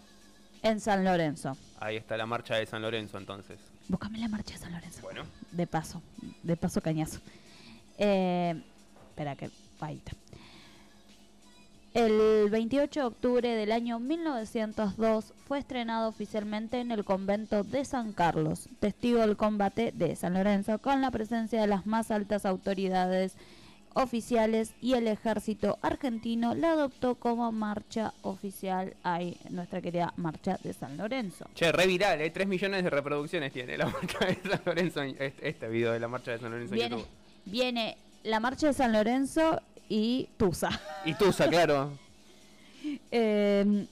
[0.62, 1.56] En San Lorenzo.
[1.80, 3.58] Ahí está la marcha de San Lorenzo, entonces.
[3.88, 5.02] Búscame la marcha de San Lorenzo.
[5.02, 5.24] Bueno.
[5.50, 6.00] De paso,
[6.42, 7.20] de paso cañazo.
[7.98, 8.62] Eh,
[9.08, 9.50] espera que
[9.80, 10.12] ahí está.
[11.94, 18.12] El 28 de octubre del año 1902 fue estrenado oficialmente en el convento de San
[18.14, 23.34] Carlos, testigo del combate de San Lorenzo, con la presencia de las más altas autoridades
[23.94, 30.72] oficiales y el ejército argentino la adoptó como marcha oficial ahí, nuestra querida marcha de
[30.72, 31.44] San Lorenzo.
[31.54, 32.30] Che, re viral, ¿eh?
[32.30, 35.02] 3 millones de reproducciones tiene la marcha de San Lorenzo.
[35.02, 37.06] en- Este, este video de la marcha de San Lorenzo en YouTube.
[37.44, 40.70] viene la marcha de San Lorenzo y Tusa.
[41.04, 41.92] Y Tusa, claro.
[43.12, 43.86] Eh,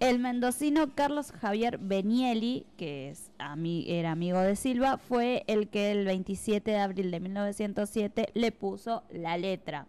[0.00, 5.90] el mendocino Carlos Javier Benieli, que es ami- era amigo de Silva, fue el que
[5.92, 9.86] el 27 de abril de 1907 le puso la letra.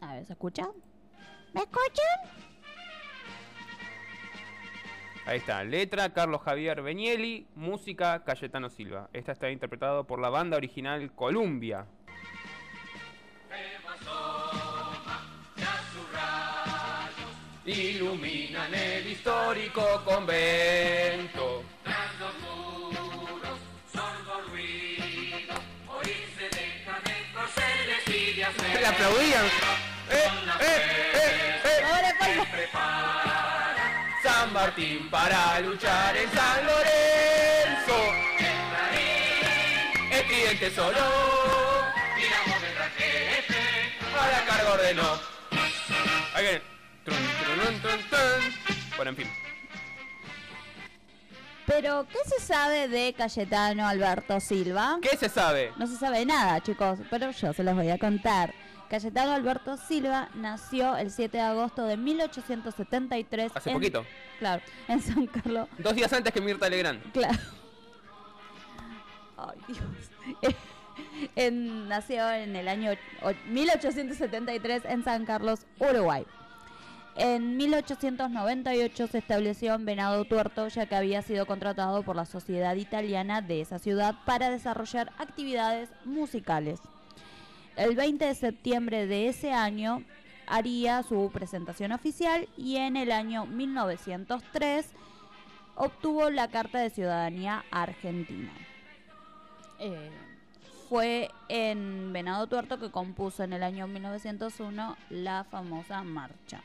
[0.00, 0.68] A ver, ¿se escucha?
[1.54, 2.45] ¿Me escuchan?
[5.26, 9.10] Ahí está, letra Carlos Javier Benieli, música Cayetano Silva.
[9.12, 11.84] Esta está interpretado por la banda original Columbia.
[17.64, 21.64] Iluminan el histórico convento.
[28.78, 29.46] Le aplaudían.
[30.08, 30.30] ¡Eh,
[30.60, 30.76] eh,
[31.20, 33.05] eh, eh!
[34.38, 37.96] San Martín para luchar en San Lorenzo.
[40.12, 40.98] El cliente solo.
[44.14, 45.20] Para cargo ordenó.
[46.34, 46.62] Ahí viene.
[47.04, 48.76] Trun, trun, trun, trun.
[48.96, 49.28] Bueno, en fin.
[51.66, 54.98] Pero, ¿qué se sabe de Cayetano Alberto Silva?
[55.00, 55.72] ¿Qué se sabe?
[55.78, 58.52] No se sabe nada, chicos, pero yo se los voy a contar.
[58.88, 63.52] Cayetano Alberto Silva nació el 7 de agosto de 1873.
[63.54, 64.04] Hace en- poquito.
[64.38, 65.68] Claro, en San Carlos.
[65.78, 67.02] Dos días antes que Mirta Legrand.
[67.12, 67.38] Claro.
[69.36, 70.54] Ay, Dios.
[71.34, 72.92] En- nació en el año
[73.22, 76.24] o- 1873 en San Carlos, Uruguay.
[77.16, 82.74] En 1898 se estableció en Venado Tuerto, ya que había sido contratado por la sociedad
[82.76, 86.80] italiana de esa ciudad para desarrollar actividades musicales.
[87.76, 90.02] El 20 de septiembre de ese año
[90.46, 94.86] haría su presentación oficial y en el año 1903
[95.74, 98.50] obtuvo la Carta de Ciudadanía Argentina.
[99.78, 100.10] Eh,
[100.88, 106.62] fue en Venado Tuerto que compuso en el año 1901 la famosa marcha.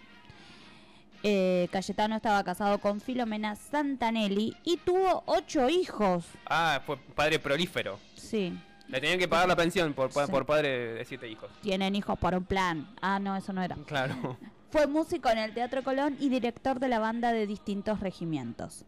[1.24, 6.26] Eh, Cayetano estaba casado con Filomena Santanelli y tuvo ocho hijos.
[6.46, 8.00] Ah, fue padre prolífero.
[8.16, 8.58] Sí,
[8.91, 10.31] Le tenían que pagar la pensión por, pa- Sí.
[10.31, 11.49] por padre de siete hijos.
[11.61, 12.88] tienen hijos por un plan.
[13.01, 13.76] Ah, no, eso no era.
[13.88, 14.38] Claro.
[14.69, 18.85] Fue músico en el Teatro Colón y director de la banda de distintos regimientos.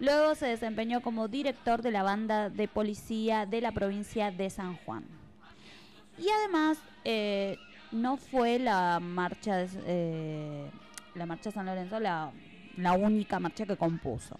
[0.00, 4.76] Luego se desempeñó como director de la banda de policía de la provincia de San
[4.78, 5.04] Juan.
[6.18, 7.56] Y además eh,
[7.92, 10.70] no fue la marcha de, eh,
[11.14, 12.30] la marcha de San Lorenzo la,
[12.76, 14.38] la única marcha que compuso.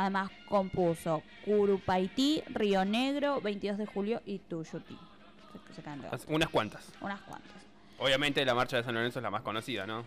[0.00, 4.96] Además compuso Curupaití, Río Negro, 22 de julio y Tuyutí.
[5.74, 6.26] Se- se.
[6.32, 6.90] Unas cuantas.
[7.02, 7.52] Unas cuantas.
[7.98, 10.06] Obviamente la marcha de San Lorenzo es la más conocida, ¿no?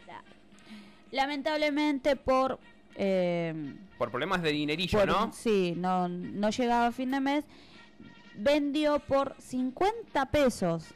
[1.12, 2.60] Lamentablemente por...
[2.96, 5.32] eh, Por problemas de dinerillo, por- ¿no?
[5.32, 7.46] Sí, no, no llegaba a fin de mes.
[8.36, 10.88] Vendió por 50 pesos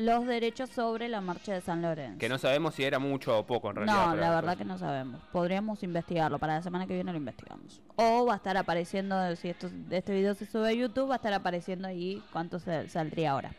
[0.00, 2.18] los derechos sobre la marcha de San Lorenzo.
[2.18, 4.06] Que no sabemos si era mucho o poco en realidad.
[4.08, 5.20] No, la verdad que no sabemos.
[5.32, 6.38] Podríamos investigarlo.
[6.38, 7.80] Para la semana que viene lo investigamos.
[7.96, 11.16] O va a estar apareciendo, si esto, este video se sube a YouTube, va a
[11.16, 13.52] estar apareciendo ahí cuánto se- saldría ahora.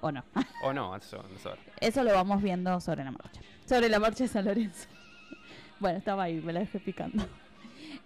[0.00, 0.24] ¿O no?
[0.64, 1.50] O no, eso sé.
[1.80, 3.40] Eso lo vamos viendo sobre la marcha.
[3.66, 4.88] Sobre la marcha de San Lorenzo.
[5.80, 7.24] Bueno, estaba ahí, me la dejé picando.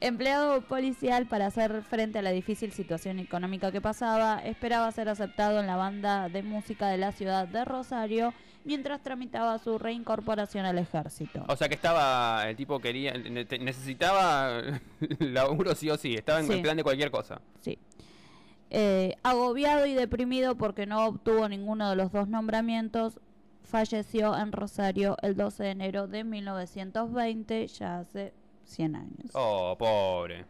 [0.04, 5.60] Empleado policial para hacer frente a la difícil situación económica que pasaba, esperaba ser aceptado
[5.60, 8.34] en la banda de música de la ciudad de Rosario
[8.64, 11.44] mientras tramitaba su reincorporación al ejército.
[11.46, 14.62] O sea que estaba, el tipo quería, necesitaba
[15.20, 16.52] laburo sí o sí, estaba en Sí.
[16.54, 17.40] el plan de cualquier cosa.
[17.60, 17.78] Sí.
[18.70, 23.20] Eh, agobiado y deprimido porque no obtuvo ninguno de los dos nombramientos,
[23.62, 28.32] falleció en Rosario el 12 de enero de 1920, ya hace
[28.64, 29.30] 100 años.
[29.34, 30.44] Oh, pobre.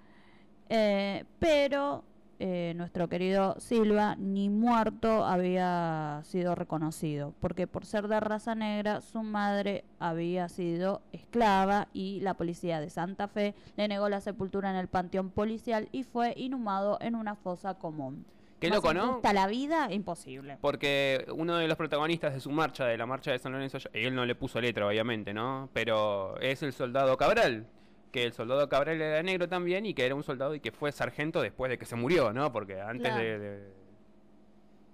[0.68, 2.04] Eh, pero
[2.44, 9.00] eh, nuestro querido Silva ni muerto había sido reconocido, porque por ser de raza negra
[9.00, 14.70] su madre había sido esclava y la policía de Santa Fe le negó la sepultura
[14.70, 18.24] en el panteón policial y fue inhumado en una fosa común.
[18.58, 19.04] Qué Más loco, ¿no?
[19.06, 20.58] injusta la vida, imposible.
[20.60, 24.14] Porque uno de los protagonistas de su marcha, de la marcha de San Lorenzo, él
[24.16, 25.68] no le puso letra, obviamente, ¿no?
[25.72, 27.66] Pero es el soldado Cabral.
[28.12, 30.92] Que el soldado Cabral era negro también y que era un soldado y que fue
[30.92, 32.52] sargento después de que se murió, ¿no?
[32.52, 33.22] Porque antes Claro.
[33.24, 33.72] de, de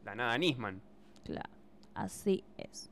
[0.04, 0.80] la nada Nisman.
[1.24, 1.50] Claro,
[1.94, 2.90] así es.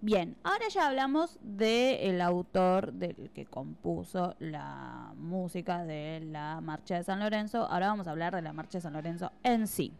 [0.00, 7.04] Bien, ahora ya hablamos del autor del que compuso la música de la Marcha de
[7.04, 7.66] San Lorenzo.
[7.66, 9.92] Ahora vamos a hablar de la Marcha de San Lorenzo en sí.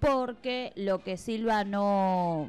[0.00, 2.48] Porque lo que Silva no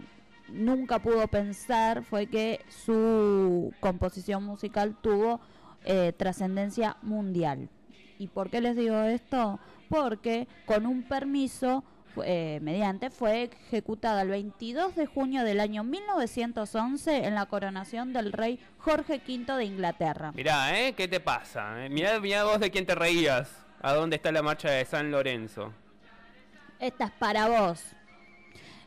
[0.49, 5.39] nunca pudo pensar fue que su composición musical tuvo
[5.85, 7.69] eh, trascendencia mundial.
[8.17, 9.59] ¿Y por qué les digo esto?
[9.89, 11.83] Porque con un permiso
[12.23, 18.31] eh, mediante fue ejecutada el 22 de junio del año 1911 en la coronación del
[18.31, 20.31] rey Jorge V de Inglaterra.
[20.33, 20.93] Mirá, ¿eh?
[20.93, 21.85] ¿Qué te pasa?
[21.85, 21.89] eh?
[21.89, 23.51] Mirá, mirá vos de quién te reías.
[23.81, 25.73] ¿A dónde está la marcha de San Lorenzo?
[26.79, 27.83] Esta es para vos.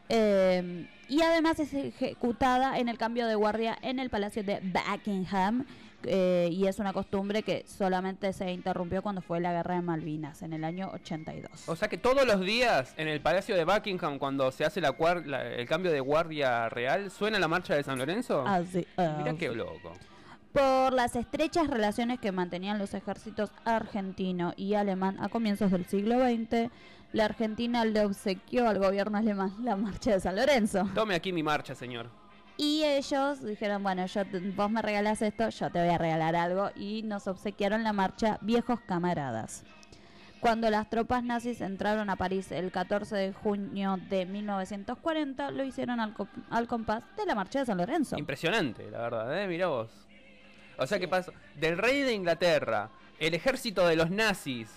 [0.09, 5.67] Eh, y además es ejecutada en el cambio de guardia en el Palacio de Buckingham.
[6.05, 10.43] Eh, y es una costumbre que solamente se interrumpió cuando fue la guerra de Malvinas
[10.43, 11.69] en el año 82.
[11.69, 14.95] O sea que todos los días en el Palacio de Buckingham, cuando se hace la
[15.27, 18.45] la- el cambio de guardia real, ¿suena la marcha de San Lorenzo?
[18.47, 19.93] Así Mirá qué loco.
[20.53, 26.19] por las estrechas relaciones que mantenían los ejércitos argentino y alemán a comienzos del siglo
[26.21, 26.71] XX,
[27.13, 30.89] la Argentina le obsequió al gobierno alemán la marcha de San Lorenzo.
[30.95, 32.11] Tome aquí mi marcha, señor.
[32.61, 34.23] Y ellos dijeron, bueno, yo
[34.57, 36.71] vos me regalás esto, yo te voy a regalar algo.
[36.77, 39.65] Y nos obsequiaron la marcha Viejos Camaradas.
[40.41, 45.99] Cuando las tropas nazis entraron a París el 14 de junio de 1940, lo hicieron
[46.01, 48.17] al, co- al compás de la marcha de San Lorenzo.
[48.19, 49.47] Impresionante, la verdad, ¿eh?
[49.49, 49.91] Mirá vos.
[50.79, 51.33] O sea, ¿qué pasó?
[51.57, 54.71] Del rey de Inglaterra, el ejército de los nazis,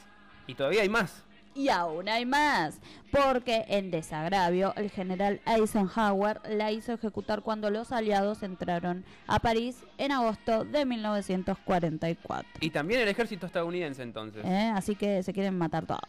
[0.48, 1.24] y todavía hay más.
[1.54, 2.80] Y aún hay más,
[3.12, 9.84] porque en desagravio el general Eisenhower la hizo ejecutar cuando los aliados entraron a París
[9.98, 12.50] en agosto de 1944.
[12.62, 14.46] Y también el ejército estadounidense entonces.
[14.46, 14.72] ¿eh?
[14.74, 16.02] Así que se quieren matar todos.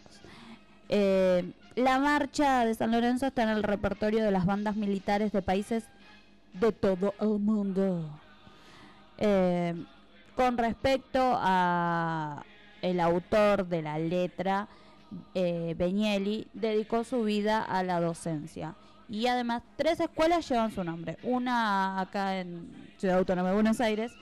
[0.88, 5.42] Eh, la marcha de San Lorenzo está en el repertorio de las bandas militares de
[5.42, 5.84] países
[6.52, 8.10] de todo el mundo.
[9.18, 9.74] Eh,
[10.36, 12.44] con respecto a
[12.82, 14.68] el autor de la letra,
[15.34, 18.74] eh, Beñeli dedicó su vida a la docencia.
[19.08, 21.18] Y además, tres escuelas llevan su nombre.
[21.22, 24.12] Una acá en Ciudad Autónoma de Buenos Aires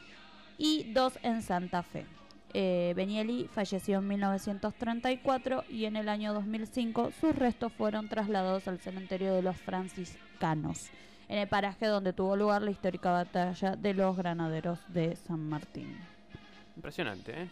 [0.58, 2.06] y dos en Santa Fe.
[2.52, 8.80] Eh, Benieli falleció en 1934 y en el año 2005 sus restos fueron trasladados al
[8.80, 10.90] cementerio de los franciscanos,
[11.28, 15.96] en el paraje donde tuvo lugar la histórica batalla de los granaderos de San Martín.
[16.74, 17.48] Impresionante, ¿eh?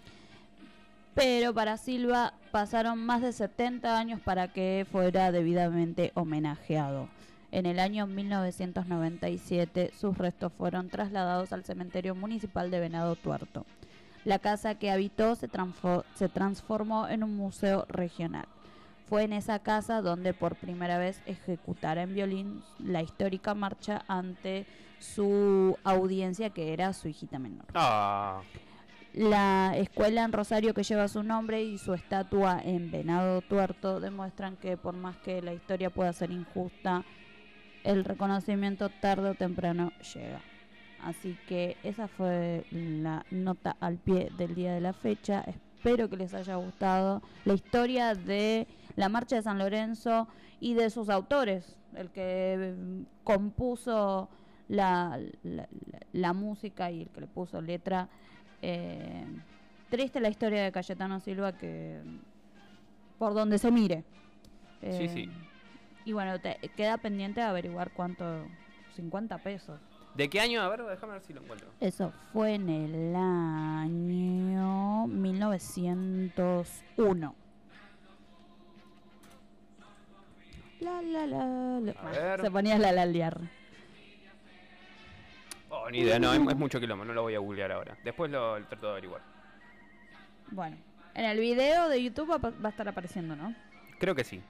[1.18, 7.08] Pero para Silva pasaron más de 70 años para que fuera debidamente homenajeado.
[7.50, 13.66] En el año 1997 sus restos fueron trasladados al cementerio municipal de Venado Tuerto.
[14.24, 18.46] La casa que habitó se, transfo- se transformó en un museo regional.
[19.08, 24.66] Fue en esa casa donde por primera vez ejecutara en violín la histórica marcha ante
[24.98, 27.64] su audiencia que era su hijita menor.
[27.74, 28.42] Ah,
[29.18, 34.56] La escuela en Rosario que lleva su nombre y su estatua en Venado Tuerto demuestran
[34.56, 37.04] que por más que la historia pueda ser injusta,
[37.82, 40.40] el reconocimiento tarde o temprano llega.
[41.02, 45.40] Así que esa fue la nota al pie del día de la fecha.
[45.48, 50.28] Espero que les haya gustado la historia de la marcha de San Lorenzo
[50.60, 54.28] y de sus autores, el que mm, compuso
[54.68, 55.18] la,
[56.12, 58.08] la- música y el que le puso letra.
[58.62, 59.24] Eh,
[59.90, 62.00] triste la historia de Cayetano Silva que
[63.18, 64.02] por donde se mire.
[64.80, 65.30] Sí, Eh, sí.
[66.04, 68.46] Y bueno, te- queda pendiente de averiguar cuánto,
[68.96, 69.78] 50 pesos.
[70.14, 70.60] ¿de qué año?
[70.62, 71.68] A ver, déjame ver si lo encuentro.
[71.80, 77.34] Eso fue en el año 1901.
[80.80, 81.92] La, la, la, la.
[81.92, 82.40] A ver.
[82.40, 83.40] Se ponía la la liar.
[85.90, 87.96] Ni idea, no, es, es mucho quilombo, no lo voy a googlear ahora.
[88.04, 89.22] Después lo, lo trato de averiguar.
[90.50, 90.76] Bueno,
[91.14, 93.54] en el video de YouTube va, va a estar apareciendo, ¿no?
[93.98, 94.40] Creo que sí,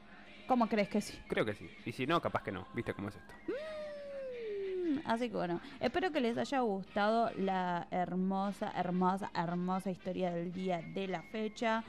[0.47, 1.19] ¿Cómo crees que sí?
[1.29, 1.69] creo que sí.
[1.85, 2.67] Y si no, capaz que no.
[2.75, 3.35] ¿Viste cómo es esto?
[3.49, 10.53] Mm, Así que bueno, espero que les haya gustado la hermosa, hermosa, hermosa historia del
[10.53, 11.85] día de la fecha.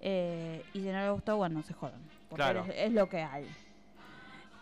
[0.00, 2.00] Eh, y si no les gustó, bueno, se jodan.
[2.30, 2.64] Porque Claro.
[2.68, 3.46] es, es lo que hay.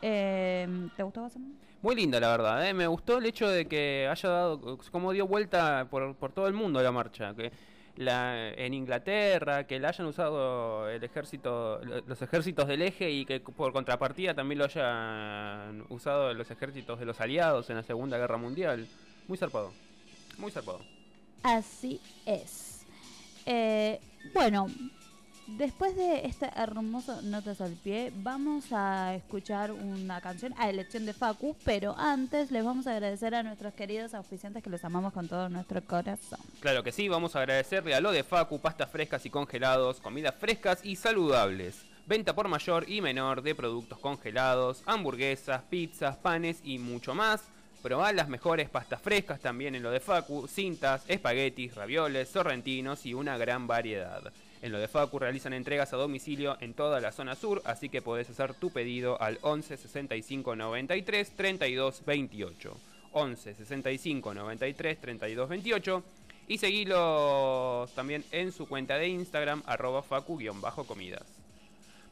[0.03, 1.55] Eh, ¿Te gustó, Basam?
[1.87, 2.69] Muy linda, la verdad.
[2.69, 2.75] ¿eh?
[2.75, 6.53] Me gustó el hecho de que haya dado, como dio vuelta por, por todo el
[6.53, 7.33] mundo la marcha.
[7.33, 7.53] Que
[7.95, 13.25] la, en Inglaterra, que la hayan usado el ejército, lo- los ejércitos del eje y
[13.25, 18.19] que por contrapartida también lo hayan usado los ejércitos de los aliados en la Segunda
[18.19, 18.89] Guerra Mundial.
[19.29, 19.73] Muy zarpado.
[20.39, 20.81] Muy zarpado.
[21.45, 22.85] Así es.
[23.47, 24.01] Eh,
[24.35, 24.67] bueno,
[25.47, 31.13] después de este hermoso Notas al Pie, vamos a escuchar una canción a elección de
[31.13, 35.29] Facu, pero antes les vamos a agradecer a nuestros queridos auspiciantes que los amamos con
[35.29, 36.41] todo nuestro corazón.
[36.61, 40.35] Claro que sí, vamos a agradecerle a lo de Facu, pastas frescas y congelados, comidas
[40.35, 41.85] frescas y saludables.
[42.07, 47.43] Venta por mayor y menor de productos congelados, hamburguesas, pizzas, panes y mucho más.
[47.83, 53.15] Probá las mejores pastas frescas también en lo de Facu, cintas, espaguetis, ravioles, sorrentinos y
[53.15, 54.33] una gran variedad.
[54.63, 58.03] En lo de Facu realizan entregas a domicilio en toda la zona sur, así que
[58.03, 62.77] podés hacer tu pedido al 11 65 93 32 28.
[63.13, 66.03] 11 65 93 32 28
[66.49, 71.25] y seguilos también en su cuenta de Instagram arroba facu-comidas.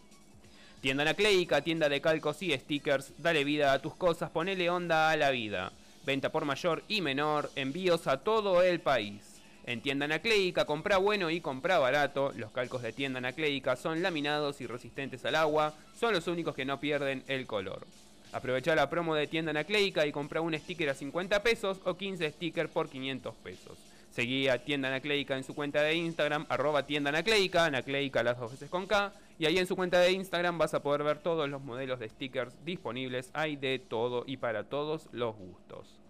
[0.80, 3.12] Tienda Anacleica, tienda de calcos y stickers.
[3.18, 5.72] Dale vida a tus cosas, ponele onda a la vida.
[6.04, 9.42] Venta por mayor y menor, envíos a todo el país.
[9.66, 12.32] En Tienda Anacleica, compra bueno y compra barato.
[12.36, 15.74] Los calcos de Tienda Anacleica son laminados y resistentes al agua.
[15.98, 17.86] Son los únicos que no pierden el color.
[18.32, 22.30] Aprovecha la promo de Tienda Anacleica y compra un sticker a 50 pesos o 15
[22.30, 23.89] stickers por 500 pesos.
[24.10, 28.50] Seguí a Tienda Anacleica en su cuenta de Instagram, arroba Tienda Anacleica, Anacleica las dos
[28.50, 29.12] veces con K.
[29.38, 32.08] Y ahí en su cuenta de Instagram vas a poder ver todos los modelos de
[32.08, 33.30] stickers disponibles.
[33.34, 36.00] Hay de todo y para todos los gustos.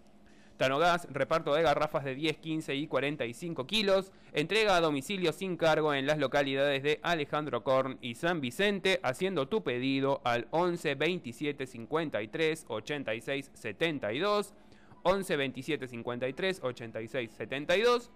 [0.61, 4.11] Tanogas, reparto de garrafas de 10, 15 y 45 kilos.
[4.31, 9.47] Entrega a domicilio sin cargo en las localidades de Alejandro Korn y San Vicente, haciendo
[9.47, 14.53] tu pedido al 11 27 53 86 72.
[15.03, 18.09] 11 27 53 86 72.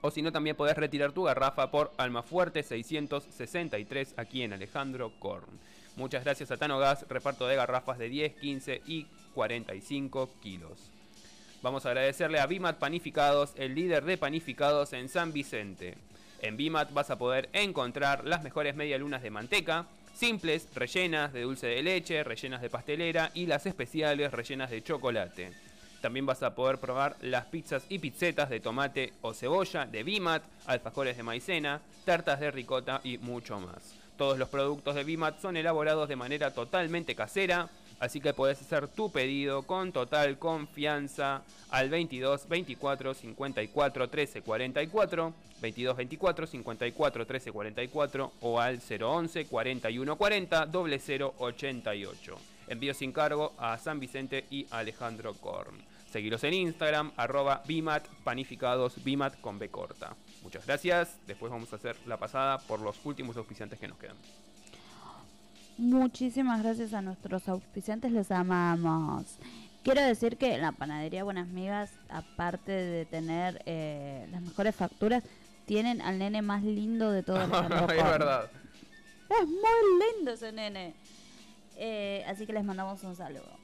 [0.00, 5.58] O si no, también podés retirar tu garrafa por Almafuerte 663 aquí en Alejandro Korn.
[5.96, 10.92] Muchas gracias a Tanogas, reparto de garrafas de 10, 15 y 45 kilos.
[11.60, 15.96] Vamos a agradecerle a Bimat Panificados, el líder de panificados en San Vicente.
[16.40, 21.66] En Bimat vas a poder encontrar las mejores medialunas de manteca, simples, rellenas de dulce
[21.66, 25.67] de leche, rellenas de pastelera y las especiales rellenas de chocolate.
[26.00, 30.42] También vas a poder probar las pizzas y pizzetas de tomate o cebolla de Bimat,
[30.66, 33.94] alfajores de maicena, tartas de ricota y mucho más.
[34.16, 37.68] Todos los productos de Bimat son elaborados de manera totalmente casera,
[38.00, 45.34] así que puedes hacer tu pedido con total confianza al 22 24 54 13 44,
[45.60, 52.38] 22 24 54 13 44 o al 011 41 40 0088.
[52.68, 55.87] Envío sin cargo a San Vicente y Alejandro Korn.
[56.10, 60.16] Seguiros en Instagram, arroba Bimat Panificados, Bimat con B corta.
[60.42, 61.18] Muchas gracias.
[61.26, 64.16] Después vamos a hacer la pasada por los últimos auspiciantes que nos quedan.
[65.76, 69.38] Muchísimas gracias a nuestros auspiciantes, los amamos.
[69.84, 75.22] Quiero decir que la panadería Buenas Migas, aparte de tener eh, las mejores facturas,
[75.66, 78.50] tienen al nene más lindo de todo el es verdad.
[79.28, 80.94] Es muy lindo ese nene.
[81.76, 83.56] Eh, así que les mandamos un saludo.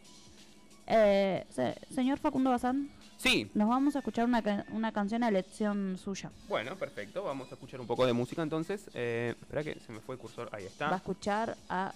[0.86, 5.96] Eh, se- señor Facundo Bazán, Sí, nos vamos a escuchar una, una canción a elección
[5.96, 6.30] suya.
[6.48, 7.22] bueno, perfecto.
[7.24, 8.90] Vamos a escuchar un poco de música entonces.
[8.92, 10.50] Eh, espera que se me fue el cursor.
[10.52, 10.96] Ahí Va a está.
[10.96, 11.92] escuchar a...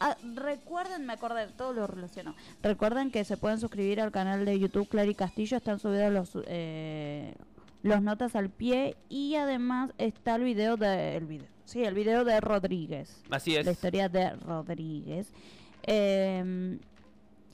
[0.00, 2.34] a- recuerden, me acordé, todo lo relaciono.
[2.62, 7.34] Recuerden que se pueden suscribir al canal de YouTube Clary Castillo, están subidos los eh,
[7.82, 12.24] los notas al pie y además está el video de el video, sí, el video
[12.24, 13.22] de Rodríguez.
[13.30, 13.64] Así es.
[13.64, 15.28] La historia de Rodríguez.
[15.84, 16.78] Eh,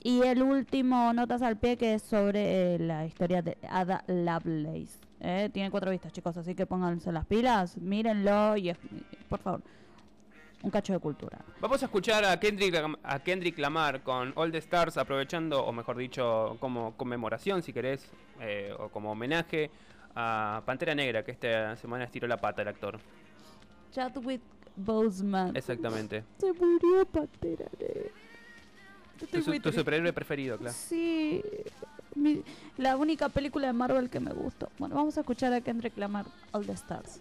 [0.03, 4.99] y el último Notas al pie que es sobre eh, la historia de Ada Lovelace.
[5.21, 8.77] Eh, tiene cuatro vistas, chicos, así que pónganse las pilas, mírenlo y es-
[9.27, 9.61] por favor,
[10.63, 11.39] un cacho de cultura.
[11.59, 15.97] Vamos a escuchar a Kendrick, a Kendrick Lamar con All the Stars, aprovechando, o mejor
[15.97, 18.09] dicho, como conmemoración, si querés,
[18.39, 19.69] eh, o como homenaje
[20.15, 22.99] a Pantera Negra, que esta semana estiró la pata el actor.
[23.91, 24.41] Chadwick
[24.75, 25.55] Boseman.
[25.55, 26.23] Exactamente.
[26.37, 28.11] Se murió Pantera Negra.
[29.21, 30.75] Estoy Tu, muy tu superhéroe preferido, claro.
[30.77, 31.41] Sí,
[32.15, 32.41] mi-
[32.77, 34.69] la única película de Marvel que me gustó.
[34.79, 37.19] Bueno, vamos a escuchar a Kendrick Lamar, All the Stars.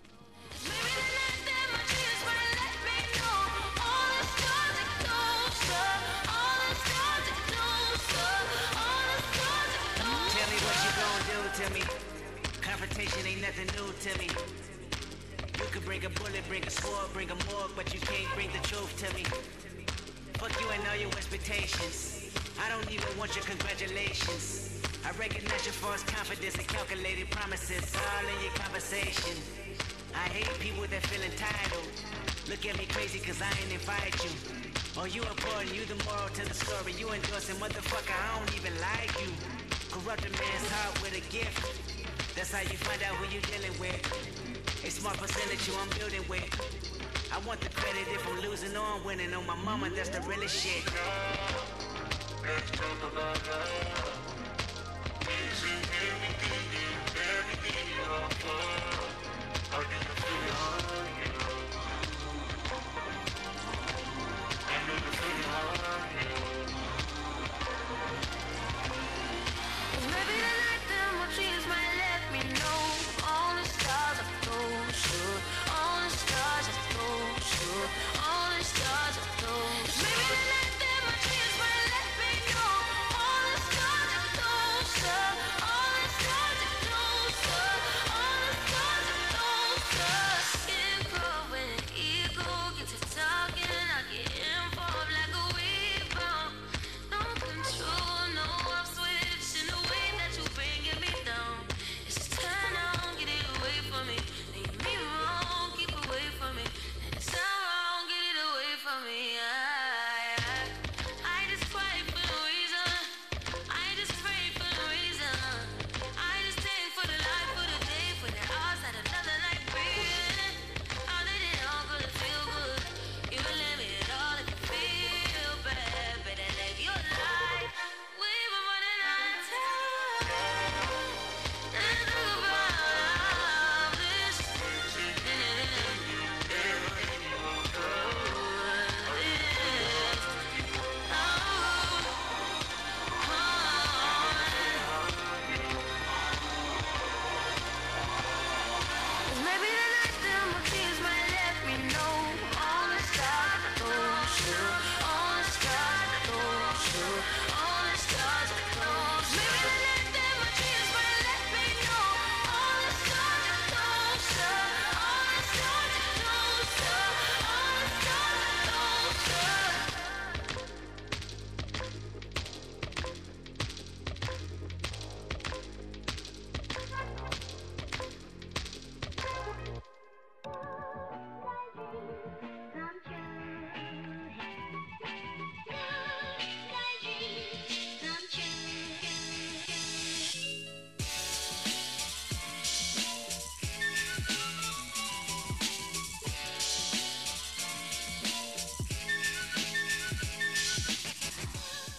[9.19, 11.83] Tell me what you gonna do to me.
[12.63, 14.29] Confrontation ain't nothing new to me.
[15.59, 18.49] You could bring a bullet, bring a sword, bring a morgue, but you can't bring
[18.53, 19.25] the truth to me.
[20.39, 22.31] Fuck you and all your expectations.
[22.63, 24.79] I don't even want your congratulations.
[25.03, 29.35] I recognize your false confidence and calculated promises all in your conversation.
[30.15, 31.91] I hate people that feel entitled.
[32.47, 34.31] Look at me crazy cause I ain't invite you.
[34.95, 36.95] Oh, you important, you the moral to the story.
[36.95, 39.35] You endorsing, motherfucker, I don't even like you.
[39.91, 41.67] Corrupt a man's heart with a gift.
[42.39, 44.07] That's how you find out who you're dealing with.
[44.87, 46.47] A smart percentage you I'm building with.
[47.31, 49.35] I want the credit if I'm losing or I'm winning.
[49.35, 50.85] On my mama, that's the realest shit.
[55.23, 56.58] Maybe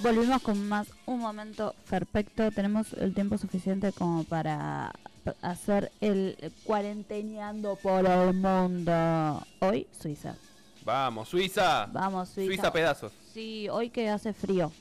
[0.02, 2.50] Volvimos con más un momento perfecto.
[2.52, 4.94] Tenemos el tiempo suficiente como para
[5.42, 9.46] hacer el cuarenteneando por el mundo.
[9.60, 10.36] Hoy, Suiza.
[10.86, 11.88] Vamos, Suiza.
[11.88, 12.48] Vamos, Suiza.
[12.48, 13.12] Suiza pedazos.
[13.34, 14.72] Sí, hoy que hace frío.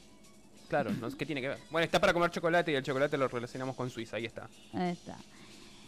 [0.69, 1.59] Claro, no sé qué tiene que ver.
[1.71, 4.49] Bueno, está para comer chocolate y el chocolate lo relacionamos con Suiza, ahí está.
[4.73, 5.17] Ahí está.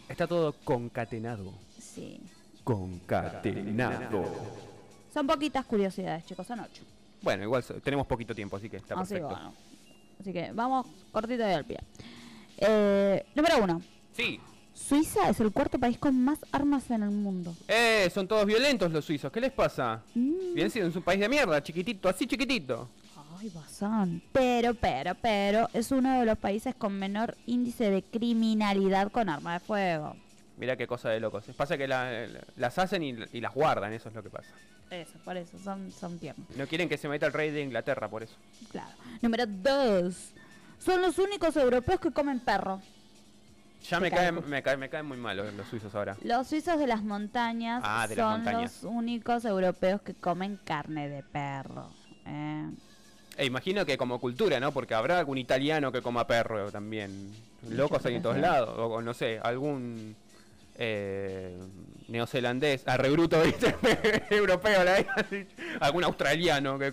[0.09, 1.53] Está todo concatenado.
[1.79, 2.21] Sí.
[2.65, 4.25] Concatenado.
[5.15, 6.83] Son poquitas curiosidades, chicos, son ocho.
[7.23, 9.29] Bueno, igual tenemos poquito tiempo, así que está Así, perfecto.
[9.35, 9.55] bueno.
[10.21, 11.79] Así que vamos cortito y al pie.
[12.59, 13.81] Eh, número uno.
[14.15, 14.41] Sí.
[14.75, 17.55] Suiza es el cuarto país con más armas en el mundo.
[17.69, 19.31] Eh, son todos violentos los suizos.
[19.31, 20.03] ¿Qué les pasa?
[20.15, 20.55] Mm.
[20.55, 22.89] Bien, sí, es un país de mierda, chiquitito, así chiquitito.
[23.39, 24.23] Ay, basán.
[24.33, 29.55] Pero, pero, pero, es uno de los países con menor índice de criminalidad con arma
[29.55, 30.17] de fuego.
[30.59, 31.45] Mira qué cosa de locos.
[31.57, 34.51] Pasa que la- la- las hacen y, y las guardan, eso es lo que pasa.
[34.91, 36.49] Eso, por eso, son, son tiernos.
[36.57, 38.35] No quieren que se meta el rey de Inglaterra por eso.
[38.73, 38.91] Claro.
[39.23, 40.33] Número dos.
[40.79, 42.81] Son los únicos europeos que comen perro.
[43.89, 46.17] Ya me cae caen, me, caen, me caen muy mal los, los suizos ahora.
[46.23, 48.83] Los suizos de las montañas Ah, de las son montañas.
[48.83, 51.89] los únicos europeos que comen carne de perro.
[52.27, 52.71] Eh,
[53.39, 54.73] E imagino que como cultura, ¿no?
[54.73, 57.33] Porque habrá algún italiano que coma perro también.
[57.71, 58.75] Locos hay en todos lados.
[58.77, 60.15] O no sé, algún
[60.81, 61.59] eh,
[62.09, 63.75] neozelandés, a rebruto, ¿viste?
[64.31, 65.07] Europeo, la
[65.79, 66.93] Algún australiano que.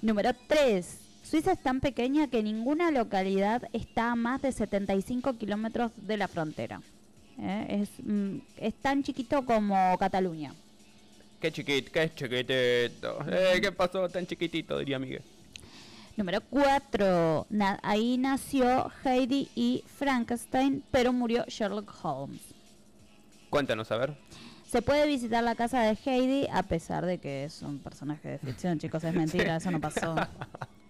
[0.00, 0.98] Número 3.
[1.22, 6.26] Suiza es tan pequeña que ninguna localidad está a más de 75 kilómetros de la
[6.26, 6.80] frontera.
[7.38, 10.54] Eh, Es, mm, es tan chiquito como Cataluña.
[11.40, 13.18] Qué chiquito, qué chiquitito.
[13.28, 14.78] Eh, ¿Qué pasó tan chiquitito?
[14.78, 15.22] Diría Miguel.
[16.16, 17.46] Número 4.
[17.82, 22.42] ahí nació Heidi y Frankenstein, pero murió Sherlock Holmes.
[23.48, 24.16] Cuéntanos, a ver.
[24.66, 28.38] Se puede visitar la casa de Heidi a pesar de que es un personaje de
[28.38, 30.14] ficción, chicos, es mentira, eso no pasó.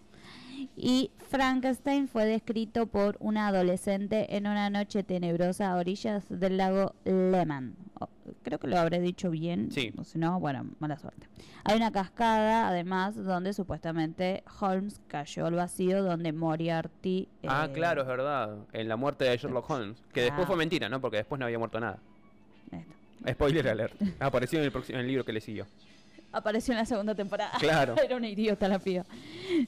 [0.76, 6.94] Y Frankenstein fue descrito por una adolescente en una noche tenebrosa a orillas del lago
[7.04, 7.74] Lehmann.
[8.00, 8.08] Oh,
[8.42, 9.70] creo que lo habré dicho bien.
[9.70, 9.92] Sí.
[9.98, 11.28] O si no, bueno, mala suerte.
[11.64, 17.28] Hay una cascada, además, donde supuestamente Holmes cayó al vacío, donde Moriarty...
[17.46, 18.56] Ah, eh, claro, es verdad.
[18.72, 20.02] En la muerte de Sherlock Holmes.
[20.12, 20.46] Que después Ah.
[20.46, 21.00] fue mentira, ¿no?
[21.00, 21.98] Porque después no había muerto nada.
[22.72, 22.94] esto.
[23.30, 23.94] Spoiler alert.
[24.18, 25.66] Apareció en el, próximo- en el libro que le siguió.
[26.32, 27.52] Apareció en la segunda temporada.
[27.58, 27.94] Claro.
[28.02, 29.04] Era una idiota la piba.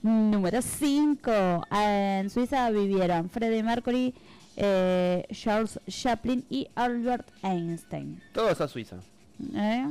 [0.03, 1.67] Número 5.
[1.71, 4.15] En Suiza vivieron Freddie Mercury,
[4.57, 8.23] eh, Charles Chaplin y Albert Einstein.
[8.33, 8.97] Todos a Suiza.
[9.55, 9.87] ¿Eh?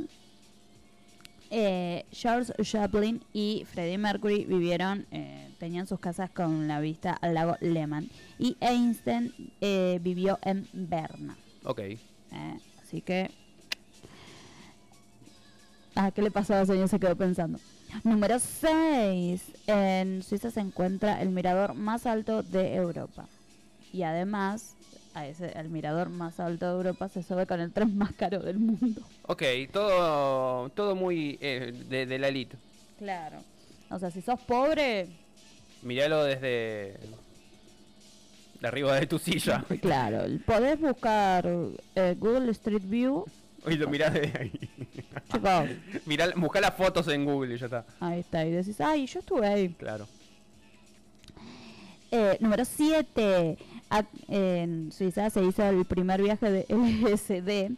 [1.56, 7.36] Eh, Charles Chaplin y Freddie Mercury vivieron, eh, tenían sus casas con la vista al
[7.36, 8.10] lago Lehmann.
[8.40, 9.32] Y Einstein
[9.62, 11.38] eh, vivió en Berna.
[11.64, 11.80] Ok.
[11.80, 12.00] ¿eh?
[12.82, 13.30] Así que.
[15.95, 16.88] Ah, ¿qué le pasó al señor?
[16.90, 17.60] Se quedó pensando.
[18.03, 19.41] Número 6.
[19.68, 23.28] En Suiza se encuentra el mirador más alto de Europa.
[23.91, 24.76] Y además,
[25.14, 28.40] a ese, al mirador más alto de Europa se sube con el tren más caro
[28.40, 29.02] del mundo.
[29.28, 32.57] Ok, todo, todo muy eh, de, de la elite.
[32.98, 33.38] Claro.
[33.91, 35.10] O sea, si sos pobre,
[35.84, 36.98] Míralo desde
[38.61, 39.65] de arriba de tu silla.
[39.82, 41.45] claro, podés buscar
[41.95, 43.26] eh, Google Street View.
[43.68, 44.69] Y lo mirás de ahí.
[46.06, 47.85] Mirá, buscá las fotos en Google y ya está.
[47.99, 48.45] ahí está.
[48.45, 49.69] Y decís, ay, yo estuve ahí.
[49.77, 50.07] Claro.
[52.11, 53.57] Eh, número 7.
[54.27, 57.76] En Suiza se hizo el primer viaje de LSD,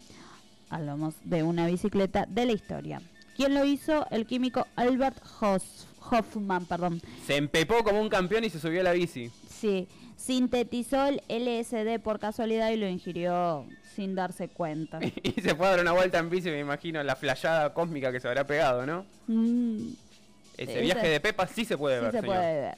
[0.69, 3.01] hablamos de una bicicleta, de la historia.
[3.35, 4.07] ¿Quién lo hizo?
[4.11, 7.01] El químico Albert Hoss- Hoffman, perdón.
[7.27, 9.29] Se empepó como un campeón y se subió a la bici.
[9.49, 9.87] Sí,
[10.17, 13.65] sintetizó el LSD por casualidad y lo ingirió
[13.95, 14.99] sin darse cuenta.
[15.23, 18.19] Y se fue a dar una vuelta en bici, me imagino, la flayada cósmica que
[18.19, 19.05] se habrá pegado, ¿no?
[19.27, 19.89] Mm,
[20.57, 22.35] Ese Ese- viaje de Pepa sí se puede sí ver, se señor.
[22.35, 22.75] puede ver.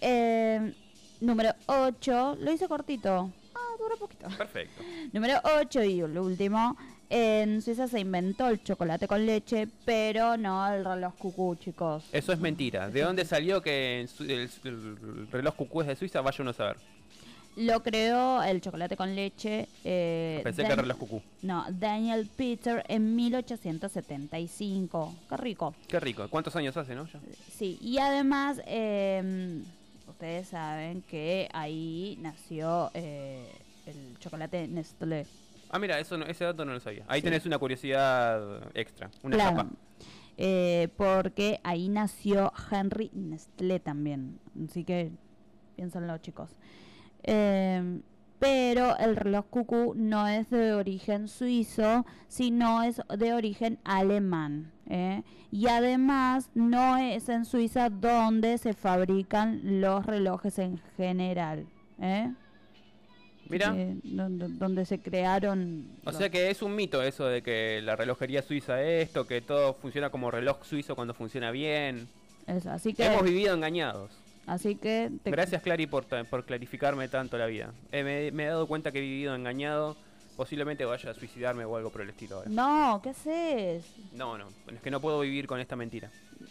[0.00, 0.72] Eh,
[1.20, 3.30] número 8, lo hice cortito.
[3.54, 4.28] Ah, dura poquito.
[4.36, 4.82] Perfecto.
[5.12, 6.76] Número 8 y el último.
[7.10, 12.04] En Suiza se inventó el chocolate con leche, pero no el reloj cucú, chicos.
[12.12, 12.88] Eso es mentira.
[12.88, 14.08] ¿De dónde salió que el,
[14.64, 16.20] el reloj cucú es de Suiza?
[16.22, 16.76] Vaya uno a saber.
[17.56, 19.68] Lo creó el chocolate con leche.
[19.84, 21.22] eh, Pensé que era reloj cucú.
[21.42, 25.14] No, Daniel Peter en 1875.
[25.28, 25.74] Qué rico.
[25.86, 26.26] Qué rico.
[26.28, 27.06] ¿Cuántos años hace, no?
[27.06, 27.20] Ya.
[27.56, 29.62] Sí, y además, eh,
[30.08, 33.46] ustedes saben que ahí nació eh,
[33.86, 35.24] el chocolate Nestlé.
[35.74, 37.04] Ah, mira, eso no- ese dato no lo sabía.
[37.08, 37.24] Ahí Sí.
[37.24, 39.10] tenés una curiosidad extra.
[39.24, 39.70] Una Claro.
[40.36, 44.38] Eh, porque ahí nació Henry Nestlé también.
[44.68, 45.10] Así que
[45.74, 46.54] piénsenlo, chicos.
[47.24, 48.00] Eh,
[48.38, 54.70] pero el reloj cucú no es de origen suizo, sino es de origen alemán.
[54.88, 55.24] ¿eh?
[55.50, 61.66] Y además no es en Suiza donde se fabrican los relojes en general.
[62.00, 62.32] ¿eh?
[63.48, 63.74] Mira.
[63.76, 65.86] Eh, donde, donde se crearon...
[66.04, 69.26] O los- sea que es un mito eso de que la relojería suiza es esto,
[69.26, 72.08] que todo funciona como reloj suizo cuando funciona bien.
[72.46, 73.04] eso, así que...
[73.06, 74.10] Hemos vivido engañados.
[74.46, 75.10] Así que...
[75.22, 77.72] te- Gracias Clary por, por clarificarme tanto la vida.
[77.92, 79.96] Eh, me, me he dado cuenta que he vivido engañado.
[80.36, 82.50] Posiblemente vaya a suicidarme o algo por el estilo ahora.
[82.50, 83.84] No, ¿qué haces?
[84.12, 86.10] No, no, es que no puedo vivir con esta mentira.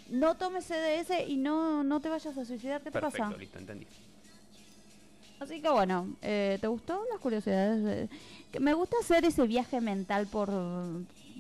[0.10, 2.80] No tomes CDS y no, no te vayas a suicidar.
[2.82, 3.38] ¿Qué te Perfecto, pasa?
[3.38, 3.86] listo, entendí.
[5.40, 7.84] Así que bueno, eh, ¿te gustó las curiosidades?
[7.84, 8.10] de-
[8.52, 10.50] que me gusta hacer ese viaje mental por,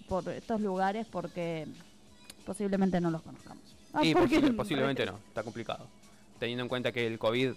[0.09, 1.67] por estos lugares porque
[2.45, 3.63] posiblemente no los conozcamos.
[3.93, 5.87] Ah, y porque- posiblemente no, está complicado.
[6.39, 7.51] Teniendo en cuenta que el COVID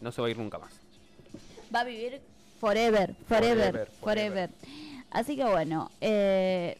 [0.00, 0.72] no se va a ir nunca más.
[1.74, 2.20] Va a vivir
[2.60, 4.50] forever, forever, Forever, forever.
[5.10, 6.78] Así que bueno, eh,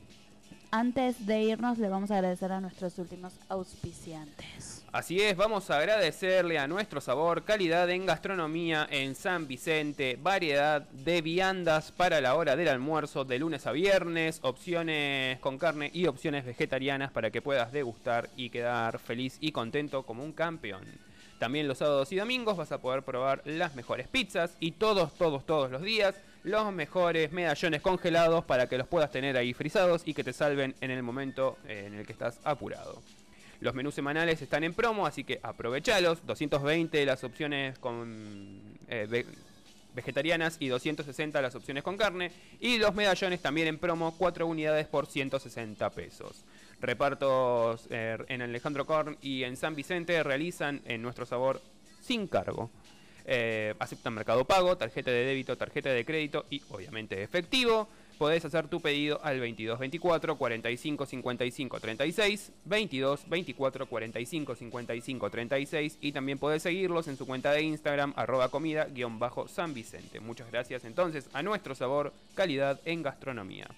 [0.70, 4.79] antes de irnos le vamos a agradecer a nuestros últimos auspiciantes.
[4.92, 10.82] Así es, vamos a agradecerle a nuestro sabor, calidad en gastronomía en San Vicente, variedad
[10.82, 16.08] de viandas para la hora del almuerzo de lunes a viernes, opciones con carne y
[16.08, 20.82] opciones vegetarianas para que puedas degustar y quedar feliz y contento como un campeón.
[21.38, 25.46] También los sábados y domingos vas a poder probar las mejores pizzas y todos, todos,
[25.46, 30.14] todos los días los mejores medallones congelados para que los puedas tener ahí frisados y
[30.14, 33.00] que te salven en el momento en el que estás apurado.
[33.60, 36.24] Los menús semanales están en promo, así que aprovechalos.
[36.26, 39.26] 220 las opciones con eh, ve-
[39.94, 42.32] vegetarianas y 260 las opciones con carne.
[42.60, 46.44] Y los medallones también en promo, 4 unidades por 160 pesos.
[46.80, 51.60] Repartos eh, en Alejandro Korn y en San Vicente realizan en nuestro sabor
[52.00, 52.70] sin cargo.
[53.26, 57.88] Eh, aceptan Mercado Pago, tarjeta de débito, tarjeta de crédito y obviamente efectivo.
[58.20, 65.98] Podés hacer tu pedido al 22 24 45 55 36, 22 24 45 55 36
[66.02, 70.20] y también podés seguirlos en su cuenta de Instagram arroba comida guion bajo San Vicente.
[70.20, 73.68] Muchas gracias entonces a nuestro sabor, calidad en gastronomía.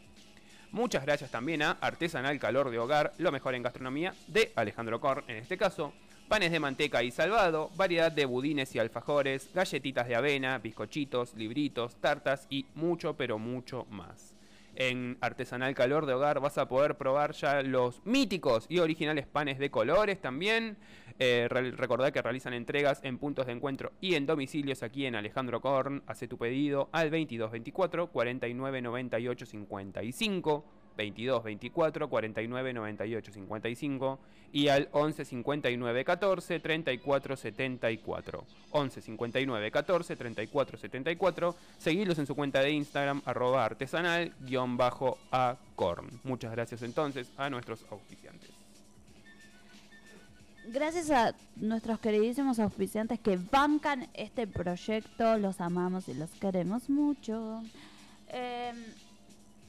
[0.72, 5.22] Muchas gracias también a Artesanal Calor de Hogar, lo mejor en gastronomía de Alejandro Korn
[5.28, 5.92] en este caso.
[6.28, 11.96] Panes de manteca y salvado, variedad de budines y alfajores, galletitas de avena, bizcochitos, libritos,
[11.96, 14.34] tartas y mucho pero mucho más.
[14.74, 19.58] En Artesanal Calor de Hogar vas a poder probar ya los míticos y originales panes
[19.58, 20.78] de colores también.
[21.18, 25.14] Eh, re- recordá que realizan entregas en puntos de encuentro y en domicilios aquí en
[25.14, 26.02] Alejandro Korn.
[26.06, 30.64] Hace tu pedido al 2224 49 98 55.
[30.96, 34.18] 22 24 49 98 55
[34.52, 42.34] y al 11 59 14 34 74 11 59 14 34 74 seguirlos en su
[42.34, 46.08] cuenta de Instagram arroba artesanal guion bajo a corn.
[46.24, 48.50] Muchas gracias entonces a nuestros auspiciantes.
[50.66, 57.62] Gracias a nuestros queridísimos auspiciantes que bancan este proyecto, los amamos y los queremos mucho.
[58.28, 58.72] Eh,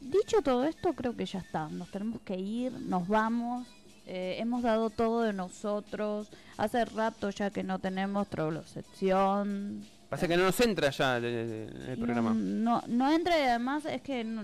[0.09, 1.67] dicho todo esto, creo que ya está.
[1.69, 3.67] Nos tenemos que ir, nos vamos.
[4.05, 6.29] Eh, hemos dado todo de nosotros.
[6.57, 8.27] Hace rato ya que no tenemos
[8.65, 9.81] sección.
[10.09, 13.85] pasa que no nos entra ya el, el- el programa No, no entra y además
[13.85, 14.43] es que no,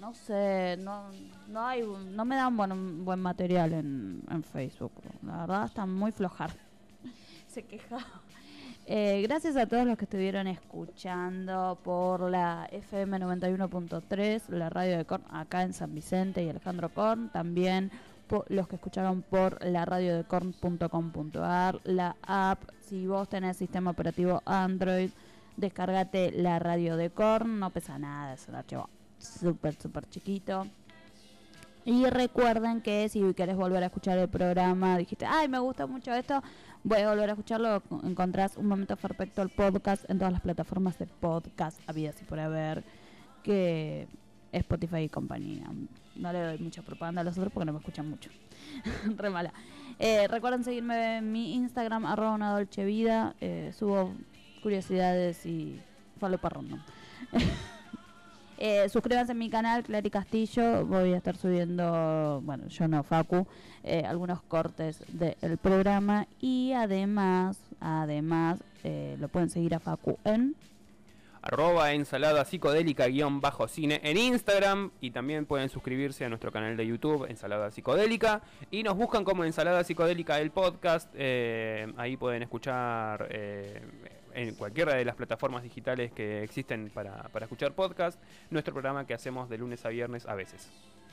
[0.00, 1.04] no sé, no,
[1.48, 4.92] no hay, no me dan buen, buen material en, en Facebook.
[5.22, 6.50] La verdad está muy flojar.
[7.48, 7.98] Se queja.
[8.86, 15.06] Eh, gracias a todos los que estuvieron escuchando por la FM 91.3, la radio de
[15.06, 17.90] Korn acá en San Vicente y Alejandro Korn, también
[18.48, 24.42] los que escucharon por la radio de Korn.com.ar, la app, si vos tenés sistema operativo
[24.44, 25.10] Android,
[25.56, 30.66] descargate la radio de Korn, no pesa nada, es un archivo súper, súper chiquito.
[31.86, 36.14] Y recuerden que si querés volver a escuchar el programa, dijiste, ay, me gusta mucho
[36.14, 36.42] esto,
[36.84, 40.98] voy a volver a escucharlo, encontrás un momento perfecto el podcast en todas las plataformas
[40.98, 42.84] de podcast habidas y por haber,
[43.42, 44.06] que
[44.52, 45.66] Spotify y compañía.
[46.14, 48.30] No le doy mucha propaganda a los otros porque no me escuchan mucho.
[49.16, 49.52] Re mala.
[49.98, 53.34] Eh, recuerden seguirme en mi Instagram, arroba una dolce vida.
[53.40, 54.14] eh, subo
[54.62, 55.80] curiosidades y
[56.18, 56.80] follow para random.
[58.58, 60.86] Eh, suscríbanse a mi canal, Clary Castillo.
[60.86, 63.46] Voy a estar subiendo, bueno, yo no, Facu,
[63.82, 66.26] eh, algunos cortes del programa.
[66.40, 70.54] Y además, además, eh, lo pueden seguir a Facu en.
[71.42, 76.74] arroba ensalada psicodélica guion bajo cine en Instagram y también pueden suscribirse a nuestro canal
[76.74, 78.40] de YouTube Ensalada Psicodélica
[78.70, 83.28] y nos buscan como Ensalada Psicodélica el podcast, ahí pueden escuchar
[84.34, 88.20] en cualquiera de las plataformas digitales que existen para, para escuchar podcast,
[88.50, 90.68] nuestro programa que hacemos de lunes a viernes a veces.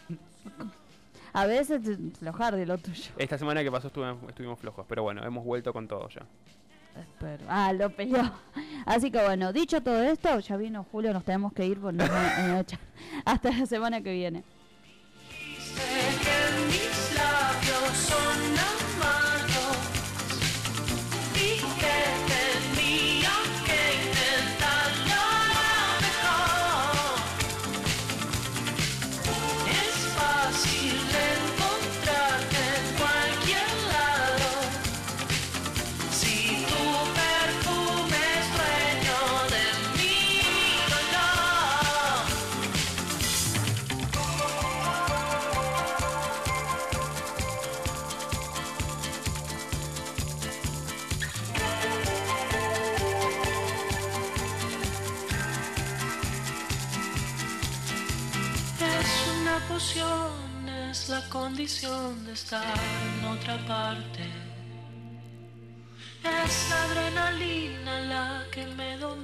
[1.33, 1.81] A veces
[2.19, 3.11] flojar de lo tuyo.
[3.17, 6.25] Esta semana que pasó estuve- estuvimos flojos, pero bueno, hemos vuelto con todo ya.
[6.99, 7.45] Espero.
[7.47, 8.29] Ah, lo peleó.
[8.85, 12.57] Así que bueno, dicho todo esto, ya vino Julio, nos tenemos que ir van a-
[12.57, 12.79] a echar.
[13.23, 14.43] Hasta la semana que viene.
[61.51, 64.23] Condición de estar en otra parte.
[66.23, 69.21] Es la adrenalina la que me domina.